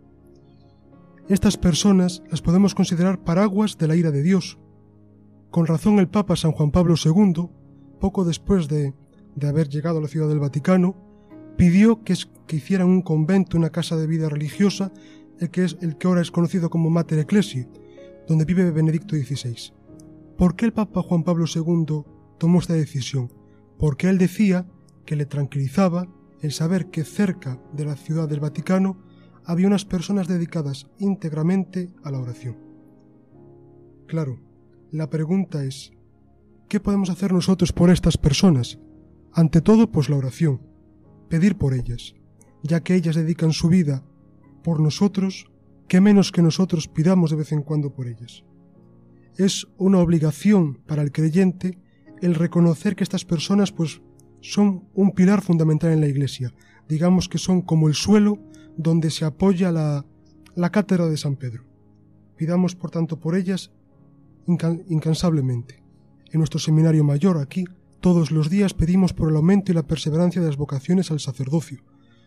Estas 1.31 1.57
personas 1.57 2.25
las 2.29 2.43
podemos 2.43 2.75
considerar 2.75 3.23
paraguas 3.23 3.79
de 3.79 3.87
la 3.87 3.95
ira 3.95 4.11
de 4.11 4.21
Dios. 4.21 4.59
Con 5.53 5.65
razón 5.65 6.01
el 6.01 6.09
Papa 6.09 6.35
San 6.35 6.51
Juan 6.51 6.73
Pablo 6.73 6.97
II, 6.97 7.49
poco 8.01 8.25
después 8.25 8.67
de, 8.67 8.95
de 9.37 9.49
haber 9.49 9.69
llegado 9.69 9.99
a 9.99 10.03
la 10.03 10.09
ciudad 10.09 10.29
del 10.29 10.41
Vaticano, 10.41 10.97
pidió 11.57 12.03
que, 12.03 12.17
que 12.49 12.57
hicieran 12.57 12.89
un 12.89 13.03
convento, 13.03 13.57
una 13.57 13.71
casa 13.71 13.97
de 13.97 14.09
vida 14.09 14.29
religiosa, 14.29 14.91
el 15.39 15.51
que, 15.51 15.63
es, 15.63 15.77
el 15.83 15.99
que 15.99 16.09
ahora 16.09 16.21
es 16.21 16.33
conocido 16.33 16.69
como 16.69 16.91
Mater 16.91 17.21
Ecclesiae, 17.21 17.69
donde 18.27 18.45
vive 18.45 18.69
Benedicto 18.73 19.15
XVI. 19.15 19.73
¿Por 20.37 20.57
qué 20.57 20.65
el 20.65 20.73
Papa 20.73 21.01
Juan 21.01 21.23
Pablo 21.23 21.45
II 21.47 22.03
tomó 22.39 22.59
esta 22.59 22.75
decisión? 22.75 23.33
Porque 23.79 24.09
él 24.09 24.19
decía 24.19 24.67
que 25.07 25.15
le 25.15 25.27
tranquilizaba 25.27 26.09
el 26.41 26.51
saber 26.51 26.91
que 26.91 27.05
cerca 27.05 27.63
de 27.73 27.85
la 27.85 27.95
ciudad 27.95 28.29
del 28.29 28.41
Vaticano 28.41 29.09
había 29.45 29.67
unas 29.67 29.85
personas 29.85 30.29
dedicadas 30.29 30.87
íntegramente 30.99 31.91
a 32.03 32.11
la 32.11 32.21
oración. 32.21 32.57
Claro, 34.07 34.41
la 34.91 35.09
pregunta 35.09 35.65
es, 35.65 35.93
¿qué 36.69 36.81
podemos 36.81 37.11
hacer 37.11 37.33
nosotros 37.33 37.73
por 37.73 37.91
estas 37.91 38.17
personas? 38.17 38.79
Ante 39.33 39.61
todo, 39.61 39.91
pues 39.91 40.09
la 40.09 40.17
oración, 40.17 40.61
pedir 41.29 41.57
por 41.57 41.75
ellas, 41.75 42.15
ya 42.63 42.81
que 42.81 42.95
ellas 42.95 43.17
dedican 43.17 43.53
su 43.53 43.69
vida 43.69 44.05
por 44.63 44.81
nosotros, 44.81 45.51
¿qué 45.89 46.01
menos 46.01 46.33
que 46.33 46.43
nosotros 46.43 46.89
pidamos 46.89 47.31
de 47.31 47.37
vez 47.37 47.53
en 47.53 47.63
cuando 47.63 47.95
por 47.95 48.09
ellas? 48.09 48.45
Es 49.37 49.69
una 49.79 49.99
obligación 50.01 50.75
para 50.87 51.03
el 51.03 51.13
creyente 51.13 51.79
el 52.21 52.35
reconocer 52.35 52.97
que 52.97 53.05
estas 53.05 53.25
personas 53.25 53.73
pues 53.73 54.03
son 54.41 54.89
un 54.95 55.13
pilar 55.13 55.43
fundamental 55.43 55.93
en 55.93 56.01
la 56.01 56.09
Iglesia, 56.09 56.53
digamos 56.89 57.29
que 57.29 57.39
son 57.39 57.63
como 57.63 57.89
el 57.89 57.95
suelo 57.95 58.39
donde 58.83 59.11
se 59.11 59.25
apoya 59.25 59.71
la, 59.71 60.07
la 60.55 60.71
cátedra 60.71 61.07
de 61.07 61.17
San 61.17 61.37
Pedro. 61.37 61.65
Pidamos, 62.37 62.75
por 62.75 62.91
tanto, 62.91 63.21
por 63.21 63.37
ellas 63.37 63.71
incansablemente. 64.47 65.83
En 66.33 66.39
nuestro 66.39 66.59
seminario 66.59 67.05
mayor 67.05 67.39
aquí, 67.39 67.65
todos 68.01 68.31
los 68.31 68.49
días 68.49 68.73
pedimos 68.73 69.13
por 69.13 69.29
el 69.29 69.37
aumento 69.37 69.71
y 69.71 69.75
la 69.75 69.87
perseverancia 69.87 70.41
de 70.41 70.47
las 70.47 70.57
vocaciones 70.57 71.11
al 71.11 71.21
sacerdocio, 71.21 71.85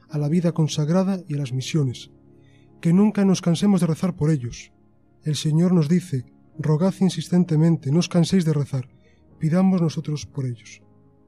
a 0.10 0.18
la 0.20 0.30
vida 0.30 0.52
consagrada 0.52 1.20
y 1.28 1.34
a 1.34 1.38
las 1.38 1.54
misiones. 1.54 2.12
Que 2.80 2.94
nunca 2.94 3.26
nos 3.26 3.42
cansemos 3.42 3.82
de 3.82 3.88
rezar 3.88 4.16
por 4.16 4.30
ellos. 4.30 4.72
El 5.24 5.36
Señor 5.36 5.74
nos 5.74 5.90
dice, 5.90 6.26
rogad 6.60 6.94
insistentemente, 7.00 7.92
no 7.92 8.00
os 8.00 8.10
canséis 8.10 8.46
de 8.46 8.54
rezar, 8.54 8.90
pidamos 9.40 9.82
nosotros 9.82 10.28
por 10.28 10.46
ellos. 10.46 10.84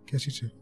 Que 0.05 0.17
así 0.17 0.29
sea. 0.29 0.53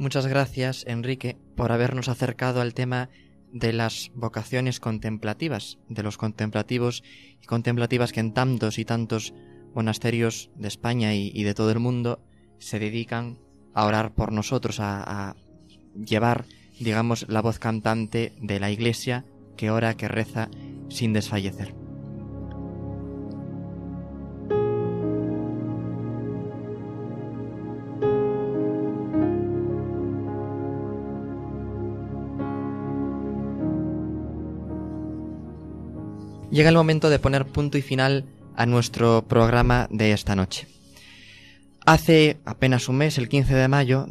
Muchas 0.00 0.26
gracias, 0.26 0.86
Enrique, 0.88 1.36
por 1.56 1.72
habernos 1.72 2.08
acercado 2.08 2.62
al 2.62 2.72
tema 2.72 3.10
de 3.52 3.74
las 3.74 4.10
vocaciones 4.14 4.80
contemplativas, 4.80 5.78
de 5.90 6.02
los 6.02 6.16
contemplativos 6.16 7.04
y 7.42 7.44
contemplativas 7.44 8.10
que 8.10 8.20
en 8.20 8.32
tantos 8.32 8.78
y 8.78 8.86
tantos 8.86 9.34
monasterios 9.74 10.50
de 10.56 10.68
España 10.68 11.14
y, 11.14 11.42
de 11.42 11.52
todo 11.52 11.70
el 11.70 11.80
mundo 11.80 12.24
se 12.58 12.78
dedican 12.78 13.40
a 13.74 13.84
orar 13.84 14.14
por 14.14 14.32
nosotros, 14.32 14.78
a, 14.80 15.36
llevar, 15.94 16.46
digamos, 16.78 17.26
la 17.28 17.42
voz 17.42 17.58
cantante 17.58 18.32
de 18.40 18.58
la 18.58 18.70
Iglesia 18.70 19.26
que 19.58 19.70
ora, 19.70 19.98
que 19.98 20.08
reza 20.08 20.48
sin 20.88 21.12
desfallecer. 21.12 21.79
Llega 36.60 36.68
el 36.68 36.76
momento 36.76 37.08
de 37.08 37.18
poner 37.18 37.46
punto 37.46 37.78
y 37.78 37.80
final 37.80 38.26
a 38.54 38.66
nuestro 38.66 39.24
programa 39.26 39.88
de 39.90 40.12
esta 40.12 40.36
noche. 40.36 40.68
Hace 41.86 42.38
apenas 42.44 42.86
un 42.90 42.98
mes, 42.98 43.16
el 43.16 43.30
15 43.30 43.54
de 43.54 43.66
mayo 43.66 44.06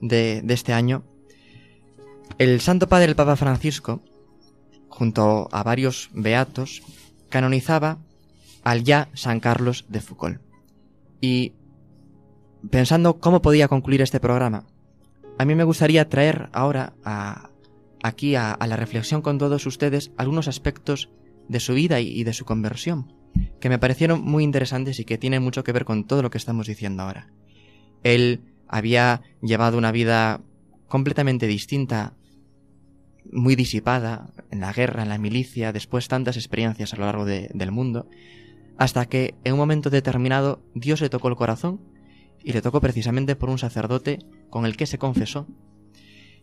de, 0.00 0.42
este 0.48 0.72
año, 0.72 1.04
el 2.38 2.60
Santo 2.60 2.88
Padre 2.88 3.06
el 3.06 3.14
Papa 3.14 3.36
Francisco, 3.36 4.02
junto 4.88 5.48
a 5.52 5.62
varios 5.62 6.10
beatos, 6.14 6.82
canonizaba 7.28 7.98
al 8.64 8.82
ya 8.82 9.08
San 9.14 9.38
Carlos 9.38 9.84
de 9.88 10.00
Foucault. 10.00 10.40
Y 11.20 11.52
pensando 12.72 13.20
cómo 13.20 13.40
podía 13.40 13.68
concluir 13.68 14.02
este 14.02 14.18
programa, 14.18 14.64
a 15.38 15.44
mí 15.44 15.54
me 15.54 15.62
gustaría 15.62 16.08
traer 16.08 16.48
ahora 16.52 16.94
aquí 18.02 18.34
a 18.34 18.58
la 18.66 18.74
reflexión 18.74 19.22
con 19.22 19.38
todos 19.38 19.64
ustedes 19.66 20.10
algunos 20.16 20.48
aspectos 20.48 21.08
de 21.48 21.60
su 21.60 21.74
vida 21.74 22.00
y 22.00 22.24
de 22.24 22.32
su 22.32 22.44
conversión, 22.44 23.12
que 23.60 23.68
me 23.68 23.78
parecieron 23.78 24.22
muy 24.22 24.44
interesantes 24.44 24.98
y 25.00 25.04
que 25.04 25.18
tienen 25.18 25.42
mucho 25.42 25.64
que 25.64 25.72
ver 25.72 25.84
con 25.84 26.04
todo 26.04 26.22
lo 26.22 26.30
que 26.30 26.38
estamos 26.38 26.66
diciendo 26.66 27.02
ahora. 27.02 27.28
Él 28.02 28.42
había 28.68 29.22
llevado 29.42 29.78
una 29.78 29.92
vida 29.92 30.40
completamente 30.88 31.46
distinta, 31.46 32.14
muy 33.32 33.56
disipada, 33.56 34.30
en 34.50 34.60
la 34.60 34.72
guerra, 34.72 35.02
en 35.02 35.08
la 35.08 35.18
milicia, 35.18 35.72
después 35.72 36.08
tantas 36.08 36.36
experiencias 36.36 36.92
a 36.92 36.96
lo 36.96 37.06
largo 37.06 37.24
del 37.24 37.72
mundo, 37.72 38.08
hasta 38.78 39.06
que 39.06 39.34
en 39.44 39.54
un 39.54 39.58
momento 39.58 39.90
determinado 39.90 40.62
Dios 40.74 41.00
le 41.00 41.08
tocó 41.08 41.28
el 41.28 41.36
corazón 41.36 41.80
y 42.42 42.52
le 42.52 42.62
tocó 42.62 42.80
precisamente 42.80 43.34
por 43.34 43.50
un 43.50 43.58
sacerdote 43.58 44.20
con 44.50 44.66
el 44.66 44.76
que 44.76 44.86
se 44.86 44.98
confesó. 44.98 45.46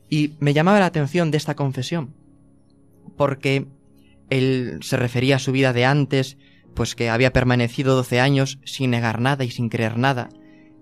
Y 0.09 0.33
me 0.39 0.53
llamaba 0.53 0.79
la 0.79 0.87
atención 0.87 1.31
de 1.31 1.37
esta 1.37 1.55
confesión, 1.55 2.13
porque 3.15 3.67
él 4.29 4.79
se 4.81 4.97
refería 4.97 5.37
a 5.37 5.39
su 5.39 5.51
vida 5.51 5.73
de 5.73 5.85
antes, 5.85 6.37
pues 6.73 6.95
que 6.95 7.09
había 7.09 7.33
permanecido 7.33 7.95
doce 7.95 8.19
años 8.19 8.59
sin 8.65 8.91
negar 8.91 9.21
nada 9.21 9.43
y 9.43 9.51
sin 9.51 9.69
creer 9.69 9.97
nada, 9.97 10.29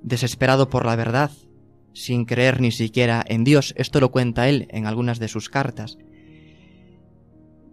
desesperado 0.01 0.69
por 0.69 0.85
la 0.85 0.95
verdad, 0.95 1.31
sin 1.93 2.25
creer 2.25 2.61
ni 2.61 2.71
siquiera 2.71 3.23
en 3.27 3.43
Dios. 3.43 3.73
Esto 3.77 3.99
lo 3.99 4.11
cuenta 4.11 4.47
él 4.49 4.67
en 4.71 4.85
algunas 4.85 5.19
de 5.19 5.27
sus 5.27 5.49
cartas. 5.49 5.97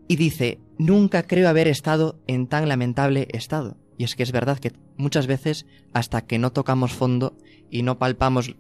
Y 0.09 0.16
dice, 0.16 0.61
nunca 0.79 1.23
creo 1.23 1.49
haber 1.49 1.69
estado 1.69 2.19
en 2.27 2.47
tan 2.47 2.69
lamentable 2.69 3.29
estado. 3.31 3.77
Y 3.99 4.05
es 4.05 4.16
que 4.16 4.23
es 4.23 4.33
verdad 4.33 4.59
que 4.59 4.73
muchas 4.97 5.27
veces, 5.27 5.66
hasta 5.93 6.23
que 6.23 6.39
no 6.39 6.53
tocamos 6.53 6.93
fondo 6.93 7.37
y 7.71 7.83
no 7.83 7.99
palpamos 7.99 8.55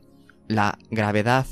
la 0.46 0.78
gravedad 0.90 1.46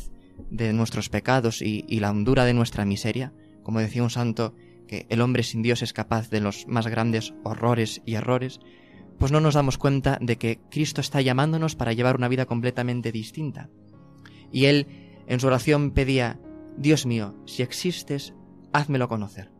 de 0.51 0.73
nuestros 0.73 1.09
pecados 1.09 1.63
y, 1.63 1.83
la 2.01 2.11
hondura 2.11 2.45
de 2.45 2.53
nuestra 2.53 2.85
miseria, 2.85 3.33
como 3.63 3.81
decía 3.81 4.03
un 4.03 4.11
santo, 4.11 4.55
que 4.87 5.07
el 5.09 5.21
hombre 5.21 5.43
sin 5.43 5.63
Dios 5.63 5.83
es 5.83 5.93
capaz 5.93 6.31
de 6.31 6.41
los 6.41 6.67
más 6.67 6.87
grandes 6.87 7.35
horrores 7.45 8.03
y 8.05 8.15
errores, 8.15 8.61
pues 9.19 9.33
no 9.33 9.41
nos 9.41 9.55
damos 9.55 9.79
cuenta 9.79 10.19
de 10.21 10.37
que 10.37 10.61
Cristo 10.71 11.01
está 11.01 11.21
llamándonos 11.21 11.77
para 11.77 11.93
llevar 11.93 12.17
una 12.17 12.29
vida 12.29 12.47
completamente 12.47 13.13
distinta. 13.13 13.71
Y 14.53 14.67
él 14.67 14.87
en 15.27 15.41
su 15.41 15.47
oración 15.47 15.91
pedía, 15.91 16.39
Dios 16.77 17.07
mío, 17.07 17.35
si 17.47 17.63
existes, 17.63 18.35
házmelo 18.73 19.09
conocer. 19.09 19.51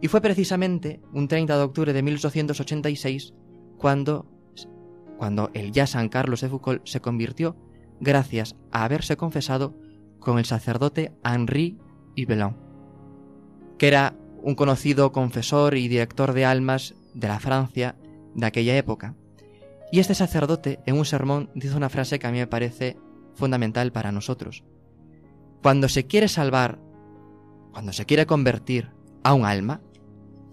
Y 0.00 0.08
fue 0.08 0.20
precisamente 0.20 1.00
un 1.12 1.28
30 1.28 1.56
de 1.56 1.62
octubre 1.62 1.92
de 1.92 2.02
1886 2.02 3.34
cuando, 3.78 4.26
cuando 5.16 5.50
el 5.54 5.70
ya 5.70 5.86
San 5.86 6.08
Carlos 6.08 6.40
de 6.40 6.48
Foucault 6.48 6.86
se 6.86 7.00
convirtió 7.00 7.56
gracias 8.00 8.56
a 8.72 8.84
haberse 8.84 9.16
confesado 9.16 9.78
con 10.18 10.38
el 10.38 10.44
sacerdote 10.44 11.12
Henri 11.24 11.78
Ibelin, 12.16 12.56
que 13.82 13.88
era 13.88 14.14
un 14.44 14.54
conocido 14.54 15.10
confesor 15.10 15.76
y 15.76 15.88
director 15.88 16.34
de 16.34 16.44
almas 16.44 16.94
de 17.14 17.26
la 17.26 17.40
Francia 17.40 17.96
de 18.32 18.46
aquella 18.46 18.76
época. 18.76 19.16
Y 19.90 19.98
este 19.98 20.14
sacerdote 20.14 20.78
en 20.86 20.96
un 20.96 21.04
sermón 21.04 21.50
dice 21.56 21.74
una 21.74 21.88
frase 21.88 22.20
que 22.20 22.28
a 22.28 22.30
mí 22.30 22.38
me 22.38 22.46
parece 22.46 22.96
fundamental 23.34 23.90
para 23.90 24.12
nosotros. 24.12 24.62
Cuando 25.64 25.88
se 25.88 26.06
quiere 26.06 26.28
salvar, 26.28 26.78
cuando 27.72 27.92
se 27.92 28.06
quiere 28.06 28.24
convertir 28.24 28.92
a 29.24 29.34
un 29.34 29.44
alma, 29.44 29.80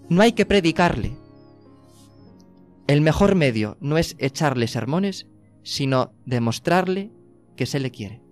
no 0.10 0.24
hay 0.24 0.32
que 0.32 0.48
predicarle. 0.48 1.16
El 2.88 3.02
mejor 3.02 3.36
medio 3.36 3.78
no 3.80 4.00
es 4.00 4.16
echarle 4.18 4.68
sermones, 4.68 5.28
sino 5.62 6.14
demostrarle 6.26 7.12
que 7.56 7.68
se 7.68 7.80
le 7.80 7.92
quiere. 7.92 8.24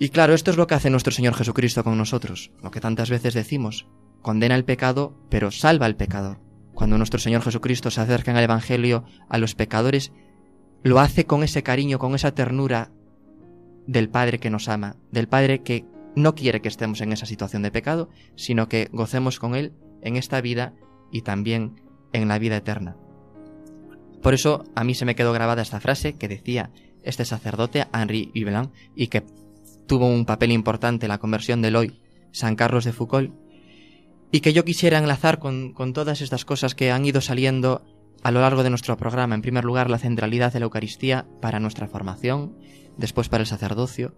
Y 0.00 0.10
claro, 0.10 0.32
esto 0.32 0.52
es 0.52 0.56
lo 0.56 0.68
que 0.68 0.76
hace 0.76 0.90
nuestro 0.90 1.12
Señor 1.12 1.34
Jesucristo 1.34 1.82
con 1.82 1.98
nosotros, 1.98 2.52
lo 2.62 2.70
que 2.70 2.80
tantas 2.80 3.10
veces 3.10 3.34
decimos, 3.34 3.88
condena 4.22 4.54
el 4.54 4.64
pecado, 4.64 5.18
pero 5.28 5.50
salva 5.50 5.86
al 5.86 5.96
pecador. 5.96 6.38
Cuando 6.72 6.98
nuestro 6.98 7.18
Señor 7.18 7.42
Jesucristo 7.42 7.90
se 7.90 8.00
acerca 8.00 8.30
en 8.30 8.36
el 8.36 8.44
Evangelio 8.44 9.04
a 9.28 9.38
los 9.38 9.56
pecadores, 9.56 10.12
lo 10.84 11.00
hace 11.00 11.24
con 11.26 11.42
ese 11.42 11.64
cariño, 11.64 11.98
con 11.98 12.14
esa 12.14 12.32
ternura 12.32 12.92
del 13.88 14.08
Padre 14.08 14.38
que 14.38 14.50
nos 14.50 14.68
ama, 14.68 14.94
del 15.10 15.26
Padre 15.26 15.64
que 15.64 15.84
no 16.14 16.36
quiere 16.36 16.60
que 16.60 16.68
estemos 16.68 17.00
en 17.00 17.12
esa 17.12 17.26
situación 17.26 17.62
de 17.62 17.72
pecado, 17.72 18.08
sino 18.36 18.68
que 18.68 18.88
gocemos 18.92 19.40
con 19.40 19.56
Él 19.56 19.72
en 20.02 20.14
esta 20.14 20.40
vida 20.40 20.74
y 21.10 21.22
también 21.22 21.82
en 22.12 22.28
la 22.28 22.38
vida 22.38 22.56
eterna. 22.56 22.96
Por 24.22 24.32
eso 24.32 24.62
a 24.76 24.84
mí 24.84 24.94
se 24.94 25.04
me 25.04 25.16
quedó 25.16 25.32
grabada 25.32 25.62
esta 25.62 25.80
frase 25.80 26.12
que 26.12 26.28
decía 26.28 26.70
este 27.02 27.24
sacerdote 27.24 27.86
Henri 27.92 28.30
Ibelin 28.34 28.70
y 28.94 29.08
que 29.08 29.24
tuvo 29.88 30.06
un 30.06 30.24
papel 30.24 30.52
importante 30.52 31.06
en 31.06 31.08
la 31.08 31.18
conversión 31.18 31.60
del 31.60 31.74
hoy 31.74 32.00
San 32.30 32.54
Carlos 32.54 32.84
de 32.84 32.92
Foucault 32.92 33.34
y 34.30 34.40
que 34.40 34.52
yo 34.52 34.64
quisiera 34.64 34.98
enlazar 34.98 35.40
con, 35.40 35.72
con 35.72 35.92
todas 35.92 36.20
estas 36.20 36.44
cosas 36.44 36.76
que 36.76 36.92
han 36.92 37.04
ido 37.04 37.20
saliendo 37.20 37.84
a 38.22 38.30
lo 38.30 38.40
largo 38.40 38.62
de 38.62 38.70
nuestro 38.70 38.96
programa. 38.96 39.34
En 39.34 39.42
primer 39.42 39.64
lugar, 39.64 39.90
la 39.90 39.98
centralidad 39.98 40.52
de 40.52 40.60
la 40.60 40.64
Eucaristía 40.64 41.26
para 41.40 41.60
nuestra 41.60 41.88
formación, 41.88 42.56
después 42.96 43.28
para 43.28 43.42
el 43.42 43.46
sacerdocio, 43.46 44.14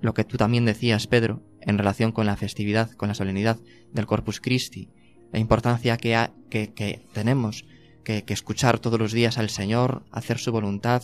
lo 0.00 0.14
que 0.14 0.24
tú 0.24 0.36
también 0.36 0.64
decías, 0.64 1.06
Pedro, 1.06 1.42
en 1.60 1.76
relación 1.76 2.12
con 2.12 2.26
la 2.26 2.36
festividad, 2.36 2.92
con 2.92 3.08
la 3.08 3.14
solemnidad 3.14 3.58
del 3.92 4.06
Corpus 4.06 4.40
Christi, 4.40 4.88
la 5.32 5.40
importancia 5.40 5.96
que, 5.96 6.30
que, 6.48 7.02
tenemos 7.12 7.66
que 8.04 8.24
escuchar 8.28 8.78
todos 8.78 8.98
los 8.98 9.12
días 9.12 9.36
al 9.36 9.50
Señor, 9.50 10.04
hacer 10.10 10.38
su 10.38 10.52
voluntad 10.52 11.02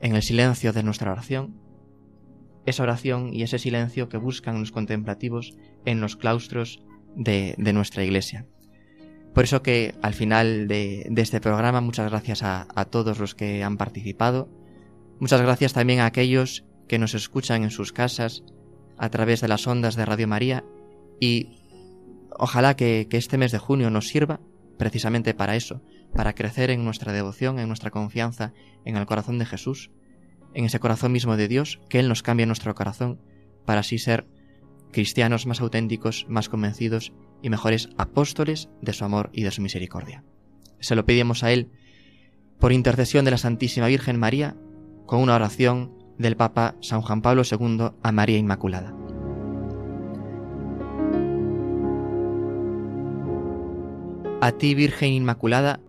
en 0.00 0.16
el 0.16 0.22
silencio 0.22 0.72
de 0.72 0.82
nuestra 0.82 1.12
oración, 1.12 1.59
esa 2.66 2.82
oración 2.82 3.32
y 3.32 3.42
ese 3.42 3.58
silencio 3.58 4.08
que 4.08 4.16
buscan 4.16 4.60
los 4.60 4.72
contemplativos 4.72 5.56
en 5.84 6.00
los 6.00 6.16
claustros 6.16 6.82
de, 7.16 7.54
nuestra 7.58 8.04
iglesia. 8.04 8.46
Por 9.34 9.44
eso 9.44 9.62
que 9.62 9.94
al 10.02 10.14
final 10.14 10.68
de, 10.68 11.10
este 11.16 11.40
programa 11.40 11.80
muchas 11.80 12.10
gracias 12.10 12.42
a, 12.42 12.66
todos 12.90 13.18
los 13.18 13.34
que 13.34 13.62
han 13.62 13.76
participado, 13.76 14.48
muchas 15.18 15.40
gracias 15.40 15.72
también 15.72 16.00
a 16.00 16.06
aquellos 16.06 16.64
que 16.88 16.98
nos 16.98 17.14
escuchan 17.14 17.62
en 17.62 17.70
sus 17.70 17.92
casas 17.92 18.42
a 18.98 19.08
través 19.10 19.40
de 19.40 19.48
las 19.48 19.66
ondas 19.66 19.94
de 19.94 20.04
Radio 20.04 20.28
María. 20.28 20.64
Y 21.20 21.58
ojalá 22.36 22.74
que 22.76 23.06
este 23.10 23.38
mes 23.38 23.52
de 23.52 23.58
junio 23.58 23.90
nos 23.90 24.08
sirva 24.08 24.40
precisamente 24.80 25.34
para 25.34 25.56
eso, 25.56 25.82
para 26.14 26.34
crecer 26.34 26.70
en 26.70 26.84
nuestra 26.84 27.12
devoción, 27.12 27.58
en 27.58 27.68
nuestra 27.68 27.90
confianza 27.90 28.52
en 28.84 28.96
el 28.96 29.06
corazón 29.06 29.38
de 29.38 29.44
Jesús, 29.44 29.90
en 30.54 30.64
ese 30.64 30.80
corazón 30.80 31.12
mismo 31.12 31.36
de 31.36 31.48
Dios, 31.48 31.80
que 31.88 31.98
Él 31.98 32.08
nos 32.08 32.22
cambie 32.22 32.46
nuestro 32.46 32.74
corazón 32.74 33.20
para 33.64 33.80
así 33.80 33.98
ser 33.98 34.26
cristianos 34.90 35.46
más 35.46 35.60
auténticos, 35.60 36.26
más 36.28 36.48
convencidos 36.48 37.12
y 37.42 37.50
mejores 37.50 37.88
apóstoles 37.96 38.68
de 38.80 38.92
su 38.92 39.04
amor 39.04 39.30
y 39.32 39.42
de 39.42 39.50
su 39.50 39.62
misericordia. 39.62 40.24
Se 40.80 40.94
lo 40.94 41.04
pedimos 41.04 41.44
a 41.44 41.52
Él 41.52 41.70
por 42.58 42.72
intercesión 42.72 43.24
de 43.24 43.30
la 43.30 43.38
Santísima 43.38 43.86
Virgen 43.86 44.18
María, 44.18 44.56
con 45.06 45.20
una 45.20 45.34
oración 45.34 45.92
del 46.18 46.36
Papa 46.36 46.76
San 46.80 47.00
Juan 47.00 47.22
Pablo 47.22 47.42
II 47.50 47.92
a 48.02 48.12
María 48.12 48.38
Inmaculada. 48.38 48.94
A 54.42 54.52
ti, 54.52 54.74
Virgen 54.74 55.12
Inmaculada, 55.12 55.80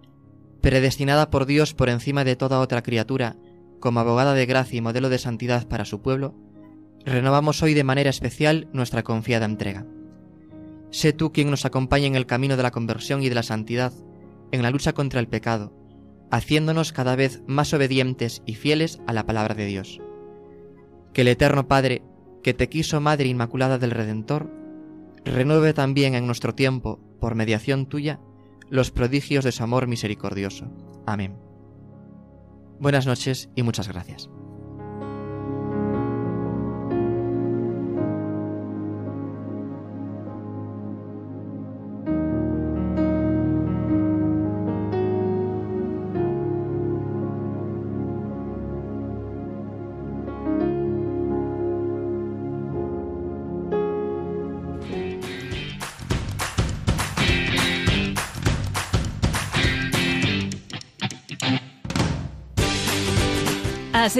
predestinada 0.61 1.29
por 1.29 1.45
Dios 1.45 1.73
por 1.73 1.89
encima 1.89 2.23
de 2.23 2.35
toda 2.35 2.59
otra 2.59 2.81
criatura, 2.83 3.35
como 3.81 3.99
abogada 3.99 4.33
de 4.33 4.45
gracia 4.45 4.77
y 4.77 4.81
modelo 4.81 5.09
de 5.09 5.17
santidad 5.17 5.67
para 5.67 5.83
su 5.83 6.01
pueblo, 6.01 6.33
renovamos 7.03 7.61
hoy 7.61 7.73
de 7.73 7.83
manera 7.83 8.09
especial 8.09 8.69
nuestra 8.71 9.03
confiada 9.03 9.45
entrega. 9.45 9.85
Sé 10.91 11.11
tú 11.11 11.33
quien 11.33 11.49
nos 11.49 11.65
acompañe 11.65 12.05
en 12.05 12.15
el 12.15 12.25
camino 12.25 12.55
de 12.55 12.63
la 12.63 12.71
conversión 12.71 13.21
y 13.21 13.27
de 13.27 13.35
la 13.35 13.43
santidad, 13.43 13.91
en 14.51 14.61
la 14.61 14.71
lucha 14.71 14.93
contra 14.93 15.19
el 15.19 15.27
pecado, 15.27 15.73
haciéndonos 16.31 16.93
cada 16.93 17.17
vez 17.17 17.41
más 17.47 17.73
obedientes 17.73 18.41
y 18.45 18.55
fieles 18.55 19.01
a 19.07 19.13
la 19.13 19.25
palabra 19.25 19.55
de 19.55 19.65
Dios. 19.65 19.99
Que 21.13 21.21
el 21.21 21.27
Eterno 21.27 21.67
Padre, 21.67 22.03
que 22.43 22.53
te 22.53 22.69
quiso 22.69 23.01
Madre 23.01 23.27
Inmaculada 23.27 23.77
del 23.77 23.91
Redentor, 23.91 24.49
renueve 25.25 25.73
también 25.73 26.15
en 26.15 26.25
nuestro 26.25 26.55
tiempo, 26.55 26.99
por 27.19 27.35
mediación 27.35 27.85
tuya, 27.85 28.19
los 28.69 28.91
prodigios 28.91 29.43
de 29.43 29.51
su 29.51 29.63
amor 29.63 29.87
misericordioso. 29.87 30.71
Amén. 31.05 31.50
Buenas 32.81 33.05
noches 33.05 33.47
y 33.55 33.61
muchas 33.61 33.87
gracias. 33.87 34.27